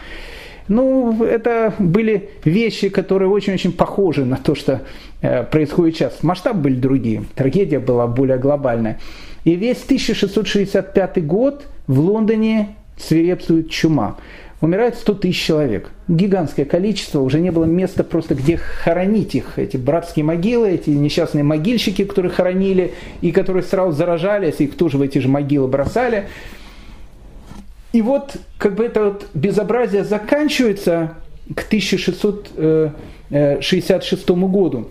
ну, 0.69 1.23
это 1.25 1.75
были 1.79 2.31
вещи, 2.45 2.89
которые 2.89 3.29
очень-очень 3.29 3.73
похожи 3.73 4.25
на 4.25 4.37
то, 4.37 4.55
что 4.55 4.83
э, 5.21 5.45
происходит 5.45 5.97
сейчас. 5.97 6.23
Масштаб 6.23 6.57
были 6.57 6.75
другие, 6.75 7.25
трагедия 7.35 7.81
была 7.81 8.07
более 8.07 8.39
глобальная. 8.39 8.99
И 9.45 9.55
весь 9.57 9.83
1665 9.85 11.27
год 11.27 11.67
в 11.87 12.01
Лондоне 12.01 12.77
свирепствует 12.97 13.71
чума. 13.71 14.17
Умирает 14.61 14.95
100 14.95 15.15
тысяч 15.15 15.45
человек. 15.45 15.91
Гигантское 16.09 16.65
количество, 16.65 17.21
уже 17.21 17.41
не 17.41 17.51
было 17.51 17.67
места 17.67 18.03
просто, 18.03 18.35
где 18.35 18.57
хоронить 18.57 19.35
их. 19.35 19.59
Эти 19.59 19.77
братские 19.77 20.25
могилы, 20.25 20.71
эти 20.71 20.89
несчастные 20.89 21.45
могильщики, 21.45 22.05
которые 22.05 22.33
хоронили 22.33 22.95
и 23.21 23.31
которые 23.31 23.63
сразу 23.63 23.93
заражались, 23.93 24.61
их 24.61 24.75
тоже 24.77 24.97
в 24.97 25.03
эти 25.03 25.19
же 25.19 25.29
могилы 25.29 25.69
бросали. 25.69 26.29
И 27.95 28.03
вот 28.03 28.37
как 28.59 28.75
бы 28.75 28.85
это 28.85 29.05
вот 29.05 29.29
безобразие 29.35 30.05
заканчивается 30.05 31.15
к 31.55 31.65
1666 31.65 34.31
году. 34.31 34.89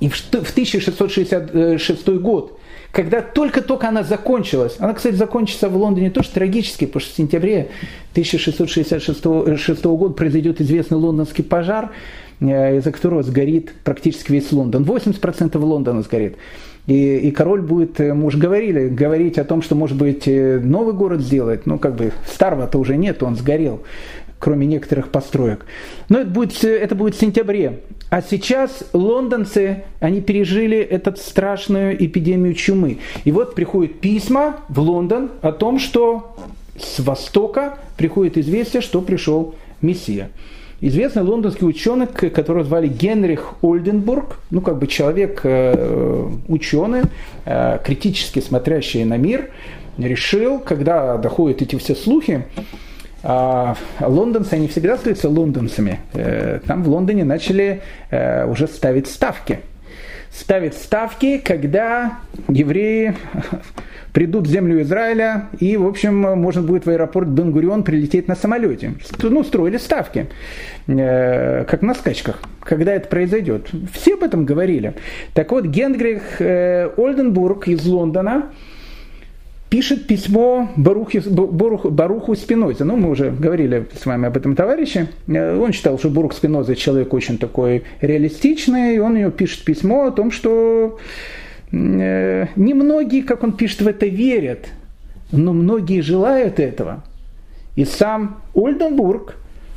И 0.00 0.08
в 0.08 0.20
1666 0.28 2.08
год, 2.08 2.58
когда 2.90 3.22
только-только 3.22 3.86
она 3.86 4.02
закончилась, 4.02 4.74
она, 4.80 4.94
кстати, 4.94 5.14
закончится 5.14 5.68
в 5.68 5.76
Лондоне 5.76 6.10
тоже 6.10 6.30
трагически, 6.30 6.86
потому 6.86 7.02
что 7.02 7.12
в 7.12 7.16
сентябре 7.16 7.68
1666 8.10 9.84
года 9.84 10.12
произойдет 10.12 10.60
известный 10.60 10.98
лондонский 10.98 11.44
пожар, 11.44 11.92
э, 12.40 12.78
из-за 12.78 12.90
которого 12.90 13.22
сгорит 13.22 13.72
практически 13.84 14.32
весь 14.32 14.50
Лондон. 14.50 14.82
80% 14.82 15.62
Лондона 15.62 16.02
сгорит. 16.02 16.38
И, 16.86 17.16
и 17.18 17.30
король 17.32 17.62
будет, 17.62 18.00
э, 18.00 18.14
мы 18.14 18.26
уже 18.26 18.38
говорили, 18.38 18.88
говорить 18.88 19.38
о 19.38 19.44
том, 19.44 19.62
что, 19.62 19.74
может 19.74 19.96
быть, 19.96 20.28
э, 20.28 20.60
новый 20.60 20.94
город 20.94 21.20
сделать, 21.20 21.66
ну, 21.66 21.78
как 21.78 21.96
бы 21.96 22.12
старого-то 22.26 22.78
уже 22.78 22.96
нет, 22.96 23.22
он 23.22 23.34
сгорел, 23.36 23.82
кроме 24.38 24.66
некоторых 24.66 25.08
построек. 25.08 25.66
Но 26.08 26.20
это 26.20 26.30
будет, 26.30 26.62
это 26.62 26.94
будет 26.94 27.16
в 27.16 27.20
сентябре. 27.20 27.80
А 28.08 28.22
сейчас 28.22 28.84
лондонцы, 28.92 29.84
они 29.98 30.20
пережили 30.20 30.78
эту 30.78 31.16
страшную 31.16 32.04
эпидемию 32.04 32.54
чумы. 32.54 32.98
И 33.24 33.32
вот 33.32 33.56
приходят 33.56 33.98
письма 33.98 34.60
в 34.68 34.78
Лондон 34.78 35.30
о 35.42 35.50
том, 35.50 35.80
что 35.80 36.36
с 36.78 37.00
востока 37.00 37.78
приходит 37.96 38.38
известие, 38.38 38.80
что 38.80 39.00
пришел 39.00 39.56
Мессия 39.80 40.30
известный 40.80 41.22
лондонский 41.22 41.66
ученый, 41.66 42.06
которого 42.06 42.64
звали 42.64 42.88
Генрих 42.88 43.54
Ольденбург, 43.62 44.38
ну 44.50 44.60
как 44.60 44.78
бы 44.78 44.86
человек 44.86 45.40
э, 45.44 46.28
ученый, 46.48 47.02
э, 47.44 47.78
критически 47.84 48.40
смотрящий 48.40 49.04
на 49.04 49.16
мир, 49.16 49.50
решил, 49.98 50.58
когда 50.58 51.16
доходят 51.16 51.62
эти 51.62 51.76
все 51.76 51.94
слухи, 51.94 52.44
а 53.22 53.76
лондонцы, 54.00 54.54
они 54.54 54.68
всегда 54.68 54.94
остаются 54.94 55.28
лондонцами. 55.28 56.00
Э, 56.12 56.60
там 56.66 56.84
в 56.84 56.88
Лондоне 56.88 57.24
начали 57.24 57.82
уже 58.10 58.68
ставить 58.68 59.08
ставки. 59.08 59.60
Ставить 60.30 60.74
ставки, 60.74 61.38
когда 61.38 62.18
евреи 62.48 63.16
придут 64.12 64.46
в 64.46 64.50
землю 64.50 64.80
Израиля, 64.80 65.48
и, 65.60 65.76
в 65.76 65.86
общем, 65.86 66.20
можно 66.20 66.62
будет 66.62 66.86
в 66.86 66.88
аэропорт 66.88 67.28
Бенгурион 67.28 67.84
прилететь 67.84 68.28
на 68.28 68.34
самолете. 68.34 68.94
Ну, 69.22 69.44
строили 69.44 69.76
ставки, 69.76 70.28
э, 70.86 71.64
как 71.64 71.82
на 71.82 71.94
скачках, 71.94 72.40
когда 72.60 72.94
это 72.94 73.08
произойдет. 73.08 73.68
Все 73.92 74.14
об 74.14 74.22
этом 74.22 74.46
говорили. 74.46 74.94
Так 75.34 75.52
вот, 75.52 75.66
Генрих 75.66 76.40
э, 76.40 76.88
Ольденбург 76.96 77.68
из 77.68 77.84
Лондона 77.84 78.52
пишет 79.68 80.06
письмо 80.06 80.70
Барухи, 80.76 81.22
Баруху, 81.28 81.90
Баруху 81.90 82.34
Спинозе. 82.34 82.84
Ну, 82.84 82.96
мы 82.96 83.10
уже 83.10 83.30
говорили 83.30 83.86
с 84.00 84.06
вами 84.06 84.28
об 84.28 84.36
этом 84.36 84.54
товарище. 84.54 85.08
Э, 85.26 85.58
он 85.58 85.72
считал, 85.72 85.98
что 85.98 86.10
Барух 86.10 86.32
Спиноза 86.32 86.76
человек 86.76 87.12
очень 87.14 87.38
такой 87.38 87.84
реалистичный, 88.00 88.96
и 88.96 88.98
он 88.98 89.16
ее 89.16 89.30
пишет 89.30 89.64
письмо 89.64 90.06
о 90.06 90.10
том, 90.10 90.30
что 90.30 90.98
Э, 91.72 92.46
немногие, 92.56 93.22
как 93.22 93.42
он 93.42 93.52
пишет, 93.52 93.82
в 93.82 93.88
это 93.88 94.06
верят, 94.06 94.66
но 95.32 95.52
многие 95.52 96.00
желают 96.00 96.60
этого. 96.60 97.04
И 97.74 97.84
сам 97.84 98.40
Ольденбург 98.54 99.36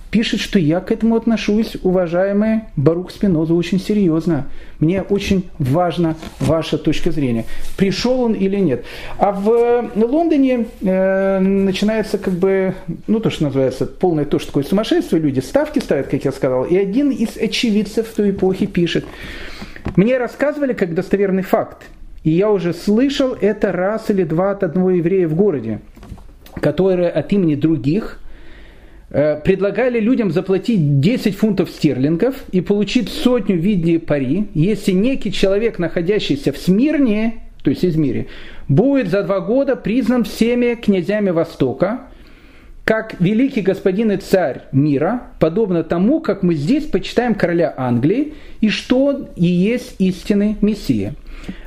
пишет, 0.09 0.39
что 0.39 0.59
я 0.59 0.79
к 0.79 0.91
этому 0.91 1.15
отношусь, 1.15 1.77
уважаемый 1.83 2.61
Барух 2.75 3.11
Спиноза, 3.11 3.53
очень 3.53 3.79
серьезно. 3.79 4.47
Мне 4.79 5.01
очень 5.01 5.49
важна 5.59 6.15
ваша 6.39 6.77
точка 6.77 7.11
зрения. 7.11 7.45
Пришел 7.77 8.21
он 8.21 8.33
или 8.33 8.57
нет. 8.57 8.85
А 9.17 9.31
в 9.31 9.91
Лондоне 9.95 10.65
э, 10.81 11.39
начинается 11.39 12.17
как 12.17 12.33
бы, 12.33 12.73
ну 13.07 13.19
то, 13.19 13.29
что 13.29 13.45
называется, 13.45 13.85
полное 13.85 14.25
то, 14.25 14.39
что 14.39 14.47
такое 14.47 14.63
сумасшествие. 14.63 15.21
Люди 15.21 15.39
ставки 15.39 15.79
ставят, 15.79 16.07
как 16.07 16.23
я 16.25 16.31
сказал. 16.31 16.65
И 16.65 16.75
один 16.75 17.11
из 17.11 17.37
очевидцев 17.37 18.07
той 18.15 18.31
эпохи 18.31 18.65
пишет, 18.65 19.05
мне 19.95 20.17
рассказывали 20.17 20.73
как 20.73 20.93
достоверный 20.93 21.43
факт, 21.43 21.83
и 22.23 22.31
я 22.31 22.51
уже 22.51 22.73
слышал 22.73 23.35
это 23.39 23.71
раз 23.71 24.09
или 24.09 24.23
два 24.23 24.51
от 24.51 24.63
одного 24.63 24.91
еврея 24.91 25.27
в 25.27 25.35
городе, 25.35 25.79
которые 26.61 27.09
от 27.09 27.31
имени 27.31 27.55
других 27.55 28.19
э, 28.23 28.28
предлагали 29.09 29.99
людям 29.99 30.31
заплатить 30.31 30.99
10 30.99 31.35
фунтов 31.35 31.69
стерлингов 31.69 32.35
и 32.51 32.61
получить 32.61 33.09
сотню 33.09 33.55
в 33.55 33.59
виде 33.59 33.99
пари, 33.99 34.47
если 34.53 34.91
некий 34.91 35.31
человек, 35.31 35.79
находящийся 35.79 36.51
в 36.51 36.57
Смирне, 36.57 37.43
то 37.63 37.71
есть 37.71 37.83
Измире, 37.83 38.27
будет 38.67 39.09
за 39.09 39.23
два 39.23 39.39
года 39.39 39.75
признан 39.75 40.23
всеми 40.23 40.75
князями 40.75 41.31
Востока, 41.31 42.01
как 42.89 43.19
великий 43.19 43.61
господин 43.61 44.11
и 44.11 44.17
царь 44.17 44.61
мира, 44.71 45.21
подобно 45.39 45.83
тому, 45.83 46.21
как 46.21 46.41
мы 46.41 46.55
здесь 46.55 46.85
почитаем 46.85 47.35
короля 47.35 47.71
Англии, 47.77 48.33
и 48.61 48.69
что 48.69 49.05
он 49.05 49.27
и 49.35 49.45
есть 49.45 49.95
истинный 49.99 50.57
Мессия. 50.61 51.13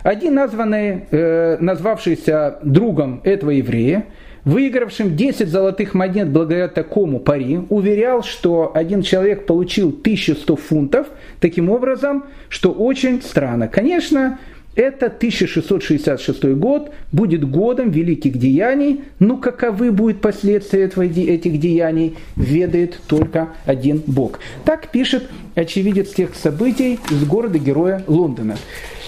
Один 0.03 0.35
названный, 0.35 1.05
э, 1.13 1.59
назвавшийся 1.61 2.59
другом 2.65 3.21
этого 3.23 3.51
еврея, 3.51 4.07
выигравшим 4.45 5.17
10 5.17 5.49
золотых 5.49 5.95
монет 5.95 6.31
благодаря 6.31 6.69
такому 6.69 7.21
пари, 7.21 7.61
уверял, 7.69 8.23
что 8.23 8.73
один 8.75 9.03
человек 9.03 9.47
получил 9.47 9.89
1100 9.89 10.57
фунтов, 10.57 11.07
таким 11.41 11.71
образом, 11.71 12.25
что 12.49 12.73
очень 12.73 13.23
странно. 13.23 13.69
Конечно, 13.69 14.39
это 14.75 15.07
1666 15.07 16.45
год 16.55 16.93
будет 17.13 17.49
годом 17.49 17.91
великих 17.91 18.39
деяний, 18.39 19.03
но 19.19 19.37
каковы 19.37 19.93
будут 19.93 20.23
последствия 20.23 20.85
этих 20.85 21.61
деяний, 21.61 22.17
ведает 22.37 22.99
только 23.07 23.51
один 23.67 24.03
Бог. 24.07 24.41
Так 24.65 24.89
пишет 24.89 25.29
очевидец 25.55 26.13
тех 26.15 26.35
событий 26.35 26.99
из 27.11 27.25
города-героя 27.25 28.03
Лондона. 28.07 28.57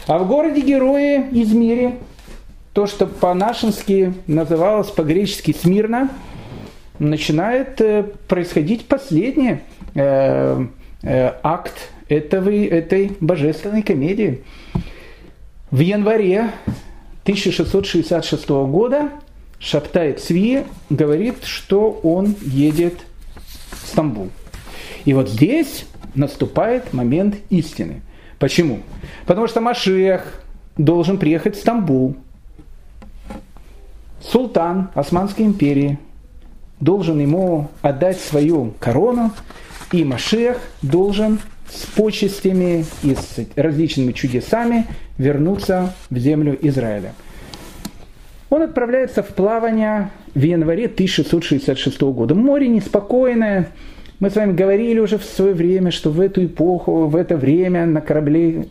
А 0.07 0.18
в 0.18 0.28
городе-герое 0.28 1.28
Измире, 1.32 1.95
то, 2.75 2.87
что 2.87 3.07
по-нашенски 3.07 4.12
называлось 4.27 4.91
по-гречески 4.91 5.53
Смирно, 5.59 6.11
начинает 6.99 7.81
э, 7.81 8.03
происходить 8.03 8.87
последний 8.87 9.61
э, 9.95 10.66
э, 11.03 11.33
акт 11.43 11.91
этого, 12.09 12.51
этой 12.51 13.16
божественной 13.20 13.83
комедии. 13.83 14.43
В 15.70 15.79
январе 15.79 16.51
1666 17.22 18.49
года 18.49 19.11
Шаптай 19.61 20.12
Цви 20.12 20.64
говорит, 20.91 21.45
что 21.45 22.01
он 22.03 22.35
едет 22.43 22.95
в 23.70 23.87
Стамбул. 23.87 24.31
И 25.05 25.14
вот 25.14 25.29
здесь 25.29 25.87
наступает 26.16 26.93
момент 26.93 27.37
истины. 27.51 28.03
Почему? 28.41 28.81
Потому 29.27 29.47
что 29.47 29.61
Машех 29.61 30.43
должен 30.77 31.18
приехать 31.18 31.57
в 31.57 31.61
Стамбул. 31.61 32.16
Султан 34.31 34.91
Османской 34.95 35.45
империи 35.45 35.99
должен 36.81 37.20
ему 37.20 37.68
отдать 37.83 38.18
свою 38.18 38.72
корону, 38.81 39.33
и 39.93 40.05
Машех 40.05 40.59
должен 40.83 41.39
с 41.70 41.87
почестями 41.87 42.85
и 43.03 43.14
с 43.14 43.39
различными 43.57 44.12
чудесами 44.12 44.87
вернуться 45.18 45.95
в 46.11 46.18
землю 46.18 46.59
Израиля. 46.62 47.14
Он 48.51 48.62
отправляется 48.62 49.22
в 49.22 49.29
плавание 49.29 50.11
в 50.35 50.43
январе 50.43 50.87
1666 50.87 52.01
года. 52.03 52.35
Море 52.35 52.68
неспокойное. 52.68 53.68
Мы 54.20 54.31
с 54.31 54.37
вами 54.37 54.53
говорили 54.53 55.01
уже 55.01 55.18
в 55.18 55.25
свое 55.25 55.55
время, 55.55 55.91
что 55.91 56.11
в 56.11 56.20
эту 56.20 56.45
эпоху, 56.45 57.07
в 57.07 57.16
это 57.16 57.37
время 57.37 57.85
на 57.87 58.01
корабле 58.01 58.66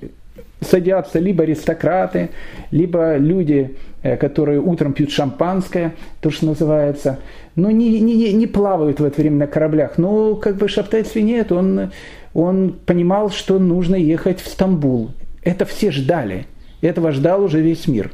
садятся 0.63 1.19
либо 1.19 1.43
аристократы, 1.43 2.29
либо 2.71 3.17
люди, 3.17 3.75
э, 4.01 4.17
которые 4.17 4.59
утром 4.59 4.93
пьют 4.93 5.11
шампанское, 5.11 5.93
то, 6.21 6.29
что 6.29 6.47
называется, 6.47 7.19
но 7.55 7.71
не, 7.71 7.99
не, 7.99 8.33
не 8.33 8.47
плавают 8.47 8.99
в 8.99 9.03
это 9.05 9.21
время 9.21 9.37
на 9.37 9.47
кораблях. 9.47 9.97
Но 9.97 10.35
как 10.35 10.55
бы 10.57 10.67
Шаптайцви 10.67 11.21
нет, 11.21 11.51
он 11.51 11.91
он 12.33 12.75
понимал, 12.85 13.29
что 13.29 13.59
нужно 13.59 13.95
ехать 13.95 14.41
в 14.41 14.47
Стамбул. 14.47 15.11
Это 15.43 15.65
все 15.65 15.91
ждали. 15.91 16.47
Этого 16.81 17.11
ждал 17.11 17.43
уже 17.43 17.61
весь 17.61 17.87
мир. 17.87 18.11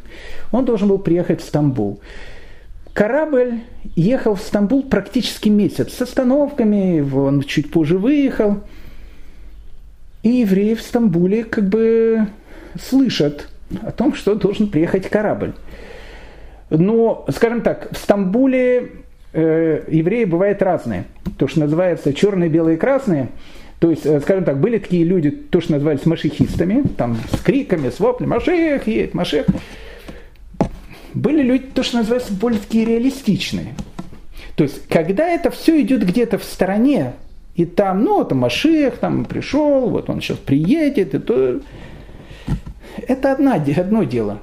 Он 0.52 0.66
должен 0.66 0.90
был 0.90 1.00
приехать 1.00 1.42
в 1.42 1.46
Стамбул. 1.46 2.00
Корабль 2.94 3.62
ехал 3.96 4.36
в 4.36 4.42
Стамбул 4.42 4.84
практически 4.84 5.48
месяц 5.48 5.94
с 5.94 6.02
остановками, 6.02 7.00
он 7.00 7.42
чуть 7.44 7.72
позже 7.72 7.98
выехал. 7.98 8.58
И 10.22 10.30
евреи 10.30 10.74
в 10.74 10.82
Стамбуле 10.82 11.46
как 11.46 11.70
бы 11.70 12.28
слышат 12.82 13.48
о 13.82 13.92
том, 13.92 14.14
что 14.14 14.36
должен 14.36 14.70
приехать 14.70 15.10
корабль. 15.10 15.54
Но, 16.70 17.26
скажем 17.30 17.62
так, 17.62 17.92
в 17.92 17.98
Стамбуле 17.98 18.92
э, 19.34 19.84
евреи 19.88 20.26
бывают 20.26 20.62
разные. 20.62 21.06
То, 21.38 21.48
что 21.48 21.62
называется 21.62 22.14
черные, 22.14 22.50
белые, 22.50 22.78
красные– 22.78 23.30
то 23.80 23.90
есть, 23.90 24.06
э, 24.06 24.20
скажем 24.20 24.44
так, 24.44 24.60
были 24.60 24.78
такие 24.78 25.04
люди, 25.04 25.32
то, 25.32 25.62
что 25.62 25.74
назывались 25.74 26.06
машихистами, 26.06 26.84
там, 26.98 27.18
с 27.32 27.40
криками, 27.40 27.90
с 27.90 28.00
воплями, 28.00 28.32
Машех 28.32 28.88
едет, 28.88 29.14
Машех. 29.14 29.46
Были 31.14 31.42
люди, 31.42 31.64
то, 31.74 31.82
что 31.82 31.98
называется, 31.98 32.34
более 32.34 32.60
такие 32.60 32.86
реалистичные. 32.86 33.76
То 34.56 34.64
есть, 34.66 34.88
когда 34.90 35.28
это 35.28 35.50
все 35.50 35.82
идет 35.82 36.06
где-то 36.06 36.38
в 36.38 36.44
стороне, 36.44 37.14
и 37.56 37.66
там, 37.66 38.04
ну, 38.04 38.22
это 38.22 38.36
Машех, 38.36 38.98
там 38.98 39.24
пришел, 39.24 39.90
вот 39.90 40.10
он 40.10 40.22
сейчас 40.22 40.38
приедет, 40.38 41.16
и 41.16 41.20
то... 41.20 41.60
Это 43.08 43.32
одна, 43.32 43.56
одно 43.56 44.04
дело. 44.04 44.40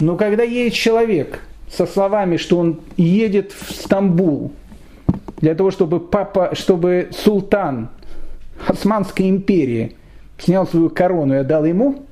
Но 0.00 0.16
когда 0.16 0.42
едет 0.42 0.74
человек 0.74 1.40
со 1.70 1.86
словами, 1.86 2.36
что 2.36 2.58
он 2.58 2.80
едет 2.96 3.52
в 3.52 3.72
Стамбул, 3.72 4.52
для 5.40 5.54
того, 5.54 5.70
чтобы 5.70 6.00
папа, 6.00 6.54
чтобы 6.54 7.10
султан 7.12 7.90
Османской 8.66 9.28
империи 9.28 9.96
снял 10.38 10.66
свою 10.66 10.90
корону 10.90 11.34
и 11.34 11.38
отдал 11.38 11.64
ему? 11.64 12.04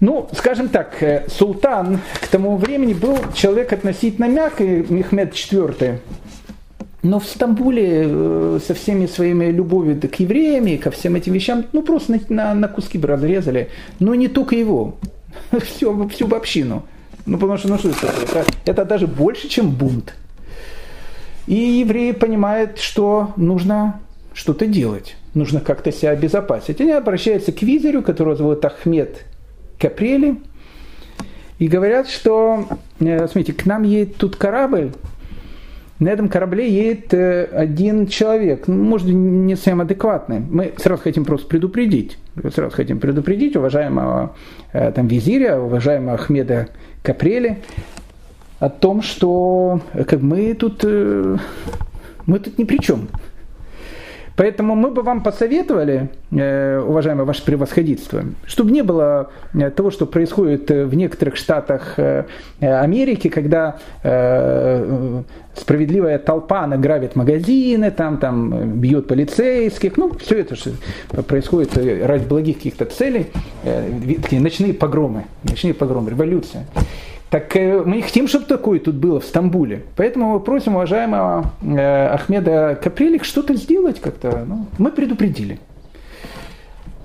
Ну, 0.00 0.28
скажем 0.32 0.68
так, 0.68 1.02
э, 1.02 1.24
султан 1.28 2.00
к 2.20 2.26
тому 2.26 2.56
времени 2.56 2.92
был 2.92 3.16
человек 3.32 3.72
относительно 3.72 4.28
мягкий, 4.28 4.84
Мехмед 4.88 5.32
IV. 5.32 5.98
Но 7.04 7.20
в 7.20 7.26
Стамбуле 7.26 8.06
э, 8.06 8.60
со 8.66 8.72
всеми 8.72 9.04
своими 9.04 9.50
любовью 9.50 10.00
к 10.00 10.14
евреям 10.14 10.66
и 10.66 10.78
ко 10.78 10.90
всем 10.90 11.16
этим 11.16 11.34
вещам, 11.34 11.66
ну 11.72 11.82
просто 11.82 12.12
на, 12.12 12.20
на, 12.30 12.54
на 12.54 12.66
куски 12.66 12.96
бы 12.96 13.06
разрезали. 13.08 13.68
Но 14.00 14.14
не 14.14 14.28
только 14.28 14.56
его, 14.56 14.96
всю, 15.62 16.08
всю 16.08 16.34
общину. 16.34 16.86
Ну 17.26 17.36
потому 17.36 17.58
что, 17.58 17.68
ну 17.68 17.76
что 17.76 17.90
это, 17.90 18.06
это, 18.06 18.44
это 18.64 18.84
даже 18.86 19.06
больше, 19.06 19.48
чем 19.48 19.70
бунт. 19.70 20.14
И 21.46 21.54
евреи 21.54 22.12
понимают, 22.12 22.78
что 22.78 23.34
нужно 23.36 24.00
что-то 24.32 24.66
делать. 24.66 25.16
Нужно 25.34 25.60
как-то 25.60 25.92
себя 25.92 26.12
обезопасить. 26.12 26.80
Они 26.80 26.92
обращаются 26.92 27.52
к 27.52 27.60
визирю, 27.60 28.02
которого 28.02 28.34
зовут 28.34 28.64
Ахмед 28.64 29.26
Капрели, 29.78 30.38
и 31.58 31.68
говорят, 31.68 32.08
что, 32.08 32.66
э, 32.98 33.28
смотрите, 33.28 33.52
к 33.52 33.66
нам 33.66 33.82
едет 33.82 34.16
тут 34.16 34.36
корабль, 34.36 34.92
на 35.98 36.08
этом 36.08 36.28
корабле 36.28 36.68
едет 36.70 37.14
э, 37.14 37.44
один 37.44 38.06
человек, 38.06 38.66
ну, 38.66 38.82
может, 38.82 39.08
не 39.08 39.54
совсем 39.54 39.80
адекватный. 39.80 40.40
Мы 40.40 40.72
сразу 40.76 41.02
хотим 41.02 41.24
просто 41.24 41.46
предупредить, 41.46 42.18
сразу 42.52 42.74
хотим 42.74 42.98
предупредить 42.98 43.56
уважаемого 43.56 44.34
э, 44.72 44.90
там, 44.92 45.06
визиря, 45.06 45.58
уважаемого 45.58 46.14
Ахмеда 46.14 46.68
Капрели 47.02 47.58
о 48.58 48.70
том, 48.70 49.02
что 49.02 49.80
как 49.92 50.20
мы 50.22 50.54
тут, 50.54 50.84
мы 50.84 52.38
тут 52.38 52.58
ни 52.58 52.64
при 52.64 52.78
чем. 52.78 53.08
Поэтому 54.36 54.74
мы 54.74 54.90
бы 54.90 55.02
вам 55.02 55.22
посоветовали, 55.22 56.08
э, 56.32 56.80
уважаемое 56.80 57.24
ваше 57.24 57.44
превосходительство, 57.44 58.24
чтобы 58.46 58.72
не 58.72 58.82
было 58.82 59.30
э, 59.54 59.70
того, 59.70 59.92
что 59.92 60.06
происходит 60.06 60.70
э, 60.72 60.84
в 60.86 60.94
некоторых 60.94 61.36
штатах 61.36 61.98
Америки, 62.60 63.28
когда 63.28 63.78
справедливая 65.54 66.18
толпа 66.18 66.66
награбит 66.66 67.16
магазины, 67.16 67.90
там, 67.90 68.18
там 68.18 68.80
бьет 68.80 69.06
полицейских, 69.06 69.96
ну, 69.96 70.12
все 70.18 70.40
это 70.40 70.56
же 70.56 70.72
происходит 71.26 71.76
ради 71.76 72.26
благих 72.26 72.56
каких-то 72.56 72.86
целей, 72.86 73.26
такие 74.22 74.40
ночные 74.40 74.74
погромы, 74.74 75.24
ночные 75.42 75.74
погромы, 75.74 76.10
революция. 76.10 76.66
Так 77.34 77.56
э, 77.56 77.82
мы 77.84 78.00
хотим, 78.00 78.28
чтобы 78.28 78.44
такое 78.44 78.78
тут 78.78 78.94
было 78.94 79.18
в 79.18 79.24
Стамбуле. 79.24 79.82
Поэтому 79.96 80.34
мы 80.34 80.38
просим 80.38 80.76
уважаемого 80.76 81.50
э, 81.62 82.06
Ахмеда 82.06 82.78
Капрелик 82.80 83.24
что-то 83.24 83.56
сделать 83.56 84.00
как-то. 84.00 84.44
Ну, 84.46 84.68
мы 84.78 84.92
предупредили. 84.92 85.58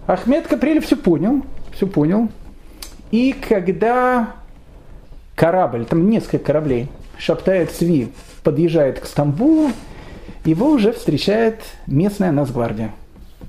Ахмед 0.06 0.46
Капрелик 0.46 0.86
все 0.86 0.98
понял, 0.98 1.42
все 1.74 1.88
понял. 1.88 2.30
И 3.10 3.34
когда 3.50 4.36
корабль, 5.34 5.86
там 5.86 6.08
несколько 6.12 6.38
кораблей, 6.38 6.90
Шаптает 7.18 7.72
Сви 7.72 8.10
подъезжает 8.44 9.00
к 9.00 9.06
Стамбулу, 9.06 9.72
его 10.46 10.70
уже 10.70 10.92
встречает 10.92 11.64
местная 11.88 12.32
Нацгвардия. 12.32 12.92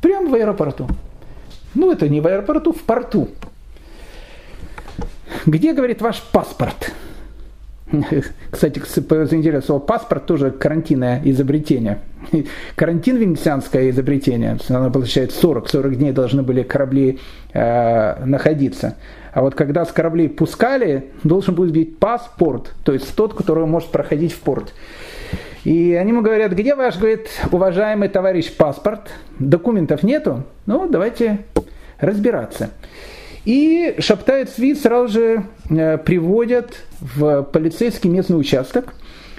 Прямо 0.01 0.31
в 0.31 0.35
аэропорту. 0.35 0.89
Ну, 1.75 1.93
это 1.93 2.09
не 2.09 2.23
в 2.23 2.27
аэропорту, 2.27 2.73
в 2.73 2.81
порту. 2.85 3.29
Где, 5.47 5.73
говорит, 5.73 6.03
ваш 6.03 6.23
паспорт? 6.23 6.93
Кстати, 8.51 8.81
заинтересовало 8.81 9.61
слово 9.61 9.81
паспорт 9.81 10.27
тоже 10.27 10.51
карантинное 10.51 11.21
изобретение. 11.25 11.99
Карантин 12.77 13.17
венецианское 13.17 13.91
изобретение. 13.91 14.59
Оно 14.69 14.91
получает 14.91 15.33
40. 15.33 15.69
40 15.69 15.97
дней 15.97 16.13
должны 16.13 16.43
были 16.43 16.63
корабли 16.63 17.19
э, 17.53 18.25
находиться. 18.25 18.97
А 19.33 19.43
вот 19.43 19.55
когда 19.55 19.85
с 19.85 19.93
кораблей 19.93 20.29
пускали, 20.29 21.07
должен 21.25 21.55
был 21.55 21.67
быть 21.67 21.99
паспорт, 21.99 22.75
то 22.85 22.93
есть 22.93 23.15
тот, 23.15 23.35
который 23.35 23.67
может 23.67 23.91
проходить 23.91 24.33
в 24.33 24.41
порт. 24.41 24.73
И 25.65 25.95
они 25.95 26.11
ему 26.11 26.23
говорят, 26.23 26.53
где 26.53 26.75
ваш, 26.75 26.97
говорит, 26.97 27.29
уважаемый 27.53 28.09
товарищ 28.09 28.53
паспорт? 28.57 29.11
Документов 29.39 30.03
нету? 30.03 30.45
Ну, 30.67 30.89
давайте 30.89 31.41
разбираться. 31.99 32.71
И 33.45 33.97
Шаптает 33.99 34.51
Сви 34.51 34.75
сразу 34.75 35.13
же 35.13 35.45
э, 35.69 35.99
приводят 35.99 36.85
в 37.01 37.43
полицейский 37.43 38.11
местный 38.11 38.39
участок, 38.39 38.95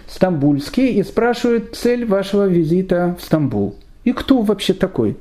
стамбульский, 0.08 0.94
и 0.94 1.04
спрашивают 1.04 1.76
цель 1.76 2.06
вашего 2.06 2.48
визита 2.48 3.16
в 3.20 3.24
Стамбул. 3.24 3.76
И 4.04 4.14
кто 4.14 4.42
вообще 4.42 4.74
такой? 4.74 5.18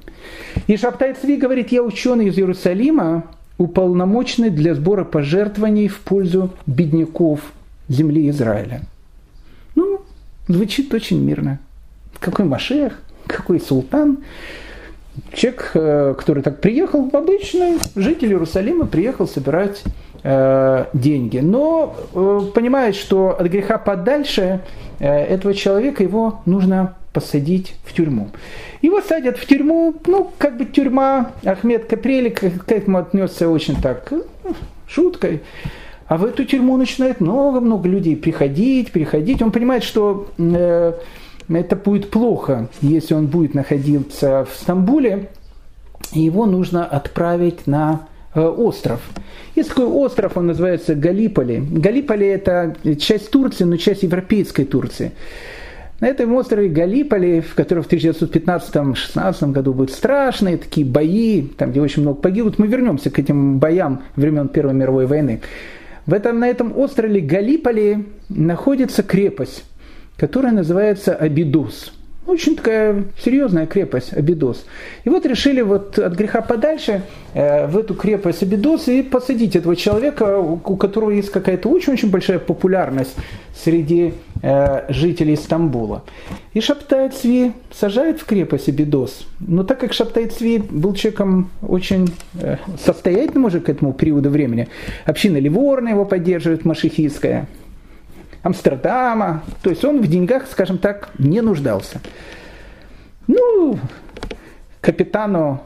И 0.66 0.76
Шаптает 0.76 1.18
Сви 1.18 1.36
говорит, 1.36 1.70
я 1.70 1.82
ученый 1.82 2.28
из 2.28 2.38
Иерусалима, 2.38 3.24
уполномоченный 3.58 4.48
для 4.48 4.74
сбора 4.74 5.04
пожертвований 5.04 5.88
в 5.88 6.00
пользу 6.00 6.50
бедняков 6.66 7.40
земли 7.88 8.30
Израиля. 8.30 8.82
Ну, 9.74 10.00
звучит 10.48 10.94
очень 10.94 11.22
мирно. 11.22 11.58
Какой 12.18 12.46
Машех, 12.46 12.98
какой 13.26 13.60
султан. 13.60 14.18
Человек, 15.32 15.70
э, 15.74 16.14
который 16.16 16.42
так 16.42 16.60
приехал, 16.60 17.08
обычный 17.12 17.78
житель 17.94 18.28
Иерусалима, 18.28 18.86
приехал 18.86 19.26
собирать 19.26 19.82
э, 20.22 20.86
деньги. 20.92 21.38
Но 21.38 21.96
э, 22.14 22.40
понимает, 22.54 22.94
что 22.94 23.36
от 23.38 23.46
греха 23.46 23.78
подальше 23.78 24.60
этого 24.98 25.54
человека 25.54 26.02
его 26.02 26.42
нужно 26.44 26.94
посадить 27.14 27.74
в 27.84 27.94
тюрьму. 27.94 28.28
Его 28.82 29.00
садят 29.00 29.38
в 29.38 29.46
тюрьму, 29.46 29.94
ну, 30.06 30.30
как 30.36 30.58
бы 30.58 30.66
тюрьма, 30.66 31.32
Ахмед 31.42 31.86
Капрели 31.86 32.28
к, 32.28 32.70
этому 32.70 32.98
отнесся 32.98 33.48
очень 33.48 33.80
так, 33.80 34.12
шуткой. 34.86 35.40
А 36.06 36.16
в 36.16 36.24
эту 36.24 36.44
тюрьму 36.44 36.76
начинает 36.76 37.20
много-много 37.20 37.88
людей 37.88 38.16
приходить, 38.16 38.90
приходить. 38.90 39.40
Он 39.42 39.52
понимает, 39.52 39.84
что 39.84 40.28
э, 40.38 40.92
это 41.58 41.76
будет 41.76 42.10
плохо, 42.10 42.68
если 42.80 43.14
он 43.14 43.26
будет 43.26 43.54
находиться 43.54 44.46
в 44.50 44.54
Стамбуле, 44.54 45.30
его 46.12 46.46
нужно 46.46 46.84
отправить 46.84 47.66
на 47.66 48.08
э, 48.34 48.40
остров. 48.40 49.00
Есть 49.56 49.70
такой 49.70 49.86
остров, 49.86 50.36
он 50.36 50.46
называется 50.46 50.94
Галиполи. 50.94 51.58
Галиполи– 51.60 52.26
это 52.28 52.76
часть 52.98 53.30
Турции, 53.30 53.64
но 53.64 53.76
часть 53.76 54.02
европейской 54.02 54.64
Турции. 54.64 55.12
На 56.00 56.06
этом 56.08 56.32
острове 56.34 56.68
Галиполи, 56.68 57.40
в 57.40 57.54
котором 57.54 57.82
в 57.82 57.88
1915-16 57.88 59.52
году 59.52 59.74
будут 59.74 59.92
страшные 59.92 60.56
такие 60.56 60.86
бои, 60.86 61.42
там, 61.42 61.72
где 61.72 61.80
очень 61.80 62.02
много 62.02 62.20
погибут, 62.20 62.58
мы 62.58 62.68
вернемся 62.68 63.10
к 63.10 63.18
этим 63.18 63.58
боям 63.58 64.02
времен 64.16 64.48
Первой 64.48 64.72
мировой 64.72 65.06
войны. 65.06 65.42
В 66.06 66.14
этом, 66.14 66.40
на 66.40 66.48
этом 66.48 66.76
острове 66.76 67.20
Галиполи 67.20 68.06
находится 68.30 69.02
крепость, 69.02 69.64
которая 70.20 70.52
называется 70.52 71.14
Абидос. 71.14 71.92
Очень 72.26 72.54
такая 72.54 73.04
серьезная 73.24 73.66
крепость 73.66 74.12
Абидос. 74.12 74.66
И 75.04 75.08
вот 75.08 75.24
решили 75.24 75.62
вот 75.62 75.98
от 75.98 76.12
греха 76.12 76.42
подальше 76.42 77.00
э, 77.32 77.66
в 77.66 77.78
эту 77.78 77.94
крепость 77.94 78.42
Абидос 78.42 78.88
и 78.88 79.02
посадить 79.02 79.56
этого 79.56 79.74
человека, 79.74 80.38
у, 80.38 80.76
которого 80.76 81.10
есть 81.10 81.30
какая-то 81.30 81.70
очень-очень 81.70 82.10
большая 82.10 82.38
популярность 82.38 83.16
среди 83.64 84.12
э, 84.42 84.92
жителей 84.92 85.36
Стамбула. 85.36 86.04
И 86.52 86.60
Шаптай 86.60 87.08
Цви 87.08 87.52
сажает 87.72 88.20
в 88.20 88.26
крепость 88.26 88.68
Абидос. 88.68 89.26
Но 89.40 89.64
так 89.64 89.80
как 89.80 89.94
Шаптай 89.94 90.26
Цви 90.26 90.58
был 90.58 90.92
человеком 90.92 91.48
очень 91.66 92.12
э, 92.34 92.58
состоятельным 92.84 93.46
уже 93.46 93.60
к 93.60 93.70
этому 93.70 93.94
периоду 93.94 94.28
времени, 94.28 94.68
община 95.06 95.38
Ливорна 95.38 95.88
его 95.88 96.04
поддерживает, 96.04 96.66
Машихийская, 96.66 97.48
Амстердама. 98.42 99.42
То 99.62 99.70
есть 99.70 99.84
он 99.84 100.00
в 100.00 100.06
деньгах, 100.06 100.46
скажем 100.50 100.78
так, 100.78 101.10
не 101.18 101.40
нуждался. 101.40 102.00
Ну, 103.26 103.78
капитану 104.80 105.60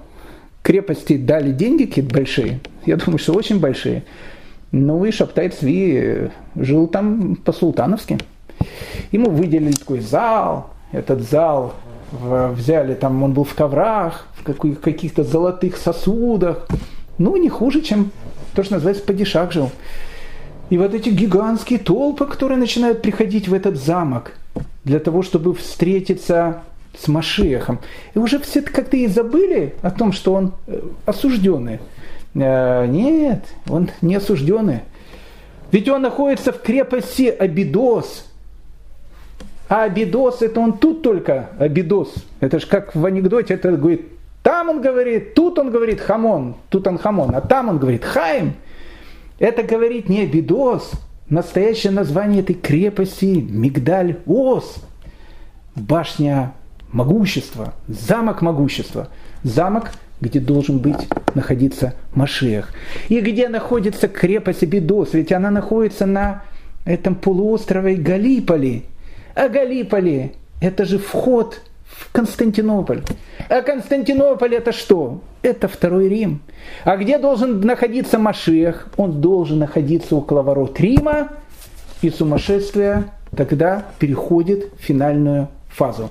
крепости 0.62 1.16
дали 1.16 1.52
деньги 1.52 1.84
какие-то 1.84 2.14
большие. 2.14 2.60
Я 2.86 2.96
думаю, 2.96 3.18
что 3.18 3.34
очень 3.34 3.60
большие. 3.60 4.05
Ну 4.72 5.05
и 5.05 5.10
Шаптай 5.12 5.51
Цви 5.51 6.30
жил 6.56 6.88
там 6.88 7.36
по-султановски. 7.36 8.18
Ему 9.12 9.30
выделили 9.30 9.72
такой 9.72 10.01
зал. 10.01 10.70
Этот 10.90 11.22
зал 11.22 11.74
взяли, 12.10 12.94
там 12.94 13.22
он 13.22 13.32
был 13.32 13.44
в 13.44 13.55
коврах, 13.55 14.26
в 14.36 14.76
каких-то 14.76 15.22
золотых 15.24 15.76
сосудах. 15.76 16.66
Ну, 17.18 17.36
не 17.36 17.48
хуже, 17.48 17.80
чем 17.80 18.10
то, 18.55 18.62
что 18.62 18.74
называется 18.74 19.05
падишах 19.05 19.52
жил. 19.52 19.70
И 20.74 20.76
вот 20.76 20.92
эти 20.92 21.09
гигантские 21.09 21.78
толпы, 21.78 22.26
которые 22.26 22.59
начинают 22.59 23.01
приходить 23.01 23.46
в 23.46 23.55
этот 23.55 23.76
замок 23.76 24.32
для 24.82 24.98
того, 24.98 25.22
чтобы 25.22 25.55
встретиться 25.55 26.64
с 26.98 27.06
Машехом. 27.06 27.78
И 28.14 28.18
уже 28.18 28.40
все 28.40 28.60
как-то 28.60 28.96
и 28.96 29.06
забыли 29.06 29.76
о 29.82 29.92
том, 29.92 30.10
что 30.10 30.34
он 30.34 30.52
э, 30.66 30.80
осужденный. 31.06 31.78
Э, 32.34 32.86
нет, 32.86 33.44
он 33.68 33.88
не 34.02 34.16
осужденный. 34.16 34.80
Ведь 35.70 35.88
он 35.88 36.02
находится 36.02 36.51
в 36.51 36.60
крепости 36.60 37.28
Абидос. 37.28 38.26
А 39.68 39.84
Абидос 39.84 40.42
это 40.42 40.59
он 40.59 40.72
тут 40.78 41.02
только, 41.02 41.51
Абидос. 41.60 42.14
Это 42.40 42.59
же 42.59 42.66
как 42.66 42.96
в 42.96 43.06
анекдоте, 43.06 43.55
это 43.55 43.70
говорит, 43.76 44.09
там 44.42 44.70
он 44.70 44.82
говорит, 44.82 45.34
тут 45.34 45.56
он 45.60 45.70
говорит 45.70 46.01
Хамон, 46.01 46.56
тут 46.68 46.88
он 46.88 46.98
Хамон, 46.98 47.32
а 47.32 47.40
там 47.40 47.68
он 47.68 47.78
говорит 47.78 48.05
Хаим. 48.05 48.55
Это 49.45 49.62
говорит 49.62 50.09
не 50.09 50.23
Абидос, 50.23 50.93
настоящее 51.29 51.93
название 51.93 52.41
этой 52.41 52.55
крепости 52.55 53.27
Мигдаль-Ос, 53.27 54.77
башня 55.77 56.55
могущества, 56.91 57.75
замок 57.87 58.41
могущества, 58.41 59.11
замок, 59.43 59.91
где 60.23 60.41
должен 60.41 60.79
быть 60.79 61.07
находиться 61.35 61.93
Машех. 62.15 62.73
И 63.11 63.21
где 63.21 63.51
находится 63.51 64.09
крепость 64.09 64.62
Абидос, 64.62 65.12
ведь 65.12 65.31
она 65.31 65.51
находится 65.51 66.07
на 66.07 66.43
этом 66.87 67.15
полуострове 67.15 67.97
Галиполи. 67.97 68.85
А 69.35 69.51
Галиполи– 69.51 70.33
это 70.62 70.87
же 70.87 70.99
вход 70.99 71.61
в 71.97 72.11
Константинополь. 72.12 73.03
А 73.49 73.62
Константинополь 73.62 74.55
это 74.55 74.73
что? 74.73 75.21
Это 75.43 75.69
второй 75.69 76.09
Рим. 76.09 76.43
А 76.85 76.97
где 76.97 77.19
должен 77.19 77.61
находиться 77.61 78.19
Машех? 78.19 78.89
Он 78.97 79.21
должен 79.21 79.59
находиться 79.59 80.16
около 80.16 80.43
ворот 80.43 80.81
Рима, 80.81 81.29
и 82.03 82.11
сумасшествие 82.11 83.05
тогда 83.37 83.85
переходит 83.99 84.73
в 84.79 84.83
финальную 84.83 85.49
фазу. 85.69 86.11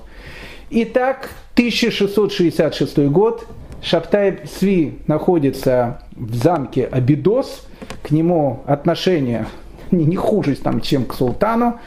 Итак, 0.70 1.30
1666 1.54 2.98
год, 3.08 3.46
Шаптай 3.82 4.40
Сви 4.46 4.98
находится 5.06 6.02
в 6.16 6.34
замке 6.34 6.86
Абидос, 6.86 7.66
к 8.02 8.10
нему 8.10 8.62
отношение 8.66 9.46
не 9.90 10.16
хуже, 10.16 10.56
там, 10.56 10.80
чем 10.80 11.04
к 11.04 11.14
султану, 11.14 11.78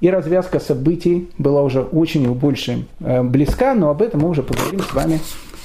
и 0.00 0.10
развязка 0.10 0.60
событий 0.60 1.28
была 1.38 1.62
уже 1.62 1.82
очень 1.82 2.24
и 2.24 2.28
больше 2.28 2.86
э, 3.00 3.22
близка, 3.22 3.74
но 3.74 3.90
об 3.90 4.02
этом 4.02 4.20
мы 4.20 4.28
уже 4.28 4.42
поговорим 4.42 4.80
с 4.80 4.92
вами 4.92 5.20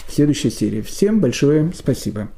в 0.08 0.14
следующей 0.14 0.49
серии. 0.49 0.82
Всем 0.82 1.20
большое 1.20 1.72
спасибо. 1.76 2.30